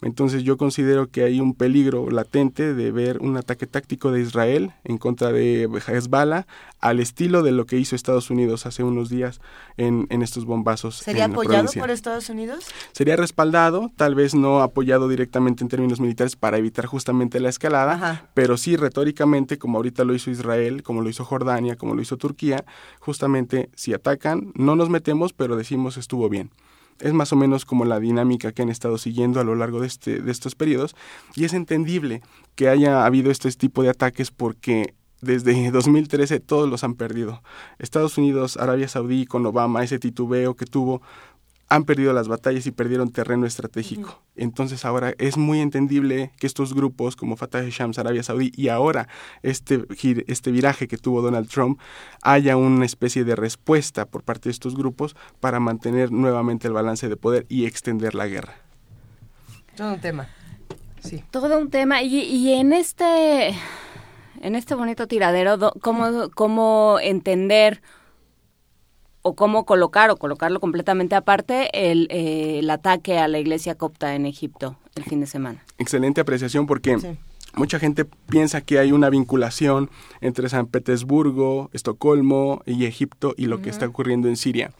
[0.01, 4.73] Entonces yo considero que hay un peligro latente de ver un ataque táctico de Israel
[4.83, 6.47] en contra de Hezbollah
[6.79, 9.41] al estilo de lo que hizo Estados Unidos hace unos días
[9.77, 10.97] en, estos bombazos.
[10.97, 12.65] ¿Sería apoyado por Estados Unidos?
[12.91, 18.29] Sería respaldado, tal vez no apoyado directamente en términos militares para evitar justamente la escalada,
[18.33, 22.17] pero sí retóricamente, como ahorita lo hizo Israel, como lo hizo Jordania, como lo hizo
[22.17, 22.65] Turquía,
[22.99, 26.51] justamente si atacan, no nos metemos, pero decimos estuvo bien.
[26.99, 29.87] Es más o menos como la dinámica que han estado siguiendo a lo largo de,
[29.87, 30.95] este, de estos periodos
[31.35, 32.21] y es entendible
[32.55, 37.41] que haya habido este tipo de ataques porque desde 2013 todos los han perdido.
[37.79, 41.01] Estados Unidos, Arabia Saudí con Obama, ese titubeo que tuvo,
[41.67, 44.21] han perdido las batallas y perdieron terreno estratégico.
[44.35, 49.07] Entonces ahora es muy entendible que estos grupos como Fatah Shams, Arabia Saudí y ahora
[49.41, 49.85] este,
[50.27, 51.79] este viraje que tuvo Donald Trump
[52.21, 57.09] haya una especie de respuesta por parte de estos grupos para mantener nuevamente el balance
[57.09, 58.55] de poder y extender la guerra.
[59.75, 60.29] Todo un tema.
[60.99, 61.23] Sí.
[61.31, 62.01] Todo un tema.
[62.01, 63.55] Y, y en este
[64.41, 67.81] en este bonito tiradero, cómo, cómo entender
[69.27, 74.13] o cómo colocar o colocarlo completamente aparte el, eh, el ataque a la iglesia copta
[74.13, 75.63] en Egipto el fin de semana.
[75.79, 76.95] Excelente apreciación porque
[77.55, 79.89] mucha gente piensa que hay una vinculación
[80.21, 84.73] entre San Petersburgo, Estocolmo y Egipto y lo que está ocurriendo en Siria.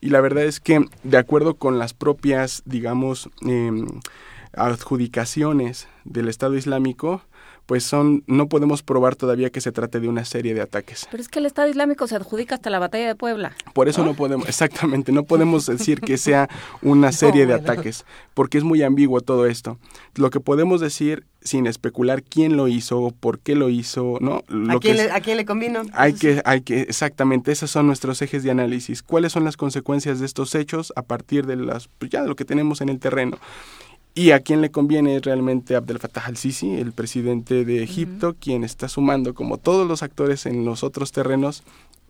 [0.00, 3.86] Y la verdad es que, de acuerdo con las propias, digamos, em,
[4.52, 7.22] adjudicaciones del Estado Islámico,
[7.66, 11.06] pues son no podemos probar todavía que se trate de una serie de ataques.
[11.10, 13.54] Pero es que el Estado Islámico se adjudica hasta la batalla de Puebla.
[13.74, 16.48] Por eso no, podemos, exactamente, no podemos decir que sea
[16.82, 19.78] una serie de ataques, porque es muy ambiguo todo esto.
[20.14, 24.42] Lo que podemos decir sin especular quién lo hizo, por qué lo hizo, ¿no?
[24.48, 25.82] Lo ¿A, quién le, ¿A quién le convino?
[25.92, 29.02] Hay que, hay que, exactamente, esos son nuestros ejes de análisis.
[29.02, 32.36] ¿Cuáles son las consecuencias de estos hechos a partir de las, pues ya de lo
[32.36, 33.38] que tenemos en el terreno?
[34.14, 38.88] Y a quién le conviene realmente Abdel Fattah al-Sisi, el presidente de Egipto, quien está
[38.88, 41.64] sumando, como todos los actores en los otros terrenos,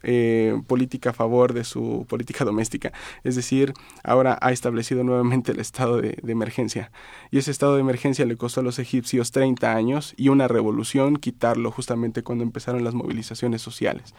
[0.05, 2.93] eh, política a favor de su política doméstica.
[3.23, 3.73] Es decir,
[4.03, 6.91] ahora ha establecido nuevamente el estado de, emergencia.
[7.31, 11.17] Y ese estado de emergencia le costó a los egipcios 30 años y una revolución
[11.17, 14.13] quitarlo justamente cuando empezaron las movilizaciones sociales.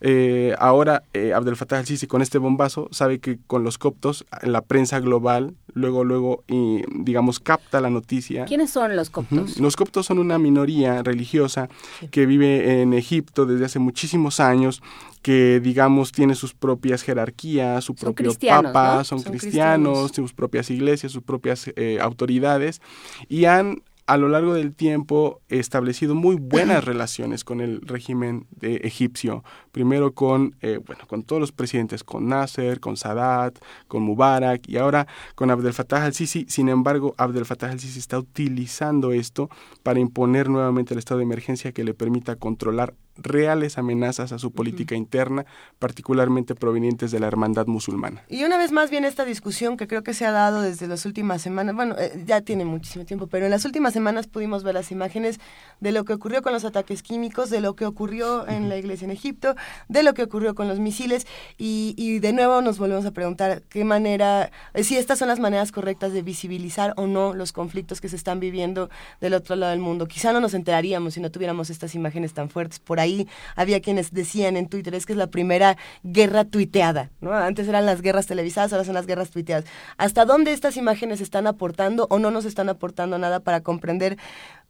[0.00, 4.62] Eh, ahora eh, Abdel Fattah al-Sisi con este bombazo sabe que con los coptos la
[4.62, 8.46] prensa global luego luego y digamos capta la noticia.
[8.46, 9.58] ¿Quiénes son los coptos?
[9.60, 11.68] Los coptos son una minoría religiosa
[12.10, 14.82] que vive en Egipto desde hace muchísimos años
[15.22, 21.22] que digamos tiene sus propias jerarquías, su propio papa, son, cristianos, sus propias iglesias, sus
[21.22, 22.80] propias eh, autoridades
[23.28, 28.76] y han a lo largo del tiempo establecido muy buenas relaciones con el régimen de
[28.76, 29.44] egipcio.
[29.72, 33.58] Primero con, eh, bueno, con todos los presidentes, con Nasser, con Sadat,
[33.88, 36.46] con Mubarak y ahora con Abdel Fattah al-Sisi.
[36.48, 39.50] Sin embargo, Abdel Fattah al-Sisi está utilizando esto
[39.82, 44.52] para imponer nuevamente el estado de emergencia que le permita controlar reales amenazas a su
[44.52, 45.46] política interna,
[45.78, 48.22] particularmente provenientes de la hermandad musulmana.
[48.28, 51.06] Y una vez más viene esta discusión que creo que se ha dado desde las
[51.06, 54.74] últimas semanas, bueno, eh, ya tiene muchísimo tiempo, pero en las últimas semanas pudimos ver
[54.74, 55.40] las imágenes
[55.80, 59.04] de lo que ocurrió con los ataques químicos, de lo que ocurrió en la iglesia
[59.04, 59.54] en Egipto,
[59.88, 61.26] de lo que ocurrió con los misiles
[61.58, 65.40] y, y de nuevo nos volvemos a preguntar qué manera, eh, si estas son las
[65.40, 68.90] maneras correctas de visibilizar o no los conflictos que se están viviendo
[69.20, 70.06] del otro lado del mundo.
[70.06, 73.80] Quizá no nos enteraríamos si no tuviéramos estas imágenes tan fuertes por ahí ahí había
[73.80, 77.32] quienes decían en Twitter, es que es la primera guerra tuiteada, ¿no?
[77.32, 79.64] Antes eran las guerras televisadas, ahora son las guerras tuiteadas.
[79.96, 84.18] ¿Hasta dónde estas imágenes están aportando o no nos están aportando nada para comprender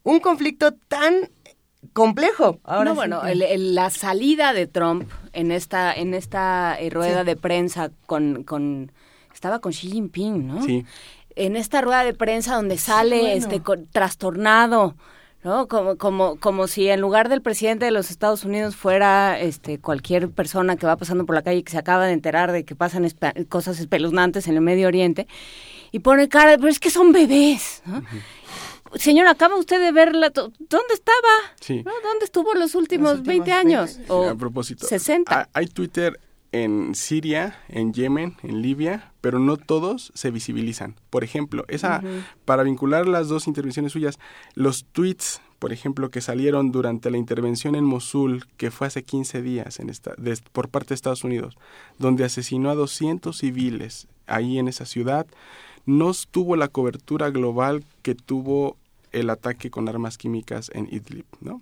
[0.03, 1.29] un conflicto tan
[1.93, 2.59] complejo.
[2.63, 7.91] Ahora no, bueno, la salida de Trump en esta en esta eh, rueda de prensa
[8.05, 8.91] con, con
[9.33, 10.63] estaba con Xi Jinping, ¿no?
[10.63, 10.85] Sí.
[11.35, 13.61] En esta rueda de prensa donde sale este
[13.91, 14.95] trastornado
[15.47, 15.67] ¿no?
[15.69, 20.29] Como, como, como si en lugar del presidente de los Estados Unidos fuera este, cualquier
[20.29, 22.75] persona que va pasando por la calle y que se acaba de enterar de que
[22.75, 23.07] pasan
[23.47, 25.25] cosas espeluznantes en el Medio Oriente
[25.93, 27.81] y pone cara, pero es que son bebés.
[28.95, 30.31] Señor, acaba usted de verla.
[30.31, 31.33] ¿Dónde estaba?
[31.61, 31.81] Sí.
[31.83, 33.99] ¿Dónde estuvo los últimos, 20 años?
[34.09, 34.85] a propósito.
[34.85, 35.49] 60.
[35.53, 36.19] Hay Twitter
[36.51, 40.95] en Siria, en Yemen, en Libia, pero no todos se visibilizan.
[41.09, 42.01] Por ejemplo, esa
[42.45, 44.19] para vincular las dos intervenciones suyas,
[44.53, 49.41] los tweets, por ejemplo, que salieron durante la intervención en Mosul, que fue hace 15
[49.41, 50.15] días en esta,
[50.53, 51.57] por parte de Estados Unidos,
[51.99, 55.27] donde asesinó a 200 civiles ahí en esa ciudad,
[55.85, 58.77] no tuvo la cobertura global que tuvo
[59.11, 61.61] el ataque con armas químicas en Idlib, ¿no?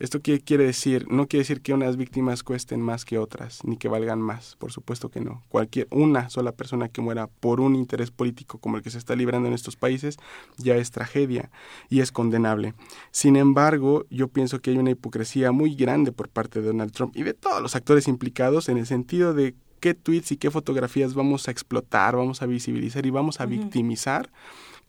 [0.00, 1.06] ¿Esto qué quiere decir?
[1.10, 4.72] No quiere decir que unas víctimas cuesten más que otras, ni que valgan más, por
[4.72, 5.42] supuesto que no.
[5.50, 9.14] Cualquier, una sola persona que muera por un interés político como el que se está
[9.14, 10.16] librando en estos países
[10.56, 11.50] ya es tragedia
[11.90, 12.72] y es condenable.
[13.10, 17.14] Sin embargo, yo pienso que hay una hipocresía muy grande por parte de Donald Trump
[17.14, 21.12] y de todos los actores implicados en el sentido de qué tweets y qué fotografías
[21.12, 24.30] vamos a explotar, vamos a visibilizar y vamos a victimizar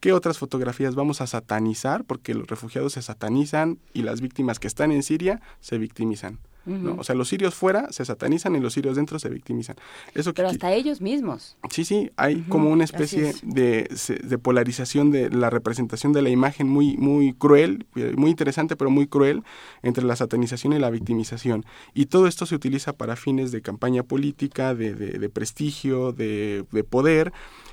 [0.02, 2.02] ¿Qué otras fotografías vamos a satanizar?
[2.02, 6.40] Porque los refugiados se satanizan y las víctimas que están en Siria se victimizan.
[6.66, 6.96] ¿no?
[6.98, 9.76] O sea, los sirios fuera se satanizan y los sirios dentro se victimizan.
[10.12, 11.56] Eso Pero hasta ellos mismos.
[11.70, 13.88] Sí, sí, hay como una especie de,
[14.22, 18.90] de, polarización de la representación de la imagen muy, muy cruel, eh, muy interesante, pero
[18.90, 19.44] muy cruel,
[19.82, 21.64] entre la satanización y la victimización.
[21.94, 27.32] Y todo esto se utiliza para fines de campaña política, de, de prestigio, de, poder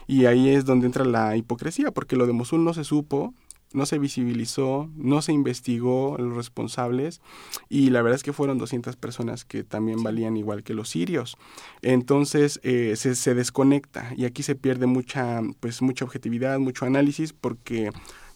[0.10, 3.36] y ahí es donde entra la hipocresía, porque lo de Mosul no se supo,
[3.73, 7.22] no se visibilizó, no se investigó los responsables
[7.69, 11.38] y la verdad es que fueron 200 personas que también valían igual que los sirios.
[11.84, 17.31] Entonces eh, se, se, desconecta y aquí se pierde mucha, pues, mucha objetividad, mucho análisis
[17.31, 17.91] porque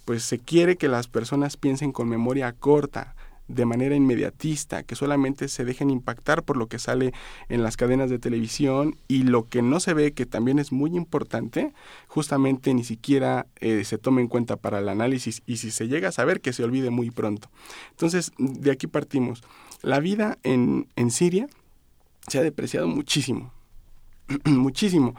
[0.06, 3.16] pues se quiere que las personas piensen con memoria corta
[3.48, 7.14] de manera inmediatista, que solamente se dejen impactar por lo que sale
[7.50, 10.96] en las cadenas de televisión y lo que no se ve, que también es muy
[10.96, 11.74] importante,
[12.08, 16.10] justamente ni siquiera eh, se tome en cuenta para el análisis y si se llega
[16.10, 17.50] a saber que se olvide muy pronto.
[17.92, 19.44] Entonces, de aquí partimos.
[19.82, 21.48] La vida en, en Siria
[22.28, 23.52] se ha depreciado muchísimo,
[24.46, 25.16] muchísimo.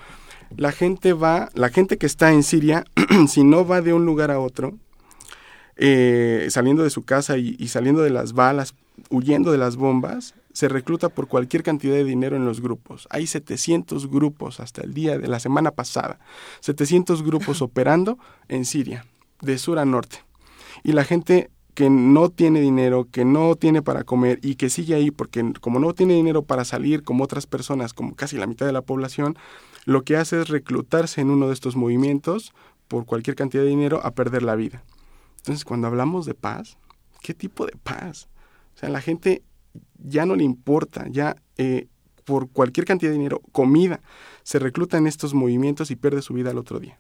[0.57, 2.85] La gente va, la gente que está en Siria,
[3.29, 4.79] si no va de un lugar a otro,
[5.77, 8.75] eh, saliendo de su casa y, saliendo de las balas,
[9.11, 13.09] huyendo de las bombas, se recluta por cualquier cantidad de dinero en los grupos.
[13.11, 16.19] Hay 700 grupos hasta el día de la semana pasada,
[16.61, 18.19] 700 grupos operando
[18.49, 19.05] en Siria,
[19.41, 20.19] de sur a norte.
[20.85, 24.95] Y la gente que no tiene dinero, que no tiene para comer y que sigue
[24.95, 28.65] ahí porque como no tiene dinero para salir como otras personas, como casi la mitad
[28.65, 29.37] de la población,
[29.85, 32.53] lo que hace es reclutarse en uno de estos movimientos
[32.87, 34.85] por cualquier cantidad de dinero a perder la vida.
[35.45, 36.79] Entonces, cuando hablamos de paz,
[37.21, 38.29] ¿qué tipo de paz?
[38.75, 39.43] O sea, la gente
[40.03, 41.87] ya no le importa, ya eh,
[42.25, 44.01] por cualquier cantidad de dinero, comida,
[44.43, 46.99] se recluta en estos movimientos y pierde su vida al otro día.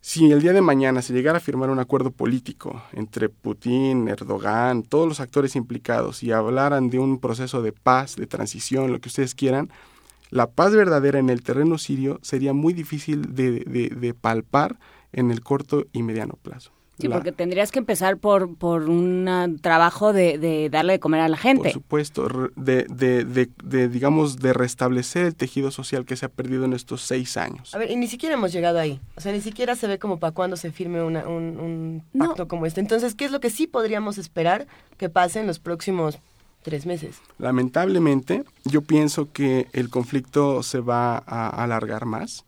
[0.00, 4.82] Si el día de mañana se llegara a firmar un acuerdo político entre Putin, Erdogan,
[4.82, 9.10] todos los actores implicados y hablaran de un proceso de paz, de transición, lo que
[9.10, 9.70] ustedes quieran,
[10.30, 14.80] la paz verdadera en el terreno sirio sería muy difícil de palpar
[15.12, 16.72] en el corto y mediano plazo.
[16.98, 21.36] Sí, porque tendrías que empezar por, por un trabajo de, darle de comer a la
[21.36, 21.64] gente.
[21.64, 26.72] Por supuesto, de, de, digamos, de restablecer el tejido social que se ha perdido en
[26.72, 27.74] estos seis años.
[27.74, 29.00] A ver, y ni siquiera hemos llegado ahí.
[29.16, 32.66] O sea, ni siquiera se ve como para cuándo se firme un, un, pacto como
[32.66, 32.80] este.
[32.80, 34.66] Entonces, ¿qué es lo que sí podríamos esperar
[34.96, 36.18] que pase en los próximos
[36.62, 37.20] tres meses?
[37.38, 42.44] Lamentablemente, yo pienso que el conflicto se va a alargar más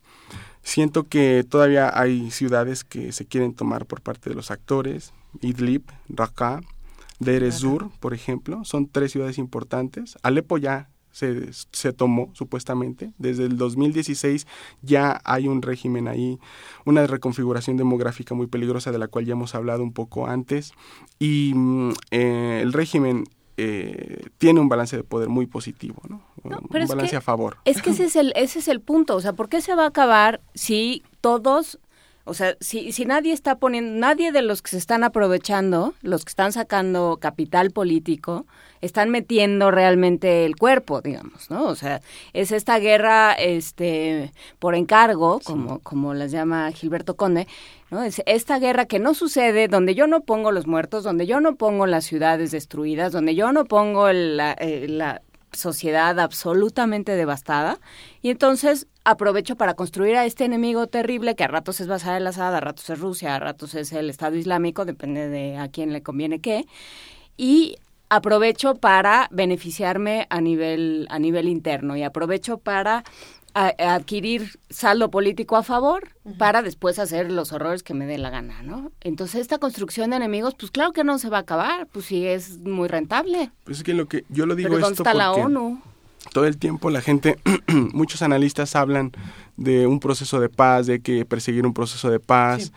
[0.63, 5.83] Siento que todavía hay ciudades que se quieren tomar por parte de los actores, Idlib,
[6.09, 6.61] Raqqa,
[7.19, 10.19] Deir Zur, por ejemplo, son tres ciudades importantes.
[10.23, 13.13] Alepo ya se, se, tomó supuestamente.
[13.19, 14.47] Desde el 2016
[14.83, 16.39] ya hay un régimen ahí,
[16.85, 20.73] una reconfiguración demográfica muy peligrosa de la cual ya hemos hablado un poco antes.
[21.19, 23.25] Y mm, eh, el régimen
[23.57, 26.23] eh, tiene un balance de poder muy positivo, ¿no?
[26.43, 27.59] un balance a favor.
[27.65, 29.85] Es que ese es el ese es el punto, o sea, ¿por qué se va
[29.85, 31.79] a acabar si todos
[32.25, 36.25] o sea, si, si nadie está poniendo, nadie de los que se están aprovechando, los
[36.25, 38.47] que están sacando capital político,
[38.83, 41.65] están metiendo realmente el cuerpo, digamos, ¿no?
[41.65, 42.03] O sea,
[42.33, 47.49] es esta guerra este, por encargo, como, como las llama Gilberto Conde,
[47.91, 51.57] Es esta guerra que no sucede donde yo no pongo los muertos, donde yo no
[51.57, 55.23] pongo las ciudades destruidas, donde yo no pongo la, eh, la
[55.53, 57.81] sociedad absolutamente devastada.
[58.23, 62.27] Y entonces aprovecho para construir a este enemigo terrible que a ratos es Bashar al
[62.27, 65.93] Assad, a ratos es Rusia, a ratos es el Estado Islámico, depende de a quién
[65.93, 66.67] le conviene qué,
[67.37, 67.77] y
[68.09, 73.05] aprovecho para beneficiarme a nivel a nivel interno y aprovecho para
[73.55, 76.09] adquirir saldo político a favor
[76.39, 78.93] para después hacer los horrores que me dé la gana, ¿no?
[79.01, 82.27] Entonces esta construcción de enemigos, pues claro que no se va a acabar, pues sí
[82.27, 83.51] es muy rentable.
[83.65, 85.81] Pues es que lo que yo lo digo Pero esto está la ONU?
[86.33, 87.39] todo el tiempo la gente,
[87.93, 89.13] muchos analistas hablan
[89.57, 92.73] de un proceso de paz, de que perseguir un proceso de paz,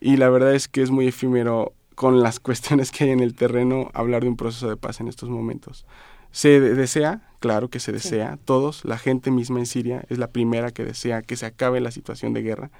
[0.00, 3.34] y la verdad es que es muy efímero con las cuestiones que hay en el
[3.34, 5.86] terreno hablar de un proceso de paz en estos momentos.
[6.30, 10.70] Se desea, claro que se desea, todos, la gente misma en Siria es la primera
[10.70, 12.70] que desea que se acabe la situación de guerra.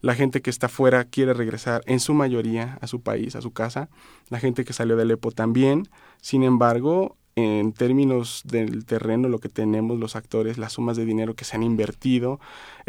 [0.00, 3.52] La gente que está fuera quiere regresar en su mayoría a su país, a su
[3.52, 3.90] casa.
[4.30, 5.88] La gente que salió de Alepo también.
[6.22, 11.34] Sin embargo, en términos del terreno, lo que tenemos los actores, las sumas de dinero
[11.34, 12.40] que se han invertido,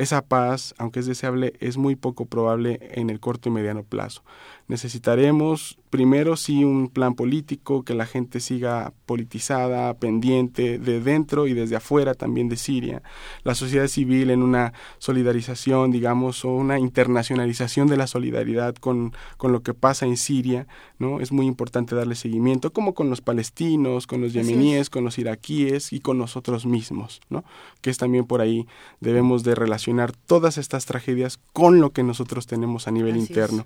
[0.02, 4.24] esa paz, aunque es deseable, es muy poco probable en el corto y mediano plazo.
[4.68, 11.54] Necesitaremos primero sí un plan político, que la gente siga politizada, pendiente de dentro y
[11.54, 13.04] desde afuera también de Siria.
[13.44, 19.52] La sociedad civil en una solidarización, digamos, o una internacionalización de la solidaridad con, con
[19.52, 20.66] lo que pasa en Siria,
[20.98, 21.20] ¿no?
[21.20, 25.92] Es muy importante darle seguimiento, como con los palestinos, con los yemeníes, con los iraquíes
[25.92, 27.44] y con nosotros mismos, ¿no?
[27.82, 28.66] Que es también por ahí
[29.02, 29.91] debemos de relacionar
[30.28, 33.66] todas estas tragedias con lo que nosotros tenemos a nivel interno.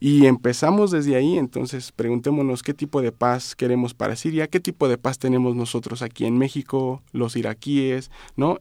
[0.00, 4.88] Y empezamos desde ahí, entonces preguntémonos qué tipo de paz queremos para Siria, qué tipo
[4.88, 8.60] de paz tenemos nosotros aquí en México, los iraquíes, ¿no?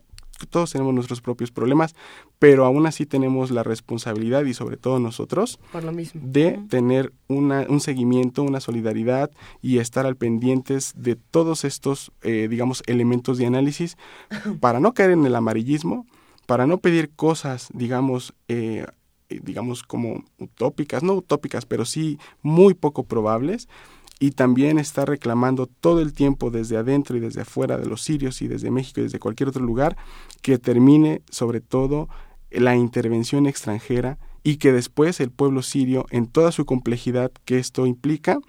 [0.49, 1.95] Todos tenemos nuestros propios problemas,
[2.39, 5.59] pero aún así tenemos la responsabilidad y sobre todo nosotros
[6.13, 9.31] de tener una, un seguimiento, una solidaridad
[9.61, 13.95] y estar al pendientes de todos estos, eh, digamos, elementos de análisis
[14.59, 16.05] para no caer en el amarillismo,
[16.45, 18.85] para no pedir cosas, digamos, eh,
[19.29, 23.67] digamos como utópicas, no utópicas, pero sí muy poco probables
[24.19, 28.41] y también está reclamando todo el tiempo desde adentro y desde afuera de los sirios
[28.41, 29.97] y desde México y desde cualquier otro lugar
[30.41, 32.07] que termine sobre todo
[32.51, 37.85] la intervención extranjera y que después el pueblo sirio en toda su complejidad que esto
[37.85, 38.39] implica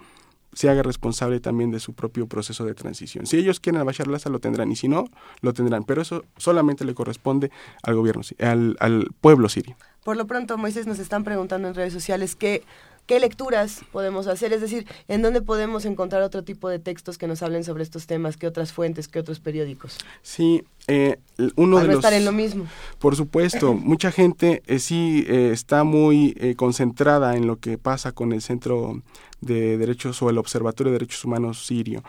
[0.55, 3.27] se haga responsable también de su propio proceso de transición.
[3.27, 5.05] Si ellos quieren a Bashar lo tendrán y si no,
[5.41, 7.51] lo tendrán, pero eso solamente le corresponde
[7.83, 9.75] al gobierno, al, al pueblo sirio.
[10.03, 12.63] Por lo pronto, Moisés, nos están preguntando en redes sociales qué,
[13.05, 17.27] qué lecturas podemos hacer, es decir, en dónde podemos encontrar otro tipo de textos que
[17.27, 19.97] nos hablen sobre estos temas, qué otras fuentes, qué otros periódicos.
[20.21, 21.17] Sí, eh,
[21.55, 22.05] uno Para de no los...
[22.05, 22.65] estar en lo mismo.
[22.99, 28.11] Por supuesto, mucha gente eh, sí eh, está muy eh, concentrada en lo que pasa
[28.11, 29.01] con el Centro
[29.41, 32.03] de Derechos o el Observatorio de Derechos Humanos sirio.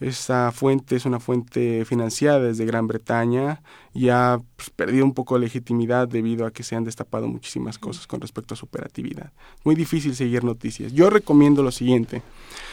[0.00, 3.62] Esa fuente es una fuente financiada desde Gran Bretaña
[3.92, 7.78] y ha pues, perdido un poco de legitimidad debido a que se han destapado muchísimas
[7.78, 9.32] cosas con respecto a su operatividad.
[9.64, 10.92] Muy difícil seguir noticias.
[10.92, 12.22] Yo recomiendo lo siguiente.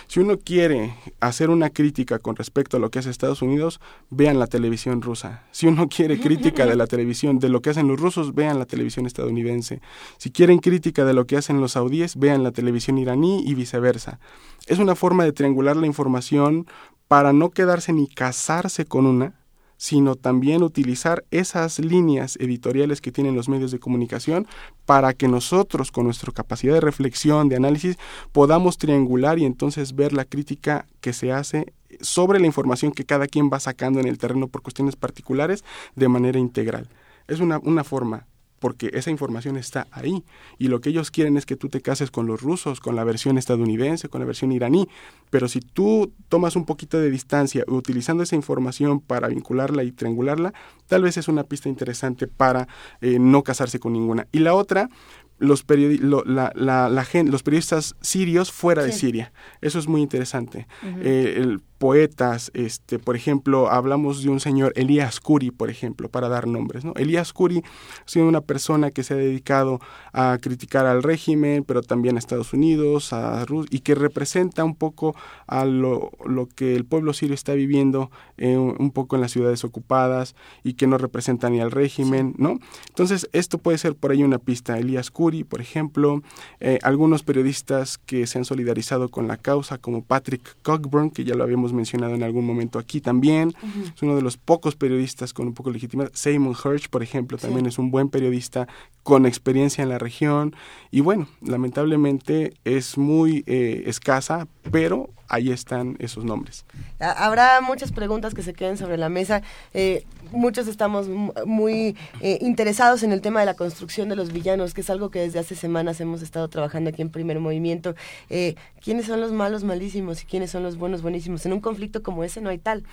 [0.08, 3.80] Si uno quiere hacer una crítica con respecto a lo que hace Estados Unidos,
[4.10, 5.44] vean la televisión rusa.
[5.52, 8.66] Si uno quiere crítica de la televisión, de lo que hacen los rusos, vean la
[8.66, 9.80] televisión estadounidense.
[10.18, 14.20] Si quieren crítica de lo que hacen los saudíes, vean la televisión iraní y viceversa.
[14.68, 16.68] Es una forma de triangular la información
[17.12, 19.34] para no quedarse ni casarse con una,
[19.76, 24.48] sino también utilizar esas líneas editoriales que tienen los medios de comunicación
[24.86, 27.98] para que nosotros, con nuestra capacidad de reflexión, de análisis,
[28.32, 33.28] podamos triangular y entonces ver la crítica que se hace sobre la información que cada
[33.28, 35.66] quien va sacando en el terreno por cuestiones particulares
[35.98, 36.88] de manera integral.
[37.28, 38.26] Es una, una forma
[38.62, 40.24] porque esa información está ahí
[40.60, 43.04] y lo que ellos quieren es que tú te cases con los rusos, con la
[43.04, 44.88] versión estadounidense, con la versión iraní,
[45.32, 50.54] pero si tú tomas un poquito de distancia utilizando esa información para vincularla y triangularla,
[50.86, 52.68] tal vez es una pista interesante para
[53.02, 54.28] eh, no casarse con ninguna.
[54.32, 54.92] Y la otra,
[55.40, 59.34] los, periodi lo, la, la, los periodistas sirios fuera de Siria.
[59.62, 60.68] Eso es muy interesante.
[60.84, 66.30] Eh, el, poetas, este, por ejemplo, hablamos de un señor, Elías Curi, por ejemplo, para
[66.30, 66.94] dar nombres, ¿no?
[66.96, 69.80] Elías Curi ha sido una persona que se ha dedicado
[70.14, 74.76] a criticar al régimen, pero también a Estados Unidos, a Rusia, y que representa un
[74.76, 75.16] poco
[75.48, 79.64] a lo, lo que el pueblo sirio está viviendo eh, un poco en las ciudades
[79.64, 82.60] ocupadas y que no representa ni al régimen, ¿no?
[82.90, 84.78] Entonces, esto puede ser por ahí una pista.
[84.78, 86.22] Elías Curi, por ejemplo,
[86.60, 91.34] eh, algunos periodistas que se han solidarizado con la causa, como Patrick Cockburn, que ya
[91.34, 93.54] lo habíamos mencionado en algún momento aquí también,
[93.96, 96.12] es uno de los pocos periodistas con un poco de legitimidad.
[96.14, 97.70] Simon Hirsch, por ejemplo, también Sí.
[97.70, 98.68] es un buen periodista
[99.04, 100.56] con experiencia en la región.
[100.92, 106.66] Y bueno, lamentablemente es muy eh, escasa, pero ahí están esos nombres.
[107.00, 109.42] Ha- Habrá muchas preguntas que se queden sobre la mesa.
[109.74, 114.32] Eh, muchos estamos mu- muy eh, interesados en el tema de la construcción de los
[114.34, 117.96] villanos, que es algo que desde hace semanas hemos estado trabajando aquí en Primer Movimiento.
[118.30, 121.46] Eh, ¿Quiénes son los malos malísimos y quiénes son los buenos buenísimos?
[121.46, 122.84] En un conflicto como ese no hay tal.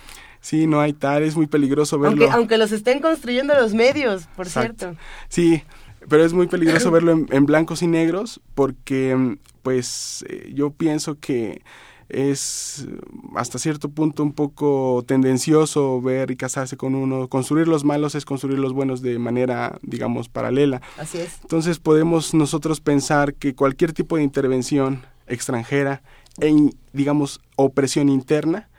[0.41, 2.23] Sí, no hay tal, es muy peligroso verlo.
[2.23, 4.77] Aunque, aunque los estén construyendo los medios, por Exacto.
[4.85, 4.99] cierto.
[5.27, 5.61] Sí,
[6.07, 11.19] pero es muy peligroso verlo en, en blancos y negros porque, mm, pues, yo pienso
[11.19, 11.61] que
[12.09, 12.87] es
[13.35, 17.27] hasta cierto punto un poco tendencioso ver y casarse con uno.
[17.27, 20.81] Construir los malos es construir los buenos de manera, digamos, paralela.
[20.97, 21.39] Así es.
[21.41, 26.01] Entonces podemos nosotros pensar que cualquier tipo de intervención extranjera
[26.39, 28.69] en, digamos, opresión interna,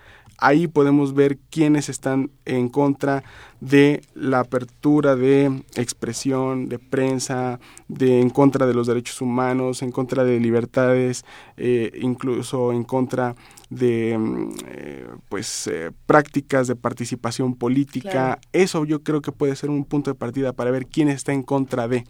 [0.41, 3.23] ahí podemos ver quiénes están en contra
[3.61, 9.93] de la apertura de expresión, de prensa, de en contra de los derechos humanos, en
[9.93, 11.25] contra de libertades,
[11.57, 13.37] eh, incluso en contra
[13.69, 18.11] de mm, eh, pues eh, prácticas de participación política.
[18.11, 18.41] Claro.
[18.53, 21.43] Eso yo creo que puede ser un punto de partida para ver quién está en
[21.43, 22.05] contra de.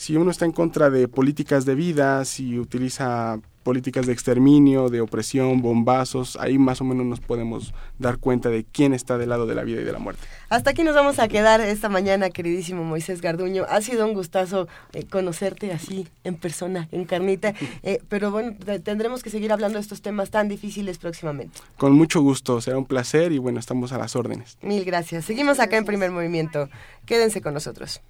[0.00, 5.02] Si uno está en contra de políticas de vida, si utiliza políticas de exterminio, de
[5.02, 9.44] opresión, bombazos, ahí más o menos nos podemos dar cuenta de quién está del lado
[9.44, 10.22] de la vida y de la muerte.
[10.48, 13.66] Hasta aquí nos vamos a quedar esta mañana, queridísimo Moisés Garduño.
[13.68, 17.52] Ha sido un gustazo eh, conocerte así, en persona, en carnita.
[17.82, 21.60] Eh, pero bueno, te- tendremos que seguir hablando de estos temas tan difíciles próximamente.
[21.76, 24.56] Con mucho gusto, será un placer y bueno, estamos a las órdenes.
[24.62, 25.26] Mil gracias.
[25.26, 26.70] Seguimos acá en Primer Movimiento.
[27.04, 28.00] Quédense con nosotros.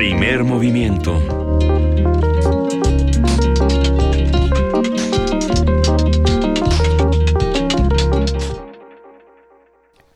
[0.00, 1.20] Primer movimiento.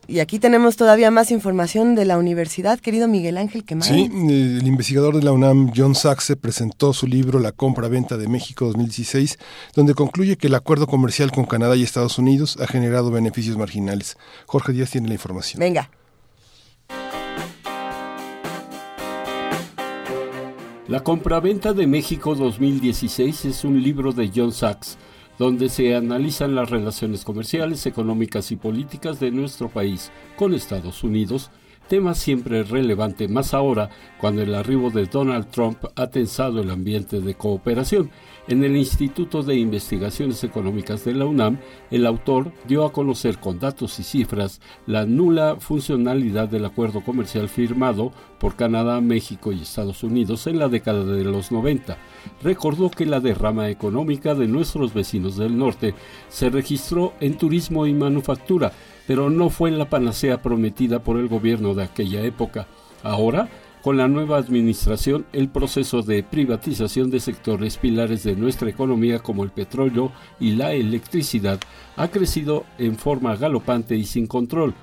[0.06, 3.86] Y aquí tenemos todavía más información de la universidad, querido Miguel Ángel Quemán.
[3.86, 8.64] Sí, el investigador de la UNAM, John Saxe, presentó su libro La compra-venta de México
[8.64, 9.38] 2016,
[9.74, 14.16] donde concluye que el acuerdo comercial con Canadá y Estados Unidos ha generado beneficios marginales.
[14.46, 15.60] Jorge Díaz tiene la información.
[15.60, 15.90] Venga.
[20.86, 24.98] La compraventa de México 2016 es un libro de John Sachs
[25.38, 31.50] donde se analizan las relaciones comerciales, económicas y políticas de nuestro país con Estados Unidos,
[31.88, 33.88] tema siempre relevante más ahora
[34.20, 38.10] cuando el arribo de Donald Trump ha tensado el ambiente de cooperación.
[38.46, 41.56] En el Instituto de Investigaciones Económicas de la UNAM,
[41.90, 47.48] el autor dio a conocer con datos y cifras la nula funcionalidad del acuerdo comercial
[47.48, 51.96] firmado por Canadá, México y Estados Unidos en la década de los 90.
[52.42, 55.94] Recordó que la derrama económica de nuestros vecinos del norte
[56.28, 58.72] se registró en turismo y manufactura,
[59.06, 62.66] pero no fue la panacea prometida por el gobierno de aquella época.
[63.02, 63.48] Ahora,
[63.84, 69.44] con la nueva administración, el proceso de privatización de sectores pilares de nuestra economía como
[69.44, 71.60] el petróleo y la electricidad
[71.96, 74.74] ha crecido en forma galopante y sin control.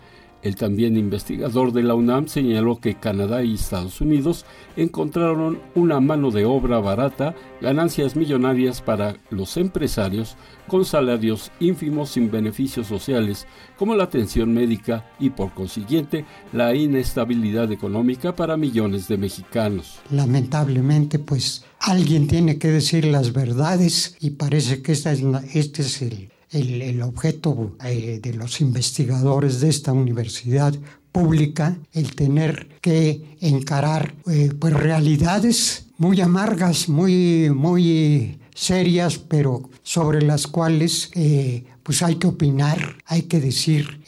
[0.44, 4.46] El también investigador de la UNAM señaló que Canadá y Estados Unidos
[4.76, 10.36] encontraron una mano de obra barata, ganancias millonarias para los empresarios,
[10.68, 13.46] con salarios ínfimos sin beneficios sociales,
[13.78, 20.00] como la atención médica y por consiguiente la inestabilidad económica para millones de mexicanos.
[20.10, 26.31] Lamentablemente, pues alguien tiene que decir las verdades y parece que es este es el
[26.52, 30.74] el, objeto eh, de los investigadores de esta universidad
[31.12, 40.22] pública, el tener que encarar eh, pues realidades muy amargas, muy, muy serias, pero sobre
[40.22, 44.02] las cuales eh, pues hay que opinar, hay que decir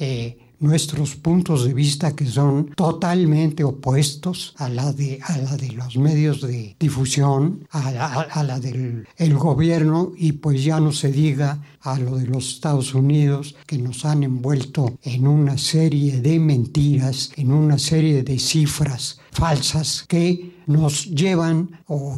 [0.64, 5.98] nuestros puntos de vista que son totalmente opuestos a la de, a la de los
[5.98, 7.92] medios de difusión, a
[8.44, 12.94] la, del el gobierno y pues ya no se diga a lo de los Estados
[12.96, 19.20] Unidos que nos han envuelto en una serie de mentiras, en una serie de cifras
[19.32, 22.18] falsas que nos llevan o,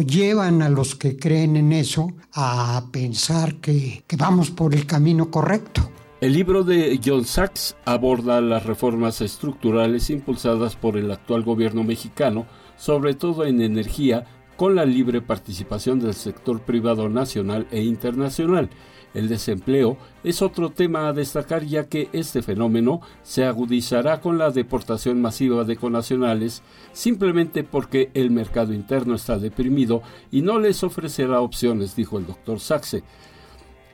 [0.00, 5.30] llevan a los que creen en eso a pensar que, que vamos por el camino
[5.30, 5.90] correcto.
[6.22, 12.46] El libro de John Sachs aborda las reformas estructurales impulsadas por el actual gobierno mexicano,
[12.76, 14.24] sobre todo en energía,
[14.56, 18.70] con la libre participación del sector privado nacional e internacional.
[19.14, 24.52] El desempleo es otro tema a destacar ya que este fenómeno se agudizará con la
[24.52, 26.62] deportación masiva de conacionales
[26.92, 32.60] simplemente porque el mercado interno está deprimido y no les ofrecerá opciones, dijo el doctor
[32.60, 33.02] Sachs.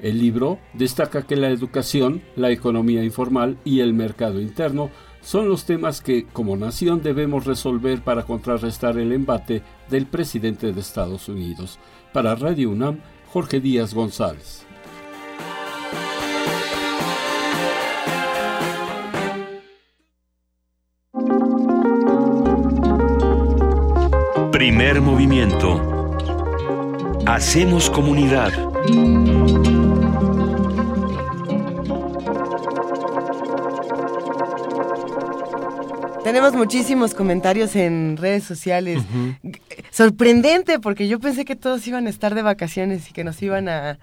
[0.01, 5.65] El libro destaca que la educación, la economía informal y el mercado interno son los
[5.65, 11.79] temas que como nación debemos resolver para contrarrestar el embate del presidente de Estados Unidos.
[12.13, 13.01] Para Radio UNAM,
[13.33, 14.65] Jorge Díaz González.
[24.53, 25.81] Primer movimiento.
[27.27, 28.68] Hacemos comunidad.
[36.25, 39.03] Tenemos muchísimos comentarios en redes sociales.
[39.91, 43.69] Sorprendente, porque yo pensé que todos iban a estar de vacaciones y que nos iban
[43.69, 43.99] a,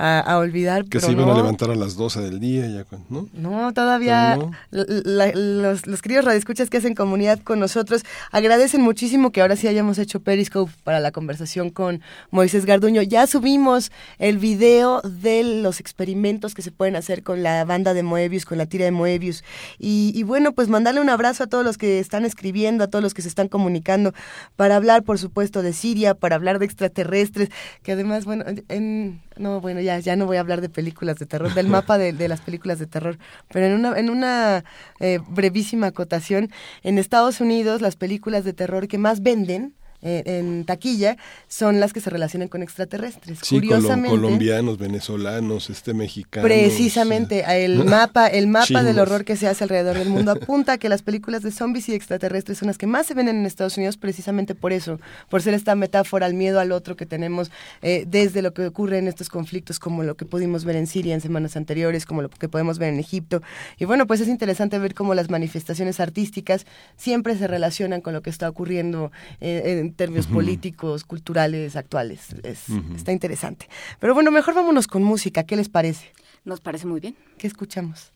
[0.00, 0.86] a, olvidar.
[0.86, 3.28] Que se iban a levantar a las 12 del día, ya, ¿no?
[3.34, 4.38] No, todavía
[4.70, 9.98] los, los queridos radioescuchas que hacen comunidad con nosotros agradecen muchísimo que ahora sí hayamos
[9.98, 12.00] hecho Periscope para la conversación con
[12.30, 13.02] Moisés Garduño.
[13.02, 18.02] Ya subimos el video de los experimentos que se pueden hacer con la banda de
[18.02, 19.44] Moebius, con la tira de Moebius.
[19.78, 23.02] Y, y bueno, pues mandarle un abrazo a todos los que están escribiendo, a todos
[23.02, 24.14] los que se están comunicando,
[24.56, 27.50] para hablar, por supuesto, de Siria, para hablar de extraterrestres,
[27.82, 31.26] que además, bueno, en, no, bueno, ya, ya no voy a hablar de películas de
[31.26, 33.18] terror, del mapa de, las películas de terror,
[33.48, 34.64] pero en una, en una
[35.00, 36.50] eh, brevísima acotación,
[36.82, 41.16] en Estados Unidos las películas de terror que más venden eh, en taquilla
[41.48, 43.40] son las que se relacionan con extraterrestres.
[43.48, 46.46] Curiosamente, colombianos, venezolanos, este mexicano.
[46.46, 50.78] Precisamente, el mapa, el mapa del horror que se hace alrededor del mundo apunta a
[50.78, 53.76] que las películas de zombies y extraterrestres son las que más se ven en Estados
[53.76, 57.50] Unidos precisamente por eso, por ser esta metáfora al miedo al otro que tenemos
[57.82, 61.14] eh, desde lo que ocurre en estos conflictos, como lo que pudimos ver en Siria
[61.14, 63.42] en semanas anteriores, como lo que podemos ver en Egipto.
[63.78, 66.66] Y bueno, pues es interesante ver cómo las manifestaciones artísticas
[66.96, 72.34] siempre se relacionan con lo que está ocurriendo eh, en términos políticos, culturales, actuales.
[72.42, 73.68] Es, Está interesante.
[73.98, 75.44] Pero bueno, mejor vámonos con música.
[75.44, 76.12] ¿Qué les parece?
[76.44, 77.16] Nos parece muy bien.
[77.38, 78.12] ¿Qué escuchamos?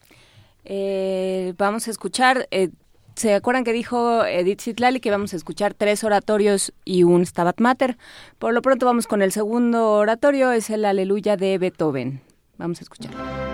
[0.64, 2.70] Eh, vamos a escuchar, eh,
[3.16, 7.60] ¿se acuerdan que dijo Edith Zitlali que vamos a escuchar tres oratorios y un Stabat
[7.60, 7.98] Mater?
[8.38, 12.22] Por lo pronto vamos con el segundo oratorio, es el Aleluya de Beethoven.
[12.56, 13.53] Vamos a escuchar.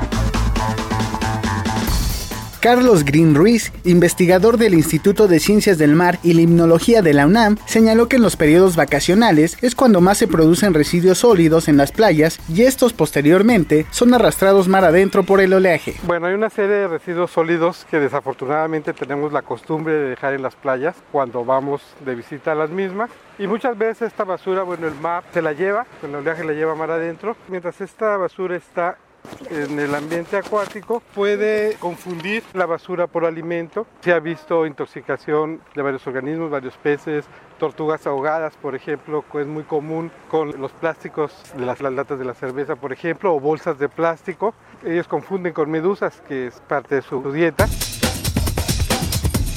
[2.61, 7.57] Carlos Green Ruiz, investigador del Instituto de Ciencias del Mar y Limnología de la UNAM,
[7.65, 11.91] señaló que en los periodos vacacionales es cuando más se producen residuos sólidos en las
[11.91, 15.95] playas y estos posteriormente son arrastrados mar adentro por el oleaje.
[16.03, 20.43] Bueno, hay una serie de residuos sólidos que desafortunadamente tenemos la costumbre de dejar en
[20.43, 23.09] las playas cuando vamos de visita a las mismas
[23.39, 26.75] y muchas veces esta basura, bueno, el mar se la lleva, el oleaje la lleva
[26.75, 28.99] mar adentro, mientras esta basura está
[29.49, 33.85] en el ambiente acuático puede confundir la basura por alimento.
[34.01, 37.25] Se ha visto intoxicación de varios organismos, varios peces,
[37.59, 42.25] tortugas ahogadas, por ejemplo, que es muy común con los plásticos de las latas de
[42.25, 44.53] la cerveza, por ejemplo, o bolsas de plástico.
[44.85, 47.67] Ellos confunden con medusas, que es parte de su dieta.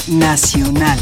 [0.08, 0.98] Nacional.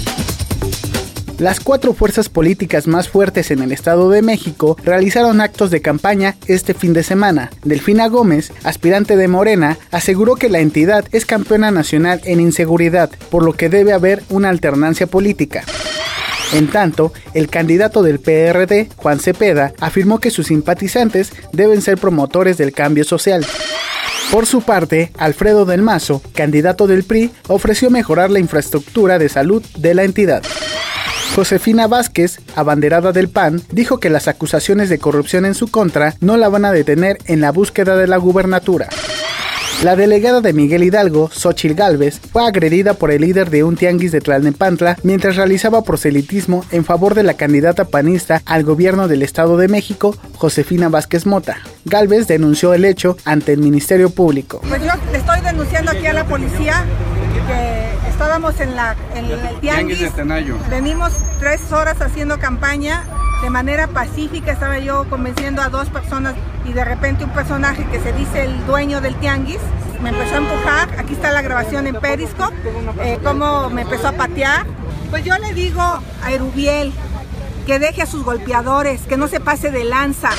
[1.43, 6.37] Las cuatro fuerzas políticas más fuertes en el Estado de México realizaron actos de campaña
[6.47, 7.51] este fin de semana.
[7.65, 13.45] Delfina Gómez, aspirante de Morena, aseguró que la entidad es campeona nacional en inseguridad, por
[13.45, 15.65] lo que debe haber una alternancia política.
[16.53, 22.57] En tanto, el candidato del PRD, Juan Cepeda, afirmó que sus simpatizantes deben ser promotores
[22.57, 23.45] del cambio social.
[24.31, 29.61] Por su parte, Alfredo del Mazo, candidato del PRI, ofreció mejorar la infraestructura de salud
[29.77, 30.45] de la entidad.
[31.35, 36.37] Josefina Vázquez, abanderada del PAN, dijo que las acusaciones de corrupción en su contra no
[36.37, 38.89] la van a detener en la búsqueda de la gubernatura.
[39.83, 44.13] La delegada de Miguel Hidalgo, Xochil Gálvez, fue agredida por el líder de un tianguis
[44.13, 49.57] de Tlalnepantla mientras realizaba proselitismo en favor de la candidata panista al gobierno del Estado
[49.57, 51.57] de México, Josefina Vázquez Mota.
[51.87, 54.61] Gálvez denunció el hecho ante el Ministerio Público.
[54.69, 56.85] Pues yo estoy denunciando aquí a la policía
[57.49, 59.99] que estábamos en, la, en el tianguis.
[60.71, 63.03] Venimos tres horas haciendo campaña
[63.43, 64.53] de manera pacífica.
[64.53, 68.65] Estaba yo convenciendo a dos personas y de repente un personaje que se dice el
[68.65, 69.59] dueño del tianguis
[70.01, 70.89] me empezó a empujar.
[71.01, 72.55] Aquí está la grabación en Periscope,
[73.03, 74.67] eh, cómo me empezó a patear.
[75.11, 76.93] Pues yo le digo a Erubiel
[77.67, 80.31] que deje a sus golpeadores, que no se pase de lanza.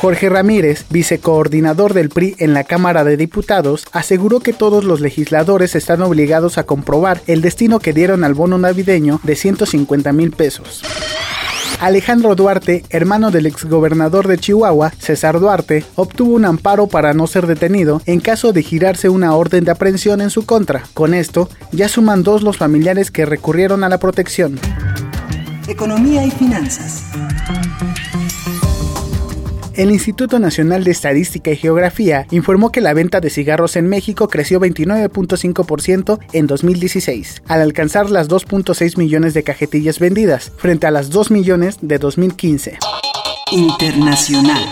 [0.00, 5.74] Jorge Ramírez, vicecoordinador del PRI en la Cámara de Diputados, aseguró que todos los legisladores
[5.74, 10.82] están obligados a comprobar el destino que dieron al bono navideño de 150 mil pesos.
[11.80, 17.46] Alejandro Duarte, hermano del exgobernador de Chihuahua, César Duarte, obtuvo un amparo para no ser
[17.46, 20.84] detenido en caso de girarse una orden de aprehensión en su contra.
[20.94, 24.58] Con esto, ya suman dos los familiares que recurrieron a la protección.
[25.68, 27.02] Economía y finanzas.
[29.74, 34.28] El Instituto Nacional de Estadística y Geografía informó que la venta de cigarros en México
[34.28, 41.10] creció 29.5% en 2016, al alcanzar las 2.6 millones de cajetillas vendidas, frente a las
[41.10, 42.78] 2 millones de 2015.
[43.50, 44.62] Internacional.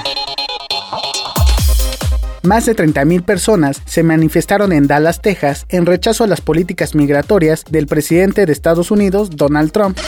[2.45, 7.65] Más de 30.000 personas se manifestaron en Dallas, Texas, en rechazo a las políticas migratorias
[7.69, 9.99] del presidente de Estados Unidos, Donald Trump.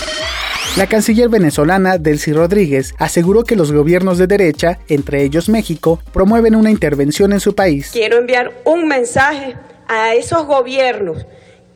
[0.76, 6.54] La canciller venezolana Delcy Rodríguez aseguró que los gobiernos de derecha, entre ellos México, promueven
[6.54, 7.92] una intervención en su país.
[7.94, 9.56] Quiero enviar un mensaje
[9.88, 11.24] a esos gobiernos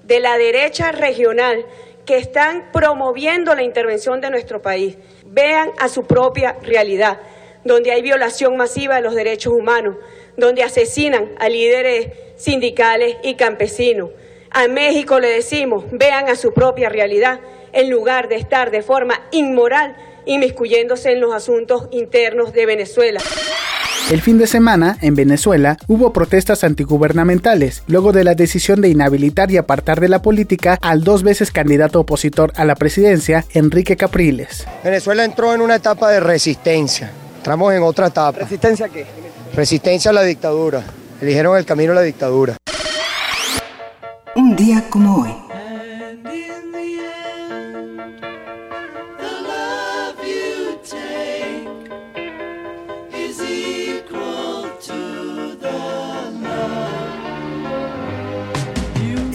[0.04, 1.64] de la derecha regional
[2.04, 4.98] que están promoviendo la intervención de nuestro país.
[5.24, 7.20] Vean a su propia realidad,
[7.64, 9.96] donde hay violación masiva de los derechos humanos,
[10.36, 14.10] donde asesinan a líderes sindicales y campesinos.
[14.50, 17.40] A México le decimos, vean a su propia realidad
[17.72, 23.20] en lugar de estar de forma inmoral inmiscuyéndose en los asuntos internos de Venezuela.
[24.10, 29.52] El fin de semana, en Venezuela, hubo protestas antigubernamentales, luego de la decisión de inhabilitar
[29.52, 34.66] y apartar de la política al dos veces candidato opositor a la presidencia, Enrique Capriles.
[34.82, 37.12] Venezuela entró en una etapa de resistencia.
[37.36, 38.40] Entramos en otra etapa.
[38.40, 39.06] ¿Resistencia a qué?
[39.54, 40.82] Resistencia a la dictadura.
[41.20, 42.56] Eligieron el camino a la dictadura.
[44.34, 45.49] Un día como hoy.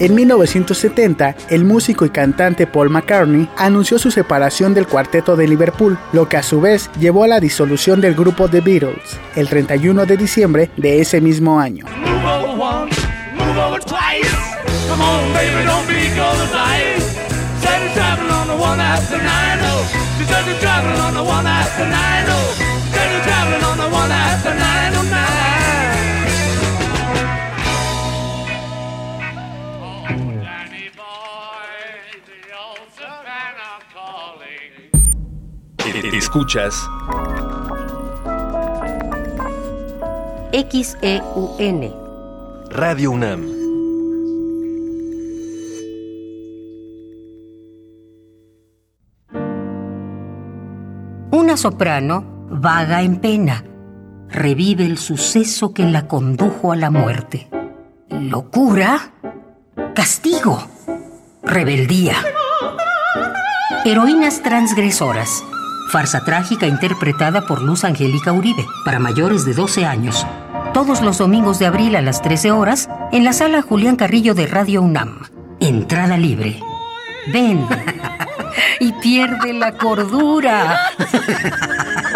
[0.06, 5.98] En 1970, el músico y cantante Paul McCartney anunció su separación del cuarteto de Liverpool,
[6.12, 10.06] lo que a su vez llevó a la disolución del grupo The Beatles, el 31
[10.06, 11.86] de diciembre de ese mismo año.
[36.26, 36.90] Escuchas
[40.50, 41.94] XEUN.
[42.68, 43.46] Radio UNAM.
[51.30, 53.62] Una soprano vaga en pena.
[54.28, 57.48] Revive el suceso que la condujo a la muerte.
[58.10, 59.12] Locura,
[59.94, 60.58] castigo,
[61.44, 62.16] rebeldía.
[63.84, 65.44] Heroínas transgresoras.
[65.88, 70.26] Farsa trágica interpretada por Luz Angélica Uribe para mayores de 12 años.
[70.74, 74.46] Todos los domingos de abril a las 13 horas en la sala Julián Carrillo de
[74.46, 75.20] Radio UNAM.
[75.60, 76.60] Entrada libre.
[77.32, 77.66] Ven
[78.80, 80.80] y pierde la cordura.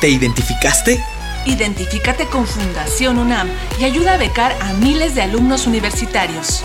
[0.00, 1.04] ¿Te identificaste?
[1.44, 6.62] Identifícate con Fundación UNAM y ayuda a becar a miles de alumnos universitarios.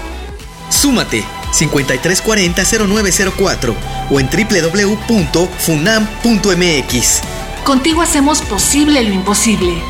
[0.69, 3.75] Súmate 5340-0904
[4.09, 7.21] o en www.funam.mx.
[7.63, 9.81] Contigo hacemos posible lo imposible.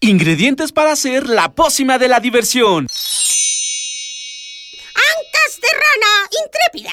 [0.00, 2.86] Ingredientes para hacer la pócima de la diversión.
[4.94, 6.92] Ancas de rana intrépida.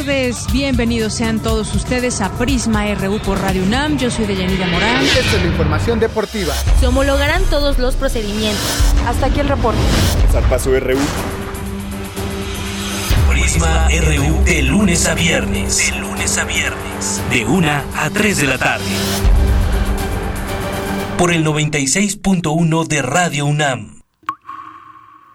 [0.00, 3.98] Tardes, bienvenidos sean todos ustedes a Prisma RU por Radio UNAM.
[3.98, 5.04] Yo soy Deyanira Morán.
[5.04, 6.54] Esta es la información deportiva.
[6.78, 8.94] Se homologarán todos los procedimientos.
[9.06, 9.78] Hasta aquí el reporte.
[10.32, 10.98] Zarpazo RU.
[13.28, 15.92] Prisma RU de lunes a viernes.
[15.92, 17.22] De lunes a viernes.
[17.30, 18.86] De 1 a 3 de la tarde.
[21.18, 24.00] Por el 96.1 de Radio UNAM.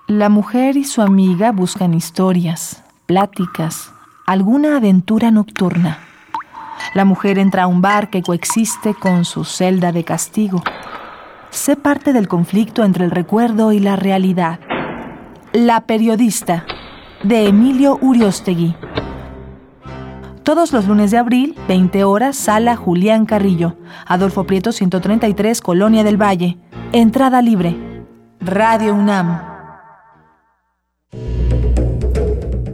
[0.08, 3.95] La mujer y su amiga buscan historias, pláticas,
[4.26, 6.00] alguna aventura nocturna.
[6.94, 10.64] La mujer entra a un bar que coexiste con su celda de castigo.
[11.52, 14.60] Sé parte del conflicto entre el recuerdo y la realidad.
[15.54, 16.66] La periodista
[17.24, 18.76] de Emilio Uriostegui.
[20.44, 26.22] Todos los lunes de abril, 20 horas, sala Julián Carrillo, Adolfo Prieto 133, Colonia del
[26.22, 26.58] Valle.
[26.92, 27.76] Entrada libre.
[28.42, 29.55] Radio UNAM.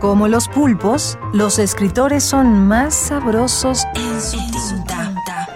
[0.00, 4.36] Como los pulpos, los escritores son más sabrosos en su
[4.84, 5.48] tinta.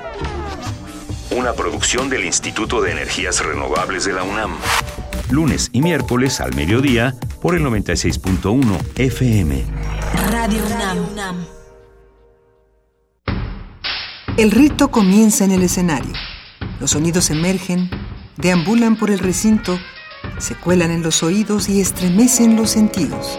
[1.30, 4.52] Una producción del Instituto de Energías Renovables de la UNAM.
[5.30, 9.62] Lunes y miércoles al mediodía por el 96.1 FM.
[10.30, 10.62] Radio
[11.12, 11.44] UNAM.
[14.38, 16.14] El rito comienza en el escenario.
[16.80, 17.90] Los sonidos emergen,
[18.38, 19.78] deambulan por el recinto,
[20.38, 23.38] se cuelan en los oídos y estremecen los sentidos.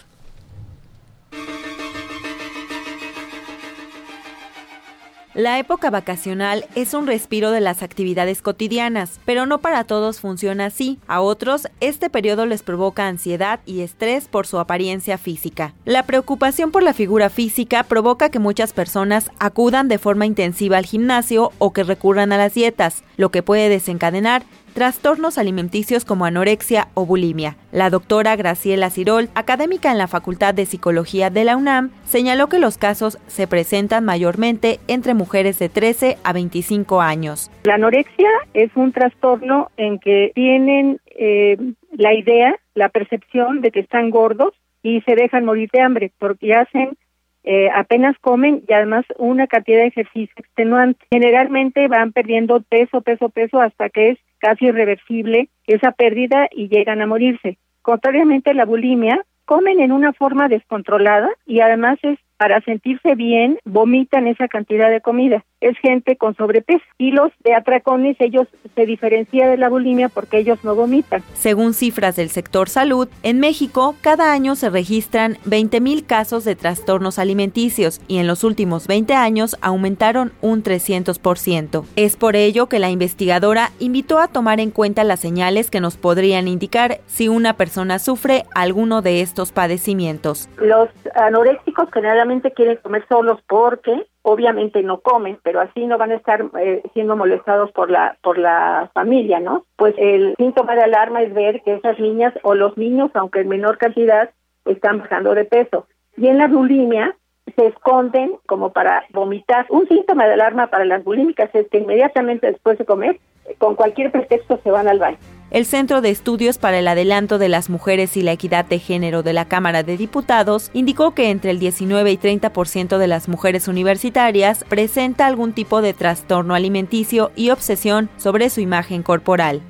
[5.33, 10.67] La época vacacional es un respiro de las actividades cotidianas, pero no para todos funciona
[10.67, 10.99] así.
[11.07, 15.73] A otros, este periodo les provoca ansiedad y estrés por su apariencia física.
[15.85, 20.87] La preocupación por la figura física provoca que muchas personas acudan de forma intensiva al
[20.87, 24.43] gimnasio o que recurran a las dietas, lo que puede desencadenar
[24.75, 27.57] trastornos alimenticios como anorexia o bulimia.
[27.73, 32.59] La doctora Graciela Cirol, académica en la Facultad de Psicología de la UNAM, señaló que
[32.59, 37.51] los casos se presentan mayormente entre mujeres de 13 a 25 años.
[37.65, 41.57] La anorexia es un trastorno en que tienen eh,
[41.93, 46.55] la idea, la percepción de que están gordos y se dejan morir de hambre porque
[46.55, 46.97] hacen
[47.43, 51.07] eh, apenas comen y además una cantidad de ejercicio extenuante.
[51.11, 57.01] Generalmente van perdiendo peso, peso, peso hasta que es casi irreversible esa pérdida y llegan
[57.01, 57.59] a morirse.
[57.83, 63.59] Contrariamente a la bulimia, comen en una forma descontrolada y además es para sentirse bien,
[63.67, 65.45] vomitan esa cantidad de comida.
[65.61, 66.83] Es gente con sobrepeso.
[66.97, 71.23] Y los de atracones, ellos se diferencian de la bulimia porque ellos no vomitan.
[71.35, 77.19] Según cifras del sector salud, en México cada año se registran 20.000 casos de trastornos
[77.19, 81.85] alimenticios y en los últimos 20 años aumentaron un 300%.
[81.97, 85.99] Es por ello que la investigadora invitó a tomar en cuenta las señales que nos
[85.99, 90.49] podrían indicar si una persona sufre alguno de estos padecimientos.
[90.57, 96.17] Los anoréxicos generalmente quieren comer solos porque obviamente no comen, pero así no van a
[96.17, 99.65] estar eh, siendo molestados por la por la familia, ¿no?
[99.77, 103.49] Pues el síntoma de alarma es ver que esas niñas o los niños, aunque en
[103.49, 104.31] menor cantidad,
[104.65, 105.87] están bajando de peso.
[106.17, 107.17] Y en la bulimia
[107.57, 109.67] se esconden como para vomitar.
[109.71, 113.19] Un síntoma de alarma para las bulímicas es que inmediatamente después de comer,
[113.59, 115.19] con cualquier pretexto se van al baño.
[115.51, 119.25] El Centro de Estudios para el Adelanto de las Mujeres y la Equidad de Género
[119.25, 123.67] de la Cámara de Diputados indicó que entre el 19 y 30% de las mujeres
[123.67, 129.61] universitarias presenta algún tipo de trastorno alimenticio y obsesión sobre su imagen corporal.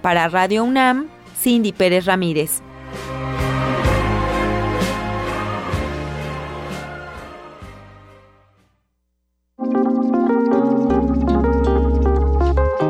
[0.00, 2.62] Para Radio UNAM, Cindy Pérez Ramírez.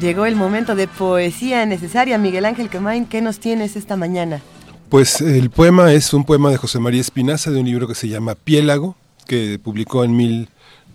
[0.00, 2.16] Llegó el momento de poesía necesaria.
[2.16, 4.40] Miguel Ángel Quemain, ¿qué nos tienes esta mañana?
[4.88, 8.08] Pues el poema es un poema de José María Espinaza de un libro que se
[8.08, 8.96] llama Piélago,
[9.26, 10.48] que publicó en, mil,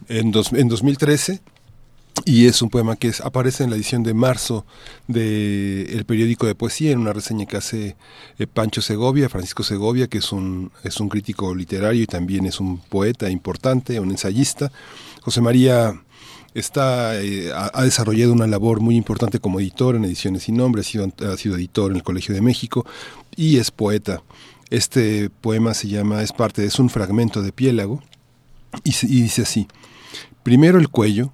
[0.09, 1.39] en, dos, en 2013
[2.23, 4.65] y es un poema que aparece en la edición de marzo
[5.07, 7.95] del el periódico de poesía, en una reseña que hace
[8.39, 12.59] eh, Pancho Segovia, Francisco Segovia, que es un, es un crítico literario y también es
[12.59, 14.71] un poeta importante, un ensayista.
[15.21, 16.01] José María
[16.55, 20.83] está, eh, ha, desarrollado una labor muy importante como editor en Ediciones Sin Nombre, ha
[20.83, 22.85] sido, editor en el Colegio de México
[23.35, 24.23] y es poeta.
[24.71, 28.01] Este poema se llama, es parte, es un fragmento de Piélago
[28.83, 29.67] y, y dice así,
[30.41, 31.31] primero el cuello,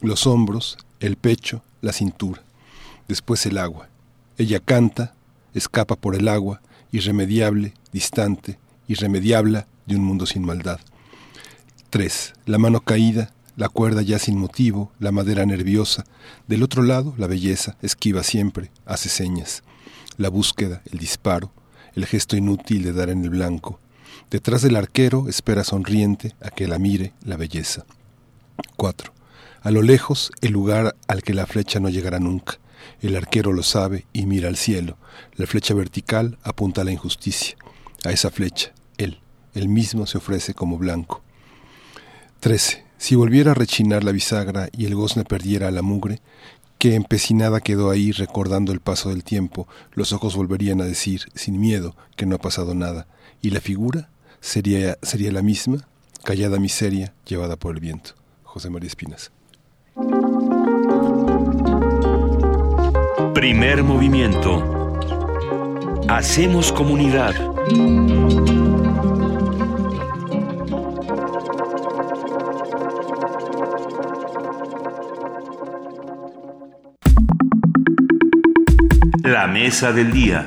[0.00, 2.42] los hombros, el pecho, la cintura,
[3.08, 3.88] después el agua.
[4.38, 5.14] Ella canta,
[5.54, 8.58] escapa por el agua, irremediable, distante,
[8.88, 10.80] irremediable de un mundo sin maldad.
[11.90, 12.32] 3.
[12.46, 16.04] La mano caída, la cuerda ya sin motivo, la madera nerviosa.
[16.46, 19.62] Del otro lado, la belleza, esquiva siempre, hace señas.
[20.16, 21.52] La búsqueda, el disparo,
[21.94, 23.78] el gesto inútil de dar en el blanco.
[24.30, 27.84] Detrás del arquero espera sonriente a que la mire la belleza.
[28.76, 29.12] 4.
[29.62, 32.58] A lo lejos, el lugar al que la flecha no llegará nunca.
[33.00, 34.96] El arquero lo sabe y mira al cielo.
[35.36, 37.56] La flecha vertical apunta a la injusticia.
[38.04, 39.20] A esa flecha, él,
[39.54, 41.22] él mismo se ofrece como blanco.
[42.40, 42.81] 13.
[43.02, 46.20] Si volviera a rechinar la bisagra y el gozne perdiera la mugre,
[46.78, 51.58] que empecinada quedó ahí recordando el paso del tiempo, los ojos volverían a decir, sin
[51.58, 53.08] miedo, que no ha pasado nada,
[53.40, 54.08] y la figura
[54.40, 55.88] sería, sería la misma,
[56.22, 58.12] callada miseria llevada por el viento.
[58.44, 59.32] José María Espinas.
[63.34, 64.96] Primer movimiento.
[66.06, 67.34] Hacemos comunidad.
[79.32, 80.44] La mesa del día.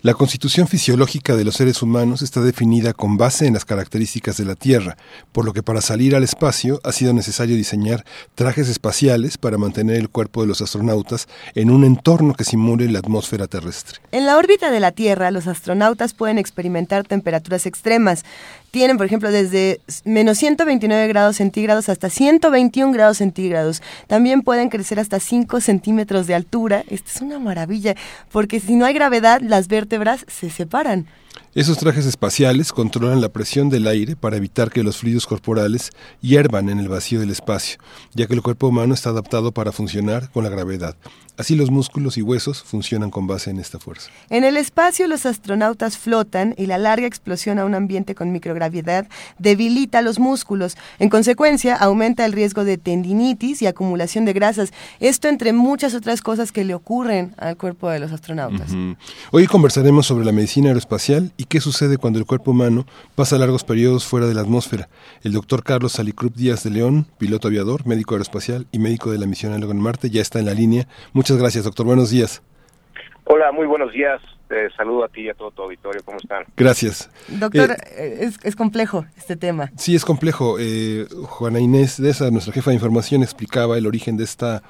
[0.00, 4.44] La constitución fisiológica de los seres humanos está definida con base en las características de
[4.44, 4.96] la Tierra,
[5.32, 8.04] por lo que para salir al espacio ha sido necesario diseñar
[8.36, 11.26] trajes espaciales para mantener el cuerpo de los astronautas
[11.56, 13.98] en un entorno que simule la atmósfera terrestre.
[14.12, 18.24] En la órbita de la Tierra, los astronautas pueden experimentar temperaturas extremas
[18.72, 23.82] tienen, por ejemplo, desde menos 129 grados centígrados hasta 121 grados centígrados.
[24.06, 26.82] También pueden crecer hasta 5 centímetros de altura.
[26.88, 27.94] Esto es una maravilla,
[28.32, 31.06] porque si no hay gravedad, las vértebras se separan.
[31.54, 35.90] Esos trajes espaciales controlan la presión del aire para evitar que los fluidos corporales
[36.22, 37.78] hiervan en el vacío del espacio,
[38.14, 40.96] ya que el cuerpo humano está adaptado para funcionar con la gravedad.
[41.38, 44.10] Así los músculos y huesos funcionan con base en esta fuerza.
[44.28, 49.06] En el espacio los astronautas flotan y la larga explosión a un ambiente con microgravedad
[49.38, 50.76] debilita los músculos.
[50.98, 54.72] En consecuencia, aumenta el riesgo de tendinitis y acumulación de grasas.
[55.00, 58.70] Esto entre muchas otras cosas que le ocurren al cuerpo de los astronautas.
[59.30, 63.62] Hoy conversaremos sobre la medicina aeroespacial y qué sucede cuando el cuerpo humano pasa largos
[63.62, 64.88] periodos fuera de la atmósfera.
[65.22, 69.26] El doctor Carlos Salicrup Díaz de León, piloto aviador, médico aeroespacial y médico de la
[69.26, 70.88] misión Algo en Marte, ya está en la línea.
[71.12, 71.86] Muchas gracias, doctor.
[71.86, 72.42] Buenos días.
[73.24, 74.20] Hola, muy buenos días.
[74.48, 76.02] Te saludo a ti y a todo tu auditorio.
[76.04, 76.44] ¿Cómo están?
[76.56, 77.10] Gracias.
[77.28, 79.70] Doctor, eh, es, es, complejo este tema.
[79.76, 80.56] Sí, es complejo.
[80.58, 84.62] Eh, Juana Inés de esa, nuestra jefa de información, explicaba el origen de esta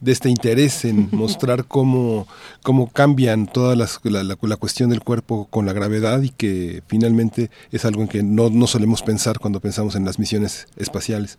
[0.00, 2.26] de este interés en mostrar cómo,
[2.62, 6.82] cómo cambian toda las, la, la, la, cuestión del cuerpo con la gravedad y que
[6.86, 11.38] finalmente es algo en que no, no solemos pensar cuando pensamos en las misiones espaciales.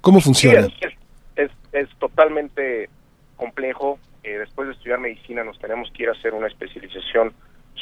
[0.00, 0.66] ¿Cómo funciona?
[0.66, 0.92] Sí, es,
[1.36, 2.88] es, es, totalmente
[3.40, 3.98] complejo.
[4.22, 7.32] Eh, después de estudiar medicina nos tenemos que ir a hacer una especialización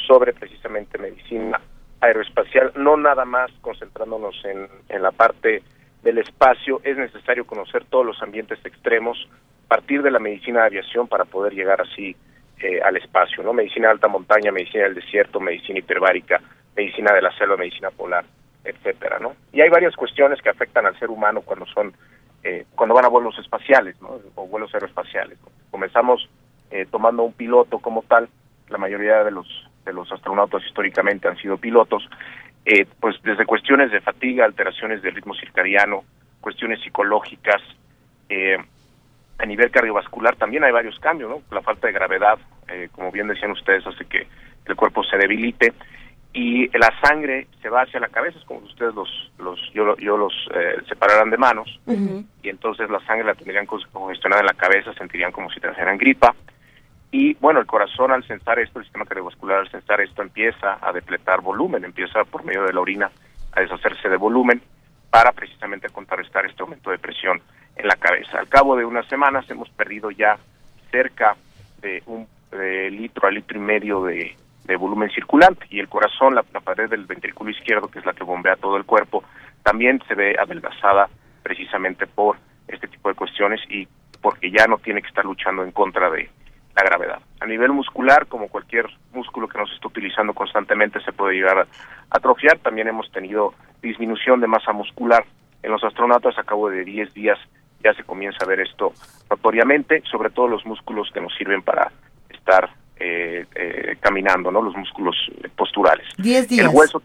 [0.07, 1.59] sobre precisamente medicina
[1.99, 4.69] aeroespacial, no nada más concentrándonos en,
[5.01, 5.61] la parte
[6.01, 9.27] del espacio, es necesario conocer todos los ambientes extremos,
[9.67, 12.15] partir de la medicina de aviación para poder llegar así
[12.61, 13.51] eh, al espacio, ¿no?
[13.51, 16.41] Medicina de alta montaña, medicina del desierto, medicina hiperbárica,
[16.75, 18.23] medicina de la selva, medicina polar,
[18.63, 19.35] etcétera, ¿no?
[19.51, 21.93] Y hay varias cuestiones que afectan al ser humano cuando son
[22.43, 23.95] eh, cuando van a vuelos espaciales.
[24.35, 25.37] O vuelos aeroespaciales.
[25.71, 26.29] Comenzamos
[26.71, 28.29] eh, tomando un piloto como tal,
[28.69, 29.47] la mayoría de los
[29.85, 32.07] de los astronautas históricamente han sido pilotos,
[32.65, 36.03] eh, pues desde cuestiones de fatiga, alteraciones del ritmo circadiano,
[36.41, 37.61] cuestiones psicológicas,
[38.29, 38.57] eh,
[39.39, 41.41] A nivel cardiovascular también hay varios cambios.
[41.49, 42.37] La falta de gravedad,
[42.67, 44.27] eh, como bien decían ustedes, hace que
[44.65, 45.73] el cuerpo se debilite
[46.33, 49.97] y la sangre se va hacia la cabeza, es como si ustedes los, los yo,
[49.97, 54.53] yo los eh, separaran de manos y entonces la sangre la tendrían congestionada en la
[54.53, 56.35] cabeza, sentirían como si trajeran gripa
[57.11, 60.93] y bueno, el corazón al sensar esto, el sistema cardiovascular al sensar esto empieza a
[60.93, 63.11] depletar volumen, empieza por medio de la orina
[63.53, 64.61] a deshacerse de volumen
[65.09, 67.41] para precisamente contrarrestar este aumento de presión
[67.75, 68.37] en la cabeza.
[68.37, 70.37] Al cabo de unas semanas hemos perdido ya
[70.91, 71.35] cerca
[71.81, 72.27] de un
[72.91, 74.35] litro a litro y medio de,
[74.69, 78.23] de volumen circulante y el corazón, la, pared del ventrículo izquierdo, que es la que
[78.23, 79.23] bombea todo el cuerpo,
[79.63, 81.09] también se ve adelgazada
[81.41, 82.37] precisamente por
[82.67, 83.87] este tipo de cuestiones y
[84.21, 86.29] porque ya no tiene que estar luchando en contra de
[86.75, 87.19] la gravedad.
[87.39, 91.67] A nivel muscular, como cualquier músculo que nos está utilizando constantemente se puede llegar a
[92.11, 95.25] atrofiar, también hemos tenido disminución de masa muscular.
[95.63, 97.39] En los astronautas a cabo de 10 días
[97.83, 98.93] ya se comienza a ver esto
[99.31, 101.91] notoriamente, sobre todo los músculos que nos sirven para
[102.29, 102.69] estar
[102.99, 104.61] eh, eh, caminando, ¿no?
[104.61, 105.15] Los músculos
[105.55, 106.07] posturales.
[106.47, 106.67] días.
[106.67, 107.01] El hueso,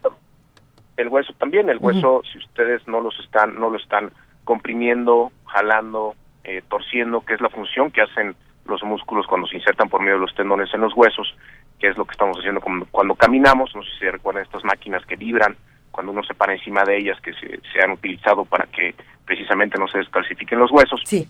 [0.97, 4.11] el hueso también, el hueso, si ustedes no los están, no lo están
[4.43, 8.35] comprimiendo, jalando, eh, torciendo, que es la función que hacen
[8.65, 11.35] los músculos cuando se insertan por medio de los tendones en los huesos,
[11.79, 14.63] que es lo que estamos haciendo cuando, cuando caminamos, no sé si se recuerdan estas
[14.63, 15.55] máquinas que vibran,
[15.91, 18.95] cuando uno se para encima de ellas, que se, se han utilizado para que
[19.25, 21.01] precisamente no se descalcifiquen los huesos.
[21.05, 21.27] Sí.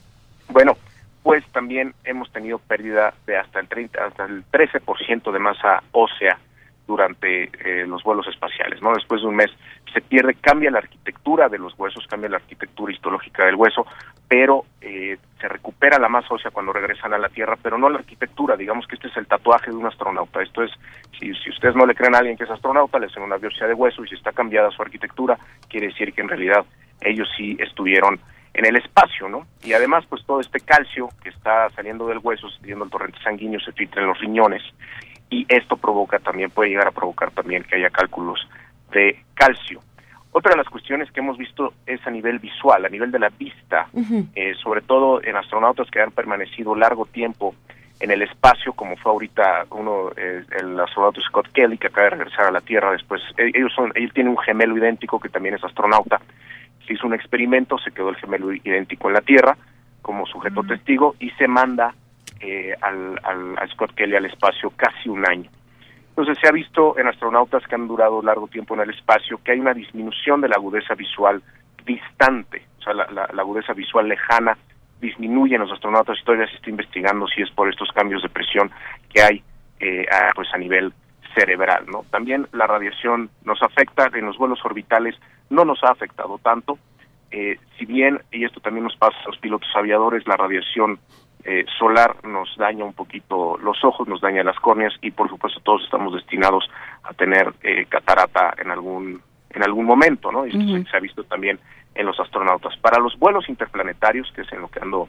[0.49, 0.77] Bueno,
[1.25, 6.37] pues también hemos tenido pérdida de hasta el 30, hasta el 13% de masa ósea
[6.85, 8.93] durante eh, los vuelos espaciales, ¿no?
[8.93, 9.49] Después de un mes
[9.91, 13.87] se pierde, cambia la arquitectura de los huesos, cambia la arquitectura histológica del hueso,
[14.27, 17.97] pero eh, se recupera la masa ósea cuando regresan a la Tierra, pero no la
[17.97, 20.69] arquitectura, digamos que este es el tatuaje de un astronauta, esto es,
[21.19, 23.65] si, si ustedes no le creen a alguien que es astronauta, le hacen una biopsia
[23.65, 26.63] de hueso y si está cambiada su arquitectura, quiere decir que en realidad
[27.01, 28.19] ellos sí estuvieron
[28.55, 29.45] en el espacio, ¿no?
[29.63, 33.59] Y además, pues todo este calcio que está saliendo del hueso, saliendo el torrente sanguíneo,
[33.59, 34.63] se filtra en los riñones
[35.29, 38.47] y esto provoca también, puede llegar a provocar también que haya cálculos
[38.91, 39.81] de calcio.
[40.31, 43.29] Otra de las cuestiones que hemos visto es a nivel visual, a nivel de la
[43.29, 43.87] vista,
[44.35, 47.55] eh, sobre todo en astronautas que han permanecido largo tiempo
[47.99, 52.15] en el espacio, como fue ahorita uno, eh, el astronauta Scott Kelly, que acaba de
[52.17, 53.21] regresar a la Tierra después.
[53.37, 56.19] Eh, ellos son, ellos tienen un gemelo idéntico que también es astronauta,
[56.85, 59.57] se hizo un experimento, se quedó el gemelo idéntico en la Tierra
[60.01, 61.93] como sujeto testigo y se manda
[62.39, 65.49] eh, al, al, a Scott Kelly al espacio casi un año.
[66.09, 69.51] Entonces se ha visto en astronautas que han durado largo tiempo en el espacio que
[69.51, 71.41] hay una disminución de la agudeza visual
[71.85, 74.57] distante, o sea, la, la, la agudeza visual lejana
[75.01, 78.29] disminuye en los astronautas y todavía se está investigando si es por estos cambios de
[78.29, 78.71] presión
[79.13, 79.43] que hay
[79.79, 80.93] eh, a, pues a nivel
[81.33, 82.05] cerebral, ¿no?
[82.11, 85.15] También la radiación nos afecta en los vuelos orbitales,
[85.49, 86.77] no nos ha afectado tanto,
[87.31, 90.99] eh, si bien, y esto también nos pasa a los pilotos aviadores, la radiación
[91.43, 95.59] eh, solar nos daña un poquito los ojos, nos daña las córneas y por supuesto
[95.61, 96.67] todos estamos destinados
[97.03, 100.45] a tener eh, catarata en algún en algún momento, ¿no?
[100.45, 101.59] Y esto se, se ha visto también
[101.95, 102.77] en los astronautas.
[102.77, 105.07] Para los vuelos interplanetarios, que es en lo que ando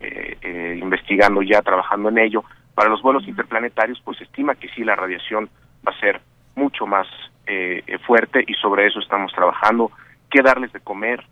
[0.00, 2.42] eh, eh, investigando ya, trabajando en ello,
[2.74, 5.48] para los vuelos interplanetarios, pues se estima que sí la radiación
[5.86, 6.20] va a ser
[6.56, 7.06] mucho más
[7.46, 9.90] eh, eh, fuerte y sobre eso estamos trabajando.
[10.30, 11.24] ¿Qué darles de comer?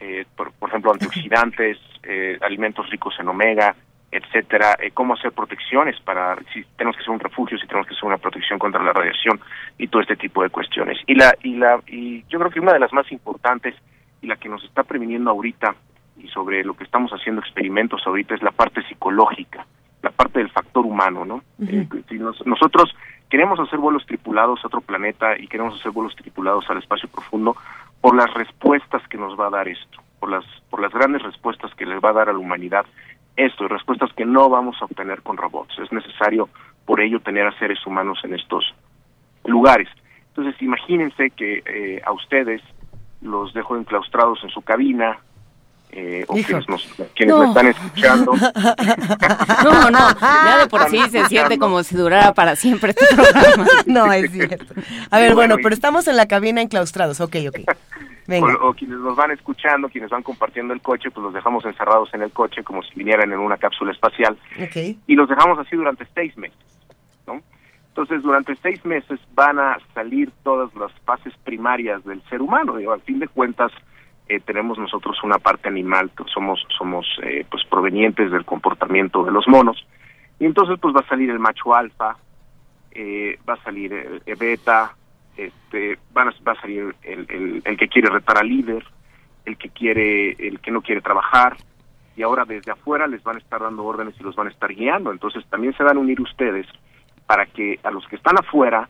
[0.00, 3.74] Eh, por, por ejemplo, antioxidantes, eh, alimentos ricos en omega,
[4.14, 7.94] etcétera, eh, cómo hacer protecciones para si tenemos que hacer un refugio, si tenemos que
[7.94, 9.40] hacer una protección contra la radiación
[9.76, 10.98] y todo este tipo de cuestiones.
[11.06, 13.74] Y la y la y yo creo que una de las más importantes
[14.22, 15.74] y la que nos está previniendo ahorita
[16.16, 19.66] y sobre lo que estamos haciendo experimentos ahorita es la parte psicológica,
[20.04, 21.42] la parte del factor humano, ¿no?
[21.66, 22.94] Eh, si nos- nosotros
[23.30, 27.56] queremos hacer vuelos tripulados a otro planeta y queremos hacer vuelos tripulados al espacio profundo
[28.00, 31.72] por las respuestas que nos va a dar esto, por las por las grandes respuestas
[31.74, 32.84] que le va a dar a la humanidad
[33.36, 35.76] esto, y respuestas que no vamos a obtener con robots.
[35.78, 36.48] Es necesario
[36.84, 38.64] por ello tener a seres humanos en estos
[39.44, 39.88] lugares.
[40.28, 42.60] Entonces, imagínense que eh, a ustedes
[43.22, 45.18] los dejo enclaustrados en su cabina,
[45.92, 46.84] eh, o quienes, nos,
[47.14, 47.42] quienes No.
[47.42, 48.32] me están escuchando.
[49.64, 53.66] No, no, ya de por sí se siente como si durara para siempre este programa.
[53.86, 54.74] no, es cierto.
[55.10, 57.20] A ver, bueno, pero estamos en la cabina enclaustrados.
[57.20, 57.60] Ok, ok.
[58.26, 58.54] Venga.
[58.56, 62.12] O, o quienes nos van escuchando, quienes van compartiendo el coche, pues los dejamos encerrados
[62.14, 64.96] en el coche como si vinieran en una cápsula espacial Ok.
[65.06, 66.58] y los dejamos así durante seis meses,
[67.26, 67.40] ¿no?
[67.88, 72.76] Entonces, durante seis meses van a salir todas las fases primarias del ser humano.
[72.76, 73.70] Digo, al fin de cuentas,
[74.28, 79.46] eh, tenemos nosotros una parte animal somos, somos eh, pues provenientes del comportamiento de los
[79.48, 79.86] monos.
[80.40, 82.16] Y entonces, pues va a salir el macho alfa,
[82.92, 84.94] eh, va a salir el, el beta,
[85.36, 88.84] este, van a- va a salir el, el, el que quiere retar al líder,
[89.44, 91.56] el que quiere, el que no quiere trabajar,
[92.16, 94.72] y ahora desde afuera les van a estar dando órdenes y los van a estar
[94.72, 95.10] guiando.
[95.12, 96.66] Entonces también se van a unir ustedes
[97.26, 98.88] para que a los que están afuera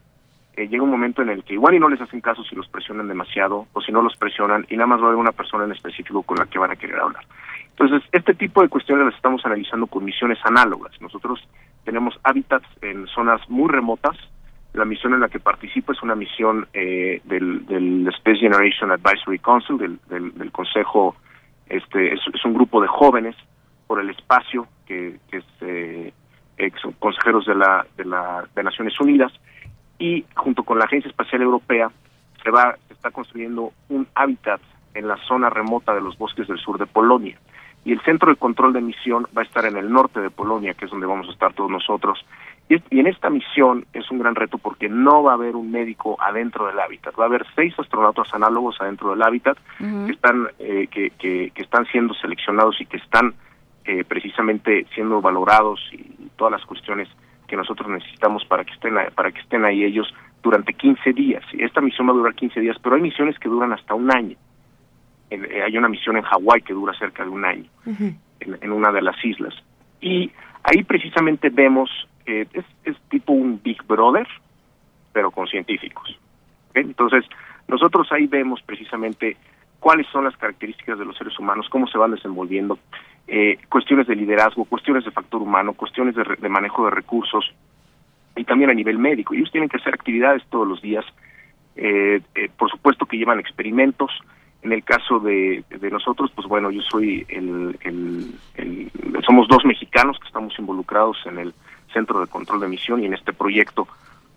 [0.56, 2.68] eh, llegue un momento en el que igual y no les hacen caso si los
[2.68, 5.64] presionan demasiado o si no los presionan y nada más va a haber una persona
[5.64, 7.24] en específico con la que van a querer hablar.
[7.70, 10.92] Entonces, este tipo de cuestiones las estamos analizando con misiones análogas.
[11.00, 11.40] Nosotros
[11.84, 14.16] tenemos hábitats en zonas muy remotas.
[14.74, 19.78] La misión en la que participo es una misión eh, del, Space Generation Advisory Council,
[19.78, 21.16] del, del, del Consejo,
[21.68, 23.34] este, es, es, un grupo de jóvenes
[23.86, 26.12] por el espacio que, que es, eh,
[26.80, 29.32] son consejeros de la, de la de Naciones Unidas
[30.04, 31.90] y junto con la Agencia Espacial Europea
[32.42, 34.60] se va se está construyendo un hábitat
[34.92, 37.38] en la zona remota de los bosques del sur de Polonia
[37.86, 40.74] y el centro de control de misión va a estar en el norte de Polonia,
[40.74, 42.24] que es donde vamos a estar todos nosotros.
[42.68, 46.16] Y, en esta misión es un gran reto porque no va a haber un médico
[46.20, 50.06] adentro del hábitat, va a haber seis astronautas análogos adentro del hábitat uh -huh.
[50.06, 53.34] que están eh, que, que, que, están siendo seleccionados y que están
[53.84, 57.08] eh, precisamente siendo valorados y todas las cuestiones
[57.46, 61.42] que nosotros necesitamos para que estén para que estén ahí ellos durante 15 días.
[61.52, 64.36] Esta misión va a durar 15 días, pero hay misiones que duran hasta un año.
[65.30, 68.14] Eh, hay una misión en Hawái que dura cerca de un año, uh -huh.
[68.40, 69.54] en, en, una de las islas.
[70.00, 70.30] Y
[70.62, 71.90] ahí precisamente vemos,
[72.26, 74.28] eh, es, es, tipo un Big Brother,
[75.12, 76.18] pero con científicos.
[76.70, 76.82] ¿okay?
[76.82, 77.24] Entonces,
[77.68, 79.36] nosotros ahí vemos precisamente
[79.80, 82.78] cuáles son las características de los seres humanos, cómo se van desenvolviendo,
[83.26, 87.52] eh, cuestiones de liderazgo, cuestiones de factor humano, cuestiones de, de manejo de recursos,
[88.36, 89.34] y también a nivel médico.
[89.34, 91.04] Ellos tienen que hacer actividades todos los días,
[91.76, 94.10] eh, eh, por supuesto que llevan experimentos,
[94.62, 98.90] en el caso de, de nosotros, pues bueno, yo soy el, el, el,
[99.26, 101.54] somos dos mexicanos que estamos involucrados en el
[101.92, 103.86] Centro de Control de Misión y en este proyecto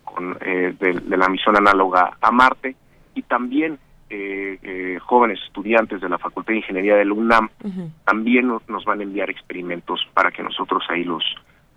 [0.04, 2.76] con, eh, de, de, la misión análoga a Marte
[3.16, 3.80] y también
[4.10, 7.92] eh, eh, jóvenes estudiantes de la Facultad de Ingeniería del UNAM uh -huh.
[8.06, 11.24] también nos, nos, van a enviar experimentos para que nosotros ahí los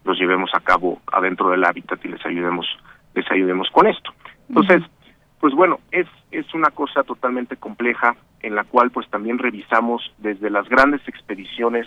[0.04, 2.66] los llevemos a cabo adentro del hábitat y les ayudemos
[3.14, 4.12] les ayudemos con esto.
[4.48, 5.00] Entonces, uh -huh
[5.40, 10.50] pues bueno, es, es una cosa totalmente compleja en la cual pues también revisamos desde
[10.50, 11.86] las grandes expediciones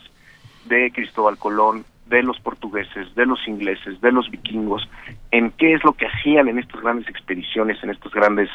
[0.66, 4.90] de Cristóbal Colón, de los portugueses, de los ingleses, de los vikingos,
[5.32, 8.50] en qué es lo que hacían en estas grandes expediciones, en estas grandes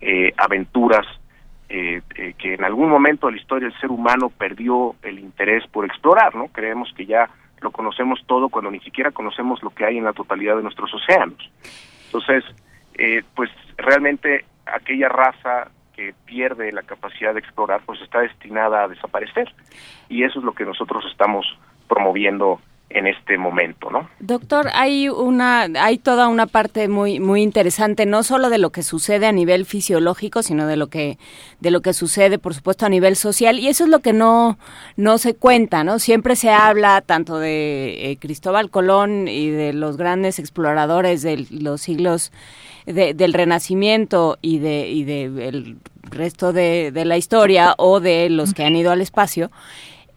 [0.00, 1.06] eh, aventuras,
[1.76, 5.66] eh, eh, que en algún momento de la historia el ser humano perdió el interés
[5.66, 6.46] por explorar, ¿no?
[6.46, 7.28] Creemos que ya
[7.60, 10.94] lo conocemos todo cuando ni siquiera conocemos lo que hay en la totalidad de nuestros
[10.94, 11.50] océanos.
[12.06, 12.44] Entonces,
[12.94, 18.88] eh, pues realmente aquella raza que pierde la capacidad de explorar pues está destinada a
[18.88, 19.52] desaparecer
[20.08, 24.08] y eso es lo que nosotros estamos promoviendo en este momento, ¿no?
[24.20, 28.84] Doctor, hay una, hay toda una parte muy, muy interesante, no solo de lo que
[28.84, 31.18] sucede a nivel fisiológico, sino de lo que,
[31.60, 34.58] de lo que sucede, por supuesto, a nivel social, y eso es lo que no,
[34.96, 35.98] no se cuenta, ¿no?
[35.98, 41.80] Siempre se habla tanto de eh, Cristóbal Colón y de los grandes exploradores de los
[41.80, 42.32] siglos
[42.86, 48.28] de, del Renacimiento y de, y de el resto de, de la historia o de
[48.30, 49.50] los que han ido al espacio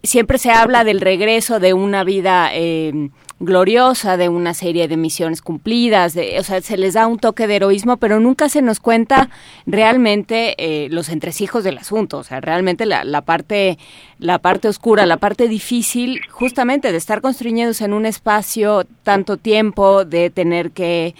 [0.04, 3.10] siempre se habla del regreso de una vida eh,
[3.40, 7.46] gloriosa, de una serie de misiones cumplidas, de, o sea, se les da un toque
[7.46, 9.30] de heroísmo, pero nunca se nos cuenta
[9.68, 13.78] realmente eh, los entresijos del asunto, o sea, realmente la, parte,
[14.18, 20.04] la parte oscura, la parte difícil, justamente de estar construyéndose en un espacio tanto tiempo,
[20.04, 21.14] de tener que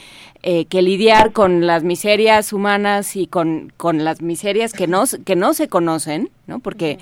[0.44, 5.36] eh, que lidiar con las miserias humanas y con, con las miserias que no, que
[5.36, 6.60] no se conocen, ¿no?
[6.60, 7.00] Porque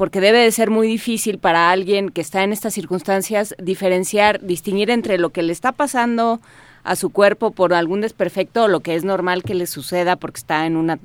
[0.00, 4.88] porque debe de ser muy difícil para alguien que está en estas circunstancias diferenciar, distinguir
[4.88, 6.40] entre lo que le está pasando
[6.84, 10.38] a su cuerpo por algún desperfecto o lo que es normal que le suceda porque
[10.38, 10.98] está en una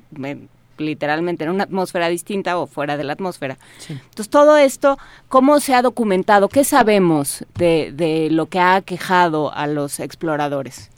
[0.78, 3.58] literalmente en una atmósfera distinta o fuera de la atmósfera.
[3.76, 3.92] Sí.
[3.92, 4.96] Entonces, todo esto,
[5.28, 6.48] ¿cómo se ha documentado?
[6.48, 10.90] ¿Qué sabemos de, de lo que ha aquejado a los exploradores?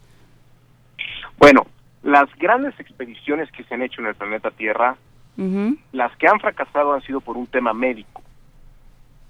[1.36, 1.66] Bueno,
[2.04, 4.96] las grandes expediciones que se han hecho en el planeta Tierra
[5.38, 5.78] Uh -huh.
[5.92, 8.22] Las que han fracasado han sido por un tema médico,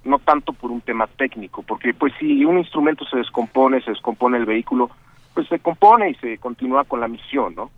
[0.05, 4.39] no tanto por un tema técnico, porque pues si un instrumento se descompone, se descompone
[4.39, 4.91] el vehículo,
[5.35, 7.71] pues se compone y se continúa con la misión, ¿no?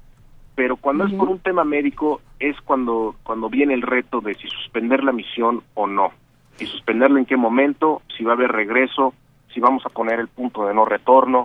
[0.54, 1.12] Pero cuando uh -huh.
[1.12, 5.12] es por un tema médico es cuando cuando viene el reto de si suspender la
[5.12, 6.12] misión o no,
[6.60, 9.14] y suspenderla en qué momento, si va a haber regreso,
[9.52, 11.44] si vamos a poner el punto de no retorno.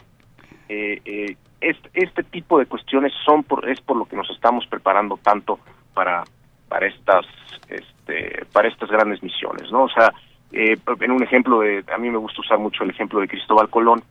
[0.70, 4.68] Eh, eh, este, este tipo de cuestiones son por, es por lo que nos estamos
[4.68, 5.60] preparando tanto
[5.94, 6.24] para
[6.76, 7.26] para estas
[7.70, 10.12] este, para estas grandes misiones no o sea
[10.52, 13.70] eh, en un ejemplo de a mí me gusta usar mucho el ejemplo de Cristóbal
[13.70, 14.04] Colón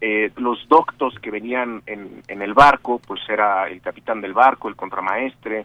[0.00, 4.68] eh, los doctos que venían en, en el barco pues era el capitán del barco
[4.68, 5.64] el contramaestre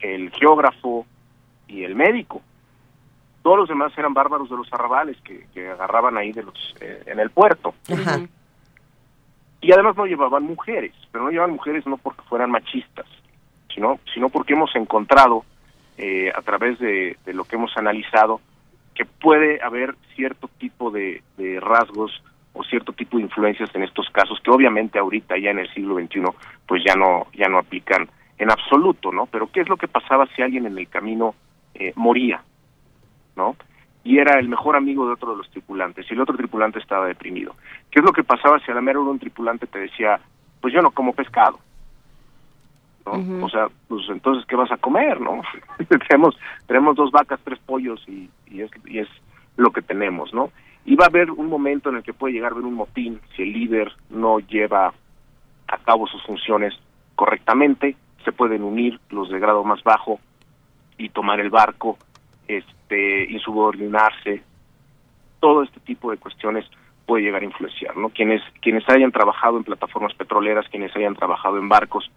[0.00, 1.06] el geógrafo
[1.66, 2.42] y el médico.
[3.42, 7.02] Todos los demás eran bárbaros de los arrabales que, que agarraban ahí de los eh,
[7.06, 7.74] en el puerto.
[9.60, 13.06] Y además no llevaban mujeres, pero no llevaban mujeres no porque fueran machistas,
[13.74, 15.44] sino, sino porque hemos encontrado
[15.96, 18.40] eh, a través de, lo que hemos analizado
[18.94, 21.22] que puede haber cierto tipo de,
[21.60, 25.72] rasgos o cierto tipo de influencias en estos casos que obviamente ahorita ya en el
[25.74, 26.22] siglo XXI
[26.66, 28.08] pues ya no ya no aplican
[28.38, 29.26] en absoluto, ¿no?
[29.26, 31.34] Pero ¿qué es lo que pasaba si alguien en el camino
[31.74, 32.42] eh, moría,
[33.36, 33.56] ¿no?
[34.04, 37.06] Y era el mejor amigo de otro de los tripulantes y el otro tripulante estaba
[37.06, 37.56] deprimido.
[37.90, 40.20] ¿Qué es lo que pasaba si a la mera un tripulante te decía,
[40.60, 41.58] pues yo no como pescado?
[43.06, 43.44] ¿No?
[43.44, 45.42] O sea, pues entonces, ¿qué vas a comer, no?
[46.08, 49.08] tenemos, tenemos dos vacas, tres pollos y, y, es, y es
[49.56, 50.50] lo que tenemos, ¿no?
[50.84, 53.20] Y va a haber un momento en el que puede llegar a haber un motín
[53.34, 54.92] si el líder no lleva
[55.68, 56.74] a cabo sus funciones
[57.14, 60.20] correctamente, se pueden unir los de grado más bajo
[60.98, 61.98] y tomar el barco,
[62.48, 64.42] este, insubordinarse,
[65.40, 66.64] todo este tipo de cuestiones
[67.06, 68.08] puede llegar a influenciar, ¿no?
[68.08, 72.10] Quienes, quienes hayan trabajado en plataformas petroleras, quienes hayan trabajado en barcos,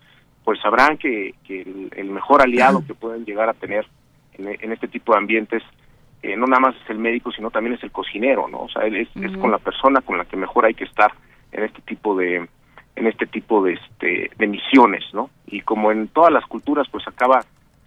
[0.48, 3.86] pues sabrán que, que el, el, mejor aliado que pueden llegar a tener
[4.38, 5.62] en, en este tipo de ambientes
[6.24, 8.60] eh, no nada más es el médico, sino también es el cocinero, ¿no?
[8.60, 9.30] O sea, es, uh -huh.
[9.30, 11.12] es con la persona con la que mejor hay que estar
[11.52, 12.48] en este tipo de
[12.96, 15.30] en este tipo de este de misiones, ¿no?
[15.48, 17.44] Y como en todas las culturas, pues acaba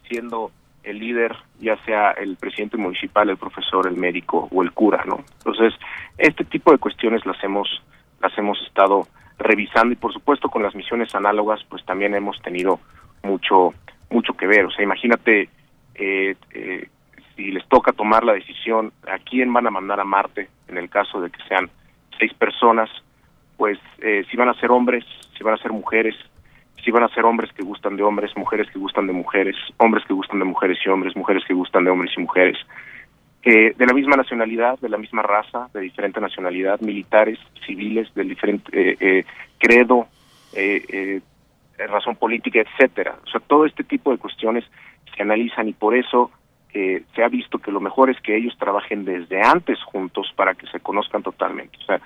[0.06, 0.50] siendo
[0.82, 5.24] el líder, ya sea el presidente municipal, el profesor, el médico o el cura, ¿no?
[5.38, 5.72] Entonces,
[6.18, 7.82] este tipo de cuestiones las hemos
[8.20, 9.08] las hemos estado
[9.40, 12.78] revisando y por supuesto con las misiones análogas pues también hemos tenido
[13.22, 13.74] mucho
[14.10, 14.66] mucho que ver.
[14.66, 15.48] O sea imagínate
[15.94, 16.88] eh, eh,
[17.34, 20.88] si les toca tomar la decisión a quién van a mandar a Marte en el
[20.88, 21.70] caso de que sean
[22.18, 22.90] seis personas
[23.56, 25.04] pues eh, si van a ser hombres
[25.36, 26.14] si van a ser mujeres
[26.84, 30.04] si van a ser hombres que gustan de hombres mujeres que gustan de mujeres hombres
[30.06, 32.58] que gustan de mujeres y hombres mujeres que gustan de hombres y mujeres
[33.42, 38.28] eh, de la misma nacionalidad, de la misma raza, de diferente nacionalidad, militares, civiles, del
[38.28, 39.24] diferente eh, eh,
[39.58, 40.08] credo,
[41.78, 43.16] razón política, etcétera.
[43.24, 44.64] O sea, todo este tipo de cuestiones
[45.16, 46.30] se analizan y por eso
[46.72, 50.68] se ha visto que lo mejor es que ellos trabajen desde antes juntos para que
[50.68, 51.76] se conozcan totalmente.
[51.78, 52.00] O sea,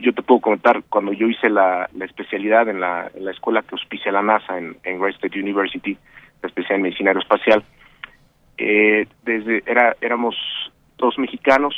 [0.00, 4.22] yo te puedo comentar, cuando yo hice la, especialidad en la, escuela que auspicia la
[4.22, 5.96] NASA en, en Wright State University,
[6.42, 7.62] la especialidad en medicina aeroespacial,
[8.58, 10.36] eh, desde era éramos
[10.98, 11.74] dos mexicanos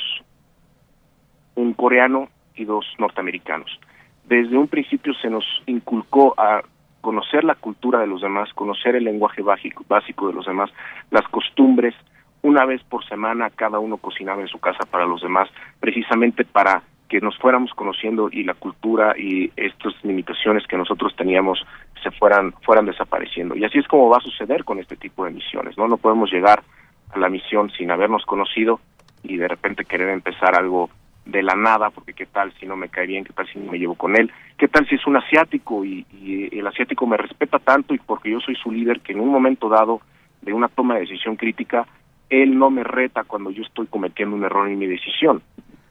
[1.54, 3.80] un coreano y dos norteamericanos.
[4.24, 6.62] Desde un principio se nos inculcó a
[7.00, 10.70] conocer la cultura de los demás conocer el lenguaje básico, básico de los demás
[11.10, 11.94] las costumbres.
[12.42, 15.48] Una vez por semana cada uno cocinaba en su casa para los demás
[15.80, 21.64] precisamente para que nos fuéramos conociendo y la cultura y estas limitaciones que nosotros teníamos
[22.06, 25.32] se fueran fueran desapareciendo y así es como va a suceder con este tipo de
[25.32, 26.62] misiones no no podemos llegar
[27.10, 28.80] a la misión sin habernos conocido
[29.24, 30.88] y de repente querer empezar algo
[31.24, 33.72] de la nada porque qué tal si no me cae bien qué tal si no
[33.72, 37.16] me llevo con él qué tal si es un asiático y, y el asiático me
[37.16, 40.00] respeta tanto y porque yo soy su líder que en un momento dado
[40.42, 41.86] de una toma de decisión crítica
[42.30, 45.42] él no me reta cuando yo estoy cometiendo un error en mi decisión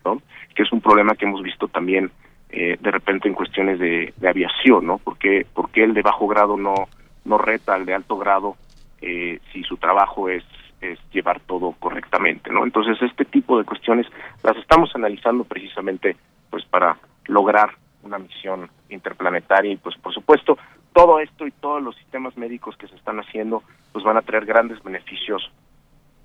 [0.06, 0.22] ¿no?
[0.56, 2.10] que es un problema que hemos visto también
[2.58, 4.98] eh, de repente en cuestiones de, aviación, ¿no?
[5.00, 6.74] Porque, porque el de bajo grado no,
[7.26, 8.56] no reta al de alto grado
[9.02, 10.46] eh, si su trabajo es,
[10.80, 12.64] es llevar todo correctamente, ¿no?
[12.64, 14.08] Entonces este tipo de cuestiones
[14.42, 16.16] las estamos analizando precisamente
[16.50, 17.72] pues para lograr
[18.04, 20.58] una misión interplanetaria y pues por supuesto
[20.94, 24.46] todo esto y todos los sistemas médicos que se están haciendo pues van a traer
[24.46, 25.52] grandes beneficios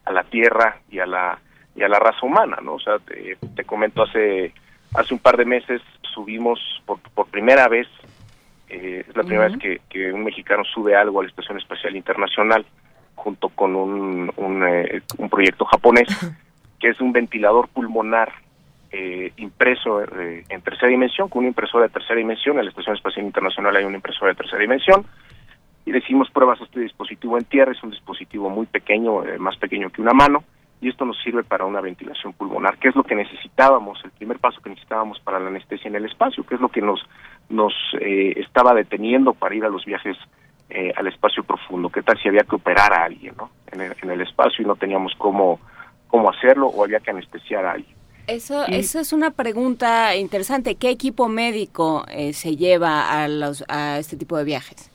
[0.05, 1.41] a la Tierra y a la
[1.75, 2.75] y a la raza humana, ¿no?
[2.75, 4.55] O sea, te, te comento hace
[4.95, 5.83] hace un par de meses
[6.15, 7.89] subimos por, por primera vez,
[8.69, 9.53] eh, es la primera uh -huh.
[9.53, 12.65] vez que, que, un mexicano sube algo a la Estación Espacial Internacional
[13.15, 16.09] junto con un, un, eh, un proyecto japonés
[16.81, 18.33] que es un ventilador pulmonar
[18.93, 22.97] eh, impreso eh, en tercera dimensión, con una impresora de tercera dimensión, en la Estación
[22.97, 25.07] Espacial Internacional hay una impresora de tercera dimensión,
[25.87, 29.57] y decimos pruebas a este dispositivo en tierra, es un dispositivo muy pequeño, eh, más
[29.59, 30.43] pequeño que una mano,
[30.81, 34.39] y esto nos sirve para una ventilación pulmonar, que es lo que necesitábamos, el primer
[34.39, 37.01] paso que necesitábamos para la anestesia en el espacio, que es lo que nos,
[37.49, 40.17] nos eh, estaba deteniendo para ir a los viajes
[40.71, 41.91] eh, al espacio profundo.
[41.91, 43.51] ¿Qué tal si había que operar a alguien ¿no?
[43.73, 45.61] en, el, en el espacio y no teníamos cómo,
[46.09, 47.95] cómo hacerlo o había que anestesiar a alguien?
[48.27, 48.75] Eso, sí.
[48.77, 50.77] eso es una pregunta interesante.
[50.77, 54.91] ¿Qué equipo médico eh, se lleva a, los, a este tipo de viajes?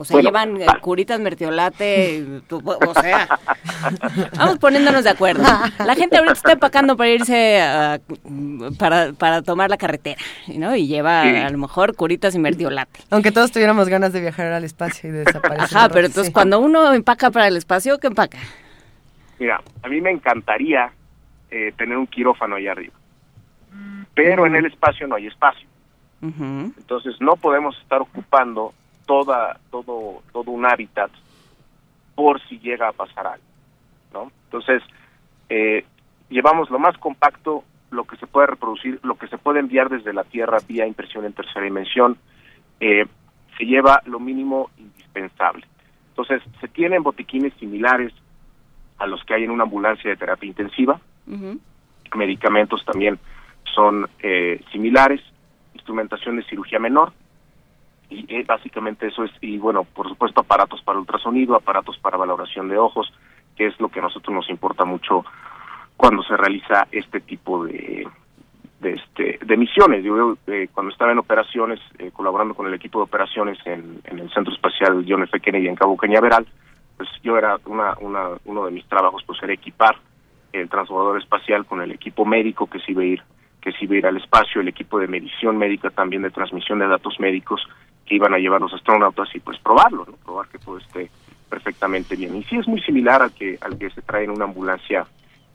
[0.00, 0.78] O sea, bueno, llevan ah.
[0.80, 3.38] curitas, mertiolate, o sea,
[4.38, 5.42] vamos poniéndonos de acuerdo.
[5.84, 8.00] La gente ahorita está empacando para irse a,
[8.78, 10.18] para, para tomar la carretera,
[10.56, 10.74] ¿no?
[10.74, 11.36] Y lleva sí.
[11.36, 13.00] a lo mejor curitas y mertiolate.
[13.10, 15.76] Aunque todos tuviéramos ganas de viajar al espacio y de desaparecer.
[15.76, 16.32] Ajá, pero entonces sí.
[16.32, 18.38] cuando uno empaca para el espacio, ¿qué empaca?
[19.38, 20.92] Mira, a mí me encantaría
[21.50, 22.94] eh, tener un quirófano ahí arriba,
[24.14, 25.68] pero en el espacio no hay espacio.
[26.22, 28.72] Entonces no podemos estar ocupando
[29.10, 31.10] toda, todo, todo un hábitat
[32.14, 33.44] por si llega a pasar algo,
[34.12, 34.30] ¿no?
[34.44, 34.84] Entonces,
[35.48, 35.84] eh,
[36.28, 40.12] llevamos lo más compacto, lo que se puede reproducir, lo que se puede enviar desde
[40.12, 42.18] la Tierra vía impresión en tercera dimensión,
[42.78, 43.04] eh,
[43.58, 45.66] se lleva lo mínimo indispensable.
[46.10, 48.12] Entonces, se tienen botiquines similares
[48.98, 51.00] a los que hay en una ambulancia de terapia intensiva,
[52.14, 53.18] medicamentos también
[53.74, 55.20] son eh, similares,
[55.74, 57.12] instrumentación de cirugía menor,
[58.10, 62.68] y eh, básicamente eso es, y bueno, por supuesto aparatos para ultrasonido, aparatos para valoración
[62.68, 63.12] de ojos,
[63.56, 65.24] que es lo que a nosotros nos importa mucho
[65.96, 68.08] cuando se realiza este tipo de,
[68.80, 70.02] de, este, de misiones.
[70.02, 74.30] Yo eh, cuando estaba en operaciones, eh, colaborando con el equipo de operaciones en, el
[74.32, 75.38] Centro Espacial John F.
[75.40, 76.46] Kennedy en Cabo Cañaveral,
[76.96, 79.96] pues yo era una, una, uno de mis trabajos pues era equipar
[80.52, 83.22] el transbordador espacial con el equipo médico que se iba a ir
[83.60, 87.20] que se ir al espacio, el equipo de medición médica también de transmisión de datos
[87.20, 87.60] médicos
[88.14, 90.16] iban a llevar los astronautas y pues probarlo, ¿no?
[90.24, 91.10] probar que todo esté
[91.48, 92.36] perfectamente bien.
[92.36, 95.06] Y sí es muy similar al que al que se trae en una ambulancia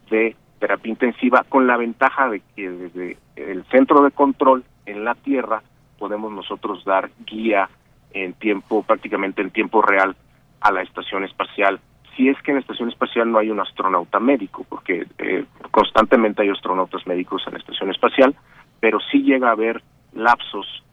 [0.10, 5.16] de terapia intensiva con la ventaja de que desde el centro de control en la
[5.16, 5.62] Tierra
[5.98, 7.70] podemos nosotros dar guía
[8.12, 10.16] en tiempo prácticamente en tiempo real
[10.62, 11.80] a la estación espacial
[12.16, 16.42] si es que en la estación espacial no hay un astronauta médico, porque eh, constantemente
[16.42, 18.36] hay astronautas médicos en la estación espacial,
[18.80, 19.82] pero sí llega a haber
[20.14, 20.84] lapsos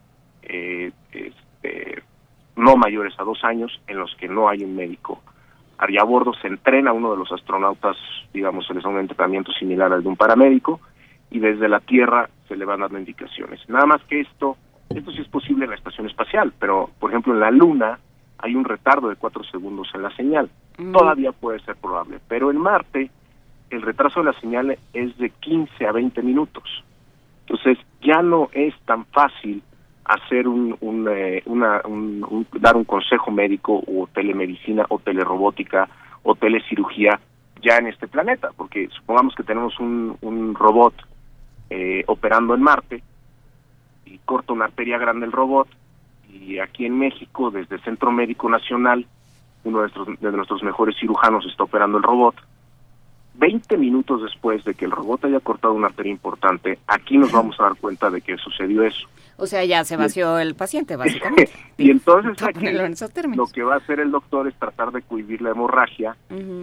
[0.42, 0.90] eh,
[1.62, 2.02] este,
[2.56, 5.22] no mayores a dos años en los que no hay un médico.
[5.78, 7.96] Allá a bordo se entrena a uno de los astronautas,
[8.32, 10.80] digamos, se les da un entrenamiento similar al de un paramédico,
[11.30, 13.60] y desde la Tierra se le van dando indicaciones.
[13.68, 14.56] Nada más que esto,
[14.90, 17.98] esto sí es posible en la estación espacial, pero por ejemplo en la Luna
[18.38, 20.50] hay un retardo de cuatro segundos en la señal.
[20.92, 23.10] Todavía puede ser probable, pero en Marte
[23.70, 26.84] el retraso de la señal es de 15 a 20 minutos.
[27.46, 29.62] Entonces ya no es tan fácil
[30.04, 35.88] hacer un, un, eh, una, un, dar un consejo médico o telemedicina o telerobótica
[36.22, 37.20] o telecirugía
[37.62, 40.94] ya en este planeta, porque supongamos que tenemos un, un robot
[41.70, 43.02] eh, operando en Marte
[44.04, 45.68] y corta una arteria grande el robot
[46.28, 49.06] y aquí en México desde el Centro Médico Nacional
[49.64, 52.34] uno de nuestros, de nuestros mejores cirujanos está operando el robot
[53.34, 57.58] 20 minutos después de que el robot haya cortado una arteria importante, aquí nos vamos
[57.58, 59.08] a dar cuenta de que sucedió eso.
[59.36, 61.50] O sea, ya se vació el paciente, básicamente.
[61.78, 62.66] y entonces aquí,
[63.34, 66.16] lo que va a hacer el doctor es tratar de cohibir la hemorragia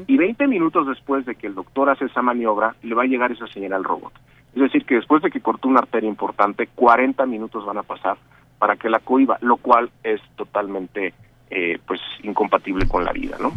[0.07, 3.31] y 20 minutos después de que el doctor hace esa maniobra, le va a llegar
[3.31, 4.13] esa señal al robot.
[4.55, 8.17] Es decir, que después de que cortó una arteria importante, 40 minutos van a pasar
[8.57, 11.13] para que la cohiba, lo cual es totalmente
[11.51, 13.51] eh, pues incompatible con la vida, ¿no?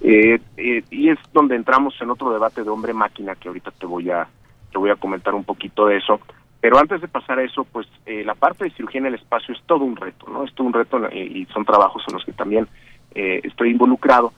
[0.00, 4.08] Eh, eh, y es donde entramos en otro debate de hombre-máquina que ahorita te voy
[4.08, 4.28] a
[4.70, 6.20] te voy a comentar un poquito de eso.
[6.60, 9.60] Pero antes de pasar a eso, pues la parte de cirugía en el espacio es
[9.66, 10.44] todo un reto, ¿no?
[10.44, 12.68] Es todo un reto y son trabajos en los que también
[13.14, 14.32] estoy involucrado.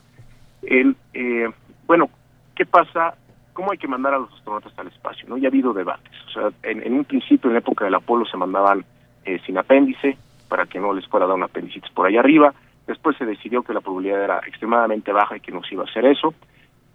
[0.63, 0.95] El,
[1.85, 2.09] bueno,
[2.55, 3.13] ¿qué pasa?
[3.53, 5.29] ¿Cómo hay que mandar a los astronautas al espacio?
[5.29, 5.37] ¿no?
[5.37, 6.13] Ya ha habido debates.
[6.27, 8.83] O sea, en, en un principio, en la época del Apolo, se mandaban
[9.45, 10.17] sin apéndice
[10.49, 12.53] para que no les fuera a dar un apendicitis por ahí arriba
[12.87, 15.87] Después se decidió que la probabilidad era extremadamente baja y que no se iba a
[15.87, 16.33] hacer eso.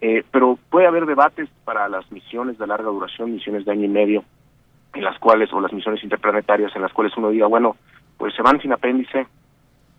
[0.01, 3.89] Eh, pero puede haber debates para las misiones de larga duración, misiones de año y
[3.89, 4.25] medio,
[4.95, 7.77] en las cuales, o las misiones interplanetarias, en las cuales uno diga, bueno,
[8.19, 9.27] pues se van sin apéndice,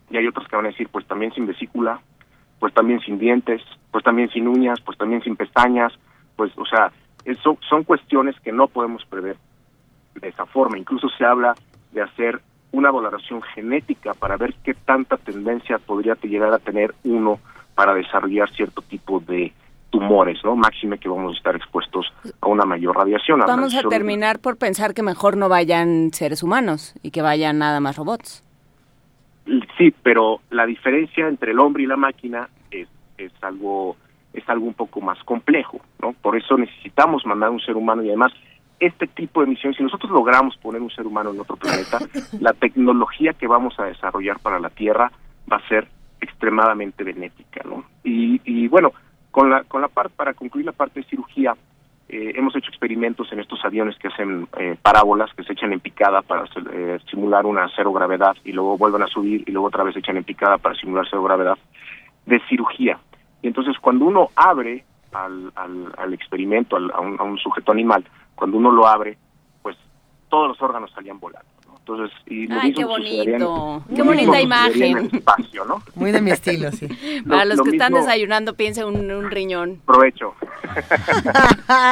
[0.10, 2.02] y hay otros que van a decir, pues también sin vesícula,
[2.60, 5.94] pues también sin dientes, pues también sin uñas, pues también sin pestañas,
[6.36, 6.92] pues, o sea,
[7.26, 9.38] eso son cuestiones que no podemos prever
[10.16, 10.78] de esa forma.
[10.78, 11.56] Incluso se habla
[11.92, 12.42] de hacer
[12.74, 17.40] una valoración genética para ver qué tanta tendencia podría llegar a tener uno
[17.76, 19.53] para desarrollar cierto tipo de
[19.90, 20.56] tumores, ¿no?
[20.56, 22.11] Máxime que vamos a estar expuestos
[22.42, 23.40] a una mayor radiación.
[23.42, 27.80] vamos a terminar por pensar que mejor no vayan seres humanos y que vayan nada
[27.80, 28.43] más robots.
[29.77, 32.88] Sí, pero la diferencia entre el hombre y la máquina es,
[33.18, 33.95] es algo
[34.34, 36.14] es algo un poco más complejo, ¿no?
[36.14, 38.34] Por eso necesitamos mandar un ser humano y además
[38.86, 42.00] este tipo de misiones, si nosotros logramos poner un ser humano en otro planeta,
[42.40, 45.12] la tecnología que vamos a desarrollar para la Tierra
[45.52, 45.88] va a ser
[46.22, 47.86] extremadamente benéfica, ¿no?
[48.03, 48.92] Y, y bueno,
[49.32, 51.56] con la, con la parte, para concluir la parte de cirugía,
[52.10, 55.80] eh, hemos hecho experimentos en estos aviones que hacen eh, parábolas, que se echan en
[55.80, 59.84] picada para eh, simular una cero gravedad y luego vuelven a subir y luego otra
[59.84, 61.58] vez se echan en picada para simular cero gravedad,
[62.26, 63.00] de cirugía.
[63.42, 68.06] Y entonces cuando uno abre al, al, al experimento, a, un, a un sujeto animal,
[68.36, 69.18] cuando uno lo abre,
[69.62, 69.76] pues
[70.30, 71.48] todos los órganos salían volando.
[71.80, 73.84] Entonces, y lo Ay, mismo qué sucedería en- bonito.
[73.84, 74.98] lo Qué mismo bonita sucedería en imagen.
[75.12, 75.84] el espacio, ¿no?
[75.95, 76.88] Muy de mi estilo, sí.
[77.28, 79.82] Para Lo- los lo que están desayunando, piensen un, un riñón.
[79.86, 80.34] Provecho.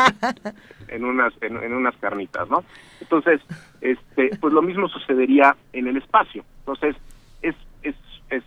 [0.88, 2.64] en unas en, en unas carnitas, ¿no?
[3.00, 3.42] Entonces,
[3.82, 6.44] este, pues lo mismo sucedería en el espacio.
[6.60, 6.95] Entonces,
[7.42, 7.95] es es
[8.30, 8.44] es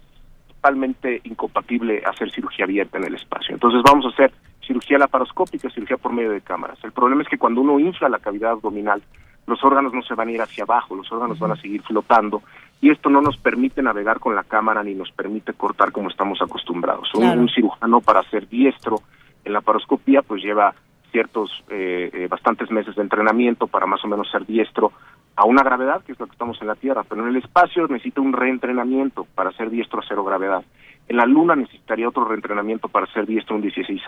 [0.48, 3.54] totalmente incompatible hacer cirugía abierta en el espacio.
[3.54, 4.32] Entonces, vamos a hacer
[4.66, 6.78] cirugía laparoscópica, cirugía por medio de cámaras.
[6.84, 9.02] El problema es que cuando uno infla la cavidad abdominal,
[9.46, 12.42] los órganos no se van a ir hacia abajo, los órganos van a seguir flotando
[12.80, 16.40] y esto no nos permite navegar con la cámara ni nos permite cortar como estamos
[16.42, 17.12] acostumbrados.
[17.14, 17.40] Un- Claro.
[17.40, 19.00] Un, cirujano para ser diestro
[19.44, 20.74] en la paroscopía pues lleva
[21.12, 24.92] ciertos, eh, eh, bastantes meses de entrenamiento para más o menos ser diestro
[25.36, 27.86] a una gravedad, que es lo que estamos en la Tierra, pero en el espacio
[27.88, 30.64] necesita un reentrenamiento para ser diestro a cero gravedad.
[31.08, 34.00] En la Luna necesitaría otro reentrenamiento para ser diestro a un 16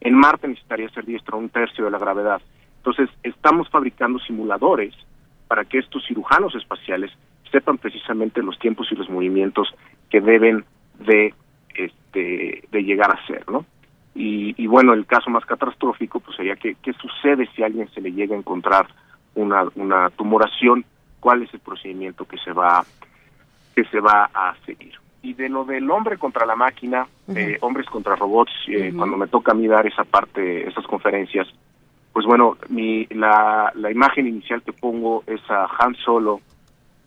[0.00, 2.40] En Marte necesitaría ser diestro un tercio de la gravedad.
[2.78, 4.94] Entonces, estamos fabricando simuladores
[5.48, 7.10] para que estos cirujanos espaciales
[7.50, 9.68] sepan precisamente los tiempos y los movimientos
[10.10, 10.64] que deben
[10.98, 11.34] de,
[11.74, 13.64] este, de llegar a ser, ¿no?
[14.14, 17.88] Y, y bueno, el caso más catastrófico pues sería que qué sucede si a alguien
[17.90, 18.86] se le llega a encontrar
[19.34, 20.84] una, una tumoración,
[21.20, 22.84] cuál es el procedimiento que se va
[23.74, 24.94] que se va a seguir.
[25.26, 29.26] Y de lo del hombre contra la máquina, eh, hombres contra robots, eh, cuando me
[29.26, 31.48] toca a mí dar esa parte, esas conferencias,
[32.12, 36.40] pues bueno, mi, la, la imagen inicial que pongo es a Han Solo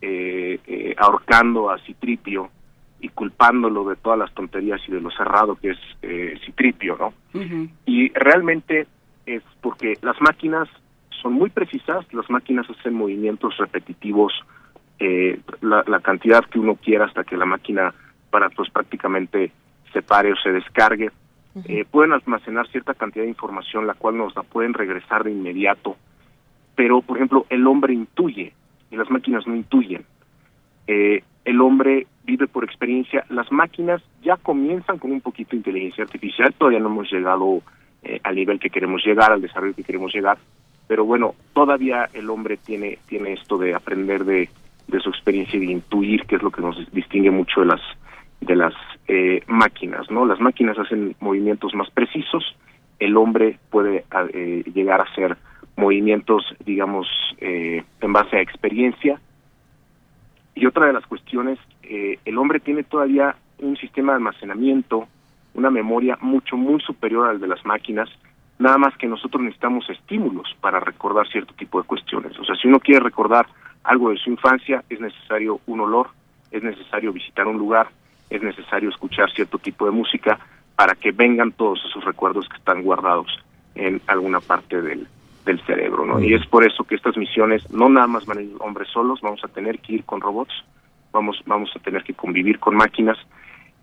[0.01, 2.49] eh, eh, ahorcando a Citripio
[2.99, 7.13] y culpándolo de todas las tonterías y de lo cerrado que es eh, Citripio, ¿no?
[7.85, 8.85] Y realmente
[9.25, 10.67] es porque las máquinas
[11.21, 14.33] son muy precisas, las máquinas hacen movimientos repetitivos,
[14.99, 17.93] eh, la, la cantidad que uno quiera hasta que la máquina
[18.29, 19.51] para pues prácticamente
[19.93, 21.11] se pare o se descargue.
[21.65, 25.97] Eh, pueden almacenar cierta cantidad de información, la cual nos la pueden regresar de inmediato,
[26.75, 28.53] pero por ejemplo el hombre intuye
[28.91, 30.05] y las máquinas no intuyen.
[30.87, 36.03] Eh, el hombre vive por experiencia, las máquinas ya comienzan con un poquito de inteligencia
[36.03, 37.61] artificial, todavía no hemos llegado
[38.03, 40.37] eh, al nivel que queremos llegar, al desarrollo que queremos llegar,
[40.87, 44.49] pero bueno, todavía el hombre tiene, tiene esto de aprender de,
[44.87, 47.81] de su experiencia y de intuir, que es lo que nos distingue mucho de las
[48.41, 48.73] de las
[49.07, 50.25] eh, máquinas, ¿no?
[50.25, 52.55] Las máquinas hacen movimientos más precisos,
[52.99, 55.37] el hombre puede a- eh, llegar a hacer
[55.75, 57.07] movimientos, digamos,
[57.39, 59.19] eh, en base a experiencia.
[60.55, 65.07] Y otra de las cuestiones, eh, el hombre tiene todavía un sistema de almacenamiento,
[65.53, 68.09] una memoria mucho, muy superior al de las máquinas,
[68.57, 72.37] nada más que nosotros necesitamos estímulos para recordar cierto tipo de cuestiones.
[72.39, 73.47] O sea, si uno quiere recordar
[73.83, 76.09] algo de su infancia, es necesario un olor,
[76.51, 77.87] es necesario visitar un lugar,
[78.29, 80.39] es necesario escuchar cierto tipo de música
[80.75, 83.27] para que vengan todos esos recuerdos que están guardados
[83.75, 85.07] en alguna parte del,
[85.45, 86.19] del cerebro, ¿no?
[86.19, 89.19] Y es por eso que estas misiones no nada más van a ir hombres solos,
[89.21, 90.53] vamos a tener que ir con robots,
[91.11, 93.17] vamos vamos a tener que convivir con máquinas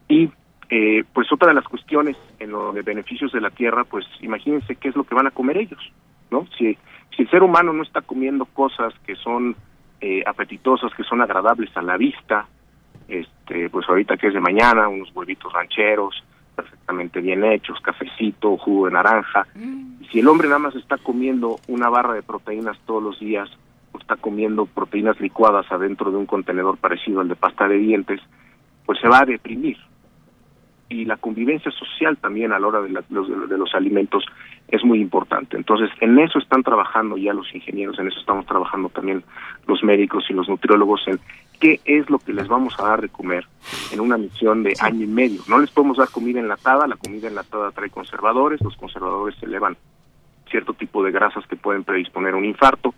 [0.08, 0.30] y
[0.68, 4.76] eh, pues otra de las cuestiones en lo de beneficios de la Tierra, pues imagínense
[4.76, 5.92] qué es lo que van a comer ellos,
[6.30, 6.46] ¿no?
[6.58, 6.76] Si,
[7.14, 9.54] si el ser humano no está comiendo cosas que son
[10.00, 12.46] eh, apetitosas, que son agradables a la vista,
[13.08, 16.22] este, pues ahorita que es de mañana, unos huevitos rancheros,
[16.54, 19.46] perfectamente bien hechos, cafecito, jugo de naranja.
[20.00, 23.48] Y si el hombre nada más está comiendo una barra de proteínas todos los días,
[23.92, 28.20] o está comiendo proteínas licuadas adentro de un contenedor parecido al de pasta de dientes,
[28.84, 29.76] pues se va a deprimir.
[30.88, 34.24] Y la convivencia social también a la hora de, la- los, de los alimentos
[34.68, 35.56] es muy importante.
[35.56, 39.24] Entonces, en eso están trabajando ya los ingenieros, en eso estamos trabajando también
[39.66, 41.18] los médicos y los nutriólogos en
[41.60, 43.46] qué es lo que les vamos a dar de comer
[43.92, 45.40] en una misión de año y medio.
[45.48, 49.76] No les podemos dar comida enlatada, la comida enlatada trae conservadores, los conservadores elevan
[50.50, 52.94] cierto tipo de grasas que pueden predisponer a un infarto.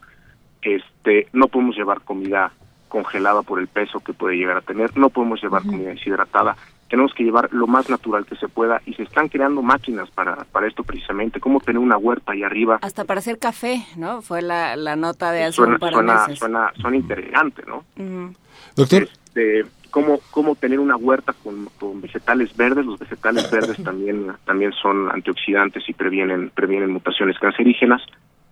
[0.61, 2.53] Este, no podemos llevar comida
[2.89, 6.57] congelada por el peso que puede llegar a tener, no podemos llevar comida deshidratada,
[6.89, 10.37] tenemos que llevar lo más natural que se pueda y se están creando máquinas para,
[10.45, 12.78] para esto precisamente, cómo tener una huerta ahí arriba.
[12.81, 14.23] Hasta para hacer café, ¿no?
[14.23, 16.39] Fue la, la nota de hace Suena, un par de suena, meses.
[16.39, 17.85] suena, suena interesante, ¿no?
[17.97, 18.35] Ujú.
[18.78, 22.86] Doctor, de cómo, cómo tener una huerta con, con vegetales verdes.
[22.86, 28.00] Los vegetales verdes también, también son antioxidantes y previenen, previenen mutaciones cancerígenas,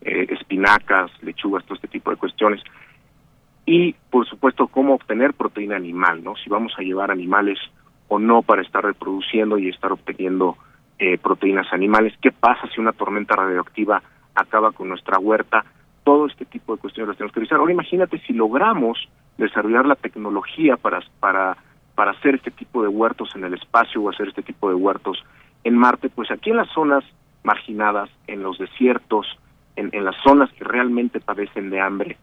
[0.00, 2.60] eh, espinacas, lechugas, todo este tipo de cuestiones.
[3.66, 6.34] Y, por supuesto, cómo obtener proteína animal, ¿no?
[6.34, 7.58] Si vamos a llevar animales
[8.08, 10.56] o no para estar reproduciendo y estar obteniendo
[10.98, 12.14] eh, proteínas animales.
[12.20, 14.02] ¿Qué pasa si una tormenta radioactiva
[14.34, 15.64] acaba con nuestra huerta?
[16.02, 17.58] Todo este tipo de cuestiones las tenemos que revisar.
[17.58, 19.08] Ahora imagínate si logramos
[19.39, 21.56] desarrollar la tecnología para, para,
[21.94, 25.23] para hacer este tipo de huertos en el espacio o hacer este tipo de huertos
[25.65, 27.05] en Marte, pues aquí en las zonas
[27.42, 29.26] marginadas, en los desiertos,
[29.76, 32.16] en, en las zonas que realmente padecen de hambre,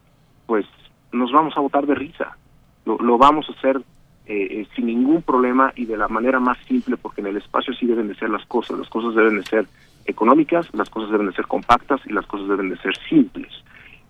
[0.46, 0.66] pues
[1.12, 2.38] nos vamos a botar de risa.
[2.86, 3.82] Lo, lo vamos a hacer
[4.26, 7.74] eh, eh, sin ningún problema y de la manera más simple, porque en el espacio
[7.74, 8.80] sí deben de ser las cosas.
[8.80, 9.66] Las cosas deben de ser
[10.06, 13.52] económicas, las cosas deben de ser compactas y las cosas deben de ser simples.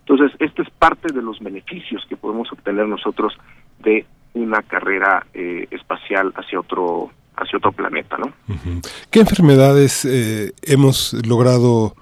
[0.06, 3.32] Entonces, este es parte de los beneficios que podemos obtener nosotros
[3.82, 8.32] de una carrera eh, espacial hacia otro hacia otro planeta, ¿no?
[9.10, 11.96] ¿Qué enfermedades eh, hemos logrado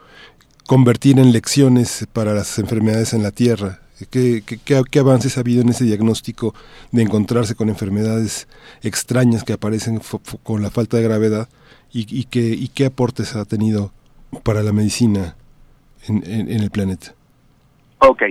[0.67, 3.79] convertir en lecciones para las enfermedades en la Tierra?
[4.11, 6.55] ¿Qué, qué, qué, avances ha habido en ese diagnóstico
[6.91, 8.47] de encontrarse con enfermedades
[8.83, 10.01] extrañas que aparecen
[10.43, 11.49] con la falta de gravedad
[11.93, 13.93] y, qué, y qué aportes ha tenido
[14.43, 15.37] para la medicina
[16.09, 17.15] en el planeta?
[18.09, 18.23] Ok.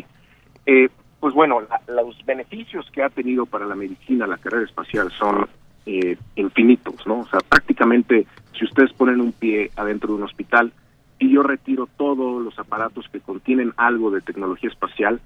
[0.66, 5.12] Eh, pues bueno, la, los beneficios que ha tenido para la medicina la carrera espacial
[5.12, 5.48] son
[5.86, 7.20] eh, infinitos, ¿no?
[7.20, 8.26] O sea, prácticamente
[8.58, 10.72] si ustedes ponen un pie adentro de un hospital
[11.20, 15.22] y yo retiro todos los aparatos que contienen algo de tecnología espacial,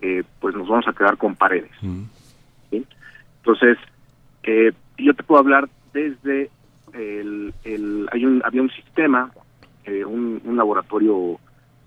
[0.00, 1.70] eh, pues nos vamos a quedar con paredes.
[2.70, 2.84] ¿sí?
[3.38, 3.78] Entonces,
[4.42, 6.50] eh, yo te puedo hablar desde
[6.92, 9.30] el, el hay un había un sistema,
[9.84, 11.38] eh, un, un, laboratorio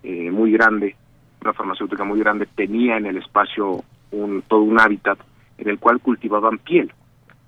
[0.03, 0.95] eh, muy grande,
[1.41, 5.19] una farmacéutica muy grande tenía en el espacio un todo un hábitat
[5.57, 6.91] en el cual cultivaban piel.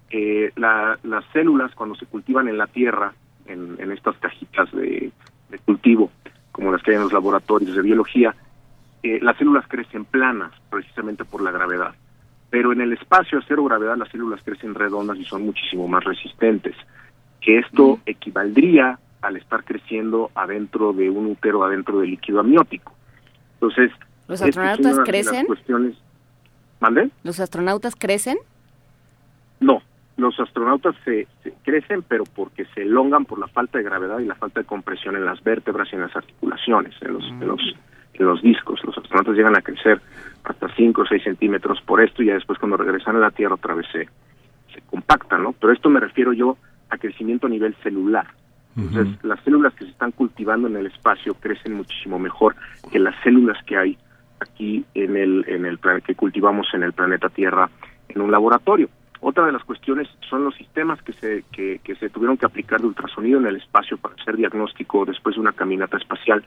[0.10, 3.14] Eh, la, las células cuando se cultivan en la tierra,
[3.46, 5.12] en, en estas cajitas de,
[5.50, 6.12] de cultivo,
[6.52, 8.36] como las que hay en los laboratorios de biología,
[9.04, 11.96] eh, las células crecen planas precisamente por la gravedad.
[12.50, 16.04] Pero en el espacio a cero gravedad las células crecen redondas y son muchísimo más
[16.04, 16.76] resistentes.
[17.40, 18.00] Que esto mm.
[18.06, 22.94] equivaldría al estar creciendo adentro de un útero, adentro del líquido amniótico.
[23.62, 23.92] Entonces,
[24.28, 25.46] ¿los astronautas crecen?
[25.46, 25.96] Cuestiones...
[26.80, 27.12] ¿Mande?
[27.24, 28.40] ¿Los astronautas crecen?
[29.60, 29.84] No,
[30.18, 34.26] los astronautas se, se, crecen, pero porque se elongan por la falta de gravedad y
[34.26, 37.42] la falta de compresión en las vértebras y en las articulaciones, en los, mm.
[37.42, 37.62] en los
[38.14, 38.84] en los discos.
[38.84, 40.02] Los astronautas llegan a crecer
[40.44, 43.56] hasta 5 o 6 centímetros por esto y ya después cuando regresan a la Tierra
[43.56, 44.10] otra vez se,
[44.74, 45.54] se compactan, ¿no?
[45.54, 46.58] Pero esto me refiero yo
[46.90, 48.28] a crecimiento a nivel celular.
[48.78, 49.28] Entonces, uh -huh.
[49.28, 52.56] las células que se están cultivando en el espacio crecen muchísimo mejor
[52.92, 53.98] que las células que hay
[54.40, 57.70] aquí en el en el que cultivamos en el planeta Tierra
[58.10, 58.90] en un laboratorio.
[59.20, 62.80] Otra de las cuestiones son los sistemas que se que, que se tuvieron que aplicar
[62.82, 66.44] de ultrasonido en el espacio para hacer diagnóstico después de una caminata espacial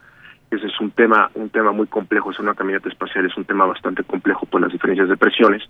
[0.50, 3.64] ese es un tema un tema muy complejo es una caminata espacial es un tema
[3.66, 5.62] bastante complejo por las diferencias de presiones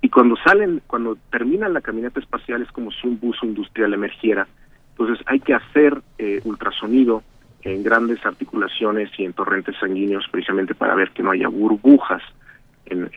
[0.00, 4.46] y cuando salen cuando terminan la caminata espacial es como si un buzo industrial emergiera
[5.00, 7.22] entonces hay que hacer eh, ultrasonido
[7.62, 12.22] en grandes articulaciones y en torrentes sanguíneos precisamente para ver que no haya burbujas
[12.84, 13.10] en,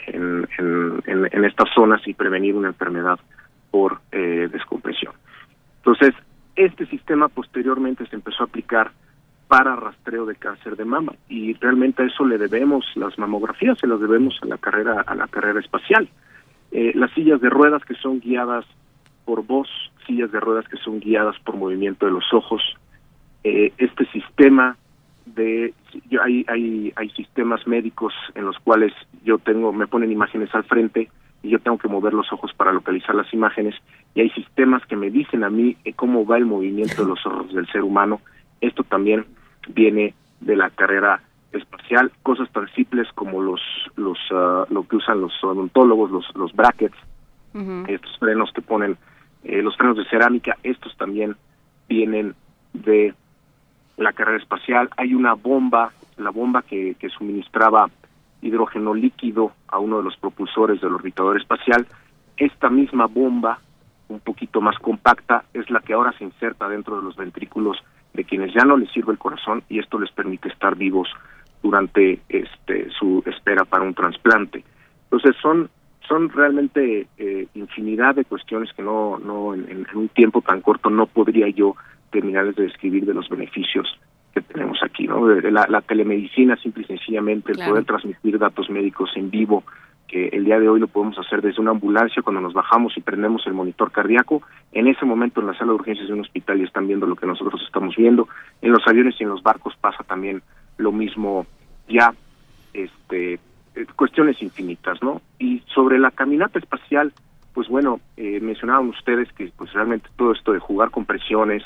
[1.46, 3.20] estas zonas y prevenir una enfermedad
[3.70, 5.14] por eh, descompresión.
[5.78, 6.14] Entonces,
[6.56, 8.92] este sistema posteriormente se empezó a aplicar
[9.48, 13.88] para rastreo de cáncer de mama y realmente a eso le debemos las mamografías, se
[13.88, 16.08] las debemos a la carrera a la carrera espacial.
[16.72, 18.66] Eh, las sillas de ruedas que son guiadas
[19.26, 19.68] por voz,
[20.06, 22.62] sillas de ruedas que son guiadas por movimiento de los ojos,
[23.44, 24.78] eh, este sistema
[25.26, 25.74] de
[26.10, 28.94] yo, hay hay hay sistemas médicos en los cuales
[29.24, 31.10] yo tengo me ponen imágenes al frente
[31.42, 33.76] y yo tengo que mover los ojos para localizar las imágenes.
[34.16, 37.26] Y hay sistemas que me dicen a mí eh, cómo va el movimiento de los
[37.26, 38.22] ojos del ser humano.
[38.62, 39.26] Esto también
[39.68, 41.22] viene de la carrera
[41.52, 43.62] espacial cosas tan simples como los
[43.96, 46.98] los uh, lo que usan los odontólogos los los brackets
[47.54, 47.90] uh -huh.
[47.90, 48.98] estos frenos que ponen
[49.44, 51.36] eh, los frenos de cerámica estos también
[51.88, 52.36] vienen
[52.74, 53.14] de
[53.98, 54.90] la carrera espacial.
[54.98, 57.90] Hay una bomba, la bomba que, que suministraba
[58.42, 61.88] hidrógeno líquido a uno de los propulsores del orbitador espacial.
[62.38, 63.60] Esta misma bomba,
[64.10, 67.78] un poquito más compacta, es la que ahora se inserta dentro de los ventrículos
[68.14, 71.10] de quienes ya no les sirve el corazón y esto les permite estar vivos
[71.64, 74.64] durante este su espera para un trasplante.
[75.06, 75.70] Entonces son
[76.08, 80.90] son realmente eh, infinidad de cuestiones que no no en, en, un tiempo tan corto
[80.90, 81.76] no podría yo
[82.12, 84.00] terminales de describir de los beneficios
[84.34, 85.28] que tenemos aquí, ¿no?
[85.28, 87.72] La, la telemedicina, simple y sencillamente, el claro.
[87.72, 89.64] poder transmitir datos médicos en vivo,
[90.08, 93.02] que el día de hoy lo podemos hacer desde una ambulancia cuando nos bajamos y
[93.02, 94.42] prendemos el monitor cardíaco,
[94.72, 97.16] en ese momento en la sala de urgencias de un hospital y están viendo lo
[97.16, 98.28] que nosotros estamos viendo,
[98.62, 100.42] en los aviones y en los barcos pasa también
[100.78, 101.46] lo mismo
[101.88, 102.14] ya,
[102.74, 103.40] este,
[103.96, 105.22] cuestiones infinitas, ¿no?
[105.40, 107.14] Y sobre la caminata espacial,
[107.54, 111.64] pues bueno, eh, mencionaban ustedes que pues realmente todo esto de jugar con presiones,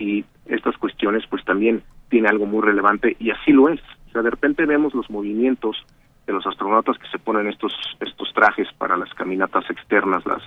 [0.00, 3.80] y estas cuestiones pues también tiene algo muy relevante y así lo es.
[4.08, 5.76] O sea, de repente vemos los movimientos
[6.26, 10.42] de los astronautas que se ponen estos estos trajes para las caminatas externas, las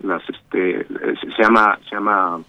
[0.00, 2.40] las este se llama se llama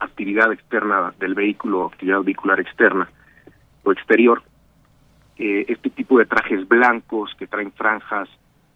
[0.00, 3.08] actividad externa del vehículo, actividad vehicular externa
[3.84, 4.42] o exterior.
[5.38, 8.28] Eh, este tipo de trajes blancos que traen franjas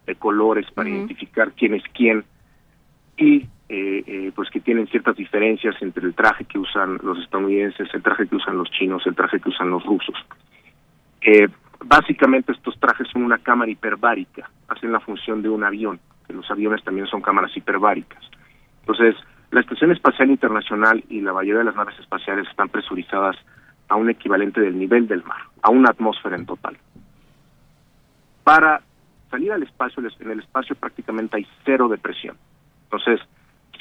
[0.07, 2.25] de colores para identificar quién es quién
[3.17, 7.89] y eh, eh, pues que tienen ciertas diferencias entre el traje que usan los estadounidenses,
[7.93, 10.15] el traje que usan los chinos, el traje que usan los rusos.
[11.21, 11.49] Eh,
[11.85, 16.49] básicamente estos trajes son una cámara hiperbárica, hacen la función de un avión, que los
[16.49, 18.23] aviones también son cámaras hiperbáricas.
[18.81, 19.17] Entonces,
[19.51, 23.37] la Estación Espacial Internacional y la mayoría de las naves espaciales están presurizadas
[23.89, 26.77] a un equivalente del nivel del mar, a una atmósfera en total.
[28.45, 28.81] Para
[29.31, 32.37] salir al espacio, en el espacio prácticamente hay cero de presión.
[32.85, 33.21] Entonces,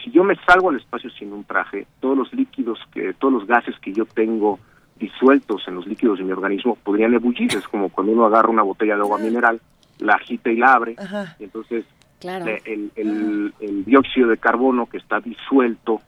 [0.03, 3.47] si yo me salgo al espacio sin un traje, todos los líquidos, que todos los
[3.47, 4.59] gases que yo tengo
[4.97, 7.53] disueltos en los líquidos de mi organismo podrían ebullir.
[7.55, 9.59] Es como cuando uno agarra una botella de agua mineral,
[9.99, 10.95] la agita y la abre,
[11.39, 11.85] y entonces
[12.21, 16.01] el, el, el, dióxido de carbono que está disuelto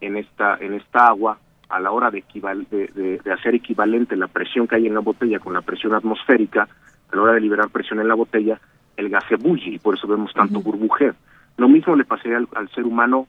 [0.00, 1.38] en esta en esta agua
[1.70, 2.24] a la hora de,
[2.70, 6.68] de, de, hacer equivalente la presión que hay en la botella con la presión atmosférica,
[7.10, 8.60] a la hora de liberar presión en la botella,
[8.96, 11.14] el gas ebulle y por eso vemos tanto burbujeo.
[11.56, 13.26] Lo mismo le pasaría al, ser humano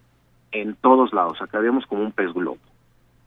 [0.51, 2.57] en todos lados, acá vemos como un pez globo.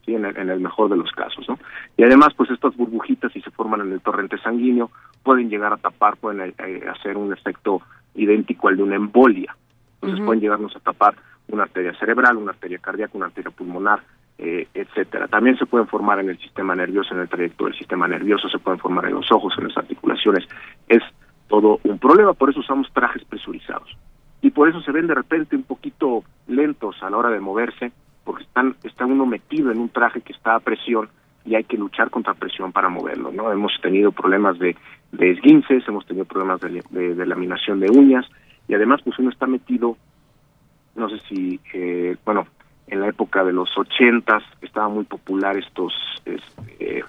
[0.05, 0.15] ¿sí?
[0.15, 1.59] En, el, mejor de los casos, ¿no?
[1.97, 4.91] Y además, pues estas burbujitas, si se forman en el torrente sanguíneo,
[5.23, 7.81] pueden llegar a tapar, pueden eh, eh, hacer un efecto
[8.15, 9.57] idéntico al de una embolia.
[9.95, 11.15] Entonces pueden llegarnos a tapar
[11.49, 14.03] una arteria cerebral, una arteria cardíaca, una arteria pulmonar,
[14.39, 15.29] eh, etcétera.
[15.29, 18.59] También se pueden formar en el sistema nervioso, en el trayecto del sistema nervioso, se
[18.59, 20.45] pueden formar en los ojos, en las articulaciones.
[20.89, 21.03] Es
[21.49, 23.97] todo un problema, por eso usamos trajes presurizados.
[24.43, 27.93] Y por eso se ven de repente un poquito lentos a la hora de moverse,
[28.25, 31.09] porque están, está uno metido en un traje que está a presión
[31.45, 33.53] y hay que luchar contra presión para moverlo, ¿no?
[33.53, 34.77] Hemos tenido problemas de,
[35.13, 38.27] de esguinces, hemos tenido problemas de, de, laminación de uñas
[38.67, 39.97] y además pues uno está metido,
[40.97, 42.47] no sé si, eh, bueno,
[43.15, 45.93] época de los ochentas estaba muy popular estos
[46.25, 47.05] este,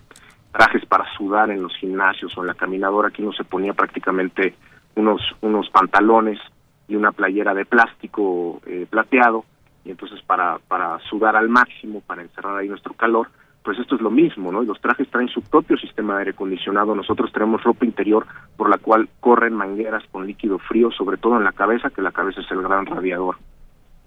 [0.52, 4.54] trajes para sudar en los gimnasios o en la caminadora, aquí uno se ponía prácticamente
[4.96, 6.40] unos, unos pantalones
[6.88, 9.46] y una playera de plástico eh, plateado
[9.84, 13.28] y entonces para, para sudar al máximo, para encerrar ahí nuestro calor,
[13.64, 14.62] pues esto es lo mismo, ¿no?
[14.62, 18.28] Y los trajes traen su propio sistema de aire acondicionado, nosotros tenemos ropa interior
[18.58, 22.12] por la cual corren mangueras con líquido frío, sobre todo en la cabeza, que la
[22.12, 23.38] cabeza es el gran radiador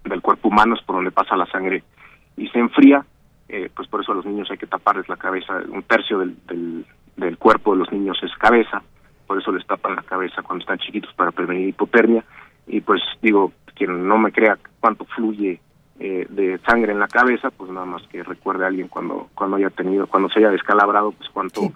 [0.09, 1.83] del cuerpo humano, es por donde pasa la sangre
[2.37, 3.05] y se enfría,
[3.49, 6.37] eh, pues por eso a los niños hay que taparles la cabeza, un tercio del,
[6.47, 8.83] del, del cuerpo de los niños es cabeza,
[9.27, 12.25] por eso les tapan la cabeza cuando están chiquitos para prevenir hipotermia,
[12.67, 15.61] y pues digo, quien no me crea cuánto fluye
[16.01, 19.57] eh, de sangre en la cabeza, pues nada más que recuerde a alguien cuando cuando
[19.57, 21.73] haya tenido, cuando se haya descalabrado, pues cuánto,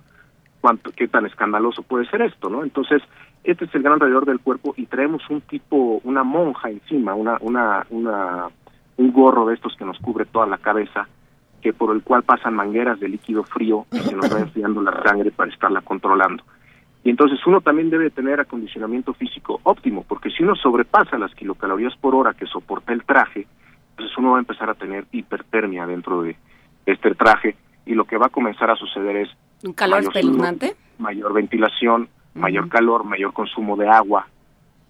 [0.60, 2.62] cuánto, qué tan escandaloso puede ser esto, ¿no?
[2.62, 3.02] Entonces,
[3.44, 7.38] este es el gran alrededor del cuerpo y traemos un tipo, una monja encima, una,
[7.40, 8.48] una, una,
[8.96, 11.08] un gorro de estos que nos cubre toda la cabeza,
[11.60, 15.02] que por el cual pasan mangueras de líquido frío y se nos va enfriando la
[15.02, 16.44] sangre para estarla controlando.
[17.04, 21.96] Y entonces uno también debe tener acondicionamiento físico óptimo, porque si uno sobrepasa las kilocalorías
[21.96, 23.48] por hora que soporta el traje,
[23.90, 26.36] entonces uno va a empezar a tener hipertermia dentro de
[26.86, 27.56] este traje
[27.86, 29.28] y lo que va a comenzar a suceder es
[29.64, 34.26] un calor espeluznante, mayor ventilación, mayor calor, mayor consumo de agua,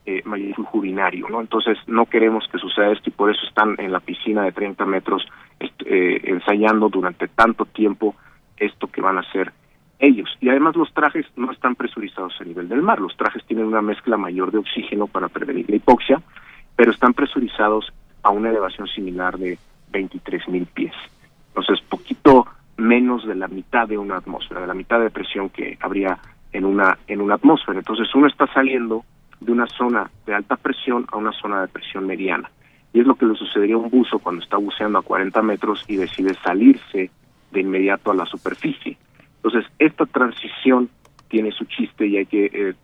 [0.05, 1.41] eh, mayor flujo urinario, ¿no?
[1.41, 4.85] Entonces no queremos que suceda esto y por eso están en la piscina de 30
[4.87, 5.27] metros
[5.61, 8.17] eh, ensayando durante tanto tiempo
[8.57, 9.53] esto que van a hacer
[9.99, 10.29] ellos.
[10.41, 13.83] Y además los trajes no están presurizados a nivel del mar, los trajes tienen una
[13.83, 16.21] mezcla mayor de oxígeno para prevenir la hipoxia,
[16.75, 19.59] pero están presurizados a una elevación similar de
[19.93, 20.95] 23 mil pies.
[21.49, 22.47] Entonces, poquito
[22.77, 26.19] menos de la mitad de una atmósfera, de la mitad de presión que habría
[26.53, 27.79] en una, en una atmósfera.
[27.79, 29.05] Entonces, uno está saliendo
[29.41, 32.51] de una zona de alta presión a una zona de presión mediana.
[32.93, 35.85] Y es lo que le sucedería a un buzo cuando está buceando a 40 metros
[35.89, 37.11] y decide salirse
[37.51, 38.97] de inmediato a la superficie.
[39.43, 40.89] Entonces, esta transición
[41.33, 42.75] tiene su chiste y hay que eh,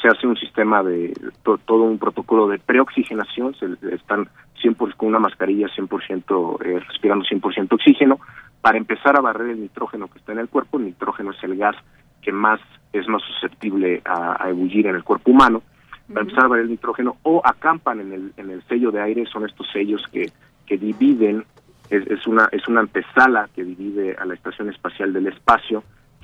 [0.00, 4.28] se hace un sistema de todo un protocolo de preoxigenación se están
[4.60, 8.18] 100% con una mascarilla 100% eh, respirando 100% oxígeno
[8.60, 11.56] para empezar a barrer el nitrógeno que está en el cuerpo el nitrógeno es el
[11.56, 11.76] gas
[12.22, 12.60] que más
[12.92, 15.62] es más susceptible a, ebullir en el cuerpo humano
[16.08, 19.44] para empezar a el nitrógeno o acampan en el en el sello de aire son
[19.44, 20.30] estos sellos que
[20.66, 21.44] que dividen
[21.90, 25.82] es, es una es una antesala que divide a la estación espacial del espacio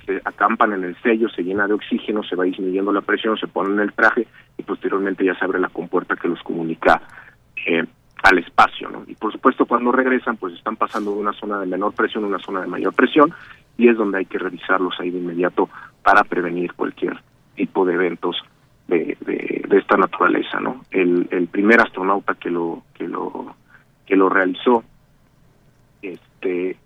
[0.08, 3.46] se acampan en el sello, se llena de oxígeno, se va disminuyendo la presión, se
[3.46, 7.02] ponen el traje y posteriormente ya se abre la compuerta que los comunica
[7.66, 7.84] eh,
[8.22, 9.04] al espacio, ¿no?
[9.06, 12.28] Y por supuesto cuando regresan pues están pasando de una zona de menor presión a
[12.28, 13.32] una zona de mayor presión
[13.76, 15.68] y es donde hay que revisarlos ahí de inmediato
[16.02, 17.16] para prevenir cualquier
[17.54, 18.36] tipo de eventos
[18.88, 20.84] de, de, de esta naturaleza, ¿no?
[20.90, 23.54] El, el primer astronauta que lo que lo
[24.06, 24.82] que lo realizó
[26.02, 26.76] este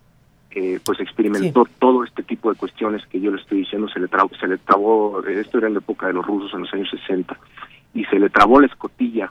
[0.55, 4.09] eh, pues experimentó todo este tipo de cuestiones que yo le estoy diciendo, se le
[4.09, 6.91] trabó, se le trabó, esto era en la época de los rusos en los años
[6.91, 7.39] 60,
[7.95, 9.31] y se le trabó la escotilla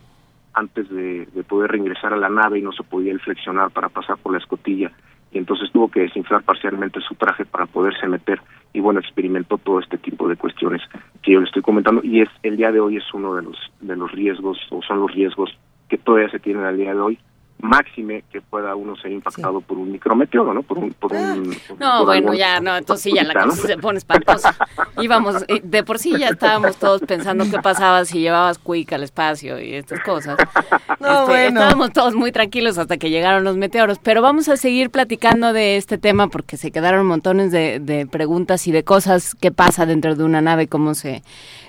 [0.54, 4.18] antes de, de poder reingresar a la nave y no se podía flexionar para pasar
[4.18, 4.92] por la escotilla.
[5.32, 8.42] Y entonces tuvo que desinflar parcialmente su traje para poderse meter.
[8.74, 10.82] Y bueno experimentó todo este tipo de cuestiones
[11.22, 12.02] que yo le estoy comentando.
[12.04, 15.00] Y es el día de hoy es uno de los de los riesgos o son
[15.00, 15.58] los riesgos
[15.90, 17.20] que todavía se tienen al día de hoy
[17.62, 20.64] máxime que pueda uno ser impactado por un micrometeoro, ¿no?
[20.64, 23.98] Por un, por un, no, bueno, ya, no, entonces sí, ya la cosa se pone
[23.98, 24.56] espantosa.
[25.02, 29.04] Íbamos, eh, de por sí ya estábamos todos pensando qué pasaba si llevabas Quick al
[29.04, 30.38] espacio y estas cosas.
[31.00, 31.62] No, este, bueno.
[31.62, 35.78] Estábamos todos muy tranquilos hasta que llegaron los meteoros, pero vamos a seguir platicando de
[35.78, 40.16] este tema porque se quedaron montones de, de preguntas y de cosas que pasa dentro
[40.16, 41.24] de una nave, cómo se,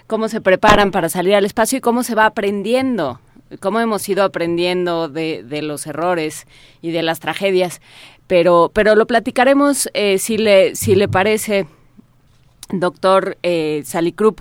[0.07, 3.21] cómo se preparan para salir al espacio y cómo se va aprendiendo
[3.61, 6.47] cómo hemos ido aprendiendo de, de, los errores
[6.81, 7.81] y de las tragedias,
[8.27, 11.67] pero, pero lo platicaremos eh, si, le, si le parece,
[12.71, 13.83] doctor eh,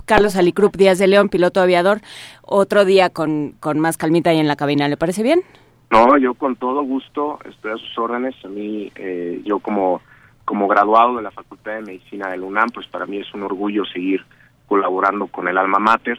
[0.04, 2.00] Carlos Salicrup Díaz de León, piloto aviador,
[2.42, 5.42] otro día con, con más calmita ahí en la cabina, ¿le parece bien?
[5.90, 8.34] No, yo con todo gusto estoy a sus órdenes.
[8.46, 10.00] A mí, eh, yo como,
[10.46, 13.84] como graduado de la Facultad de Medicina del UNAM, pues para mí es un orgullo
[13.84, 14.24] seguir
[14.66, 16.18] colaborando con el alma mater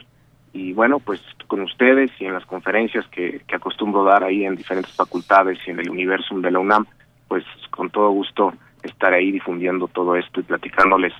[0.54, 4.94] y bueno, pues con ustedes y en las conferencias que, acostumbro dar ahí en diferentes
[4.94, 6.86] facultades y en el universo de la UNAM,
[7.26, 11.12] pues con todo gusto estar ahí difundiendo todo esto y platicándoles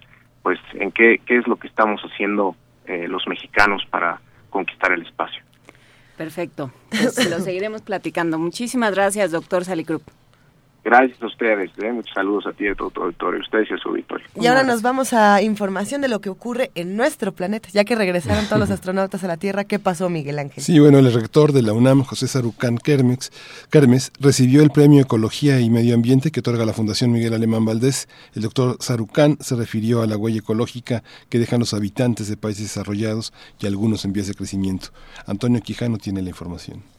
[0.43, 2.55] pues en qué, qué es lo que estamos haciendo
[2.87, 5.43] eh, los mexicanos para conquistar el espacio.
[6.17, 8.39] Perfecto, pues lo seguiremos platicando.
[8.39, 10.03] Muchísimas gracias, doctor Salicrup.
[10.85, 11.93] Gracias a ustedes, ¿eh?
[11.93, 14.27] muchos saludos a ti y a todo tu auditorio, ustedes y a su auditorio.
[14.39, 17.95] Y ahora nos vamos a información de lo que ocurre en nuestro planeta, ya que
[17.95, 20.63] regresaron todos los astronautas a la Tierra, ¿qué pasó Miguel Ángel?
[20.63, 23.33] Sí, bueno, el rector de la UNAM, José Sarucán Kermes,
[23.71, 28.07] Kermes, recibió el premio Ecología y Medio Ambiente que otorga la Fundación Miguel Alemán Valdés.
[28.35, 32.65] El doctor Sarucán se refirió a la huella ecológica que dejan los habitantes de países
[32.65, 34.89] desarrollados y algunos en vías de crecimiento.
[35.27, 36.94] Antonio Quijano tiene la información.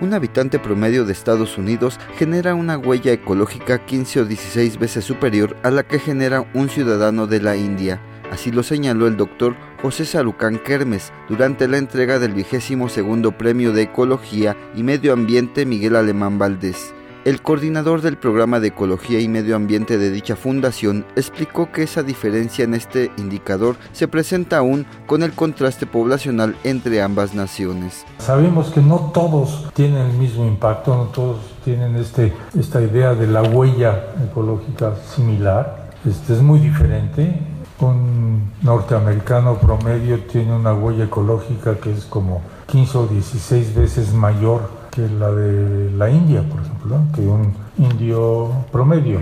[0.00, 5.56] Un habitante promedio de Estados Unidos genera una huella ecológica 15 o 16 veces superior
[5.62, 8.00] a la que genera un ciudadano de la India.
[8.30, 13.72] Así lo señaló el doctor José Sarucán Kermes durante la entrega del vigésimo segundo Premio
[13.72, 16.94] de Ecología y Medio Ambiente Miguel Alemán Valdés.
[17.26, 22.02] El coordinador del programa de Ecología y Medio Ambiente de dicha fundación explicó que esa
[22.02, 28.06] diferencia en este indicador se presenta aún con el contraste poblacional entre ambas naciones.
[28.20, 33.26] Sabemos que no todos tienen el mismo impacto, no todos tienen este, esta idea de
[33.26, 35.90] la huella ecológica similar.
[36.08, 37.38] Este es muy diferente.
[37.80, 44.79] Un norteamericano promedio tiene una huella ecológica que es como 15 o 16 veces mayor
[44.90, 49.20] que la de la India, por ejemplo, que un indio promedio.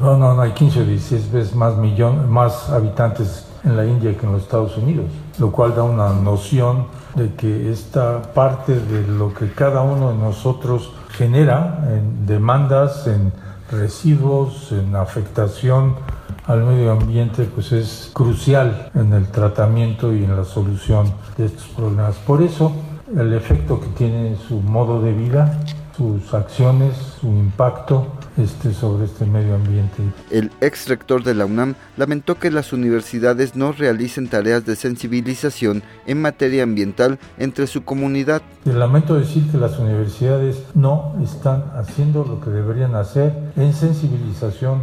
[0.00, 4.16] No, no, no, hay 15 o 16 veces más, millón, más habitantes en la India
[4.16, 5.06] que en los Estados Unidos,
[5.38, 10.18] lo cual da una noción de que esta parte de lo que cada uno de
[10.18, 13.32] nosotros genera en demandas, en
[13.70, 15.94] residuos, en afectación
[16.46, 21.66] al medio ambiente, pues es crucial en el tratamiento y en la solución de estos
[21.68, 22.16] problemas.
[22.16, 22.72] Por eso,
[23.16, 25.60] el efecto que tiene su modo de vida,
[25.96, 30.02] sus acciones, su impacto este, sobre este medio ambiente.
[30.30, 35.82] El ex rector de la UNAM lamentó que las universidades no realicen tareas de sensibilización
[36.06, 38.42] en materia ambiental entre su comunidad.
[38.64, 44.82] lamento decir que las universidades no están haciendo lo que deberían hacer en sensibilización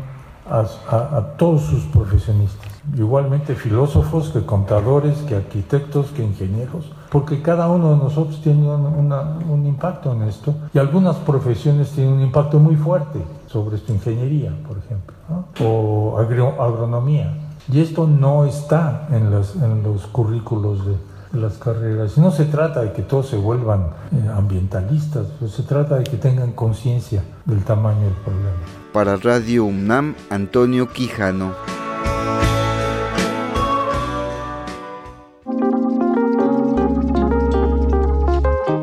[0.50, 2.68] a todos sus profesionistas.
[2.98, 9.66] Igualmente filósofos, que contadores, que arquitectos, que ingenieros porque cada uno de nosotros tiene un
[9.66, 14.78] impacto en esto y algunas profesiones tienen un impacto muy fuerte sobre esta ingeniería, por
[14.78, 15.14] ejemplo,
[15.60, 17.34] o agronomía.
[17.70, 20.96] Y esto no está en los, currículos de,
[21.38, 22.18] las carreras.
[22.18, 26.54] No se trata de que todos se vuelvan eh, ambientalistas, se trata de que tengan
[26.54, 28.58] conciencia del tamaño del problema.
[28.94, 31.52] Para Radio UNAM, Antonio Quijano.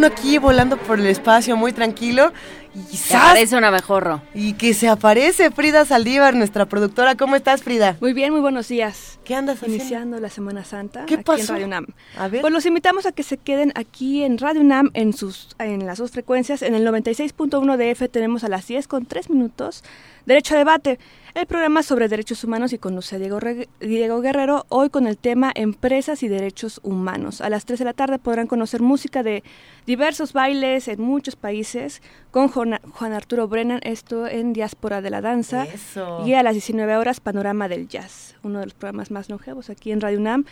[0.00, 2.32] Uno aquí volando por el espacio muy tranquilo
[2.90, 4.22] Y Se aparece un abejorro.
[4.32, 7.16] Y que se aparece Frida Saldívar, nuestra productora.
[7.16, 7.98] ¿Cómo estás, Frida?
[8.00, 9.18] Muy bien, muy buenos días.
[9.24, 9.76] ¿Qué andas haciendo?
[9.76, 11.42] Iniciando la Semana Santa ¿Qué aquí pasó?
[11.42, 11.86] en Radio UNAM.
[12.16, 12.40] A ver.
[12.40, 15.98] Pues los invitamos a que se queden aquí en Radio UNAM en sus en las
[15.98, 16.62] dos frecuencias.
[16.62, 19.84] En el 96.1 de F tenemos a las 10 con 3 minutos
[20.26, 20.98] Derecho a Debate,
[21.40, 23.38] el programa sobre derechos humanos y a Diego,
[23.80, 27.40] Diego Guerrero, hoy con el tema Empresas y Derechos Humanos.
[27.40, 29.42] A las 3 de la tarde podrán conocer música de
[29.86, 35.22] diversos bailes en muchos países con Juan, Juan Arturo Brennan, esto en Diáspora de la
[35.22, 35.64] Danza.
[35.64, 36.26] Eso.
[36.26, 39.92] Y a las 19 horas Panorama del Jazz, uno de los programas más longevos aquí
[39.92, 40.44] en Radio UNAM.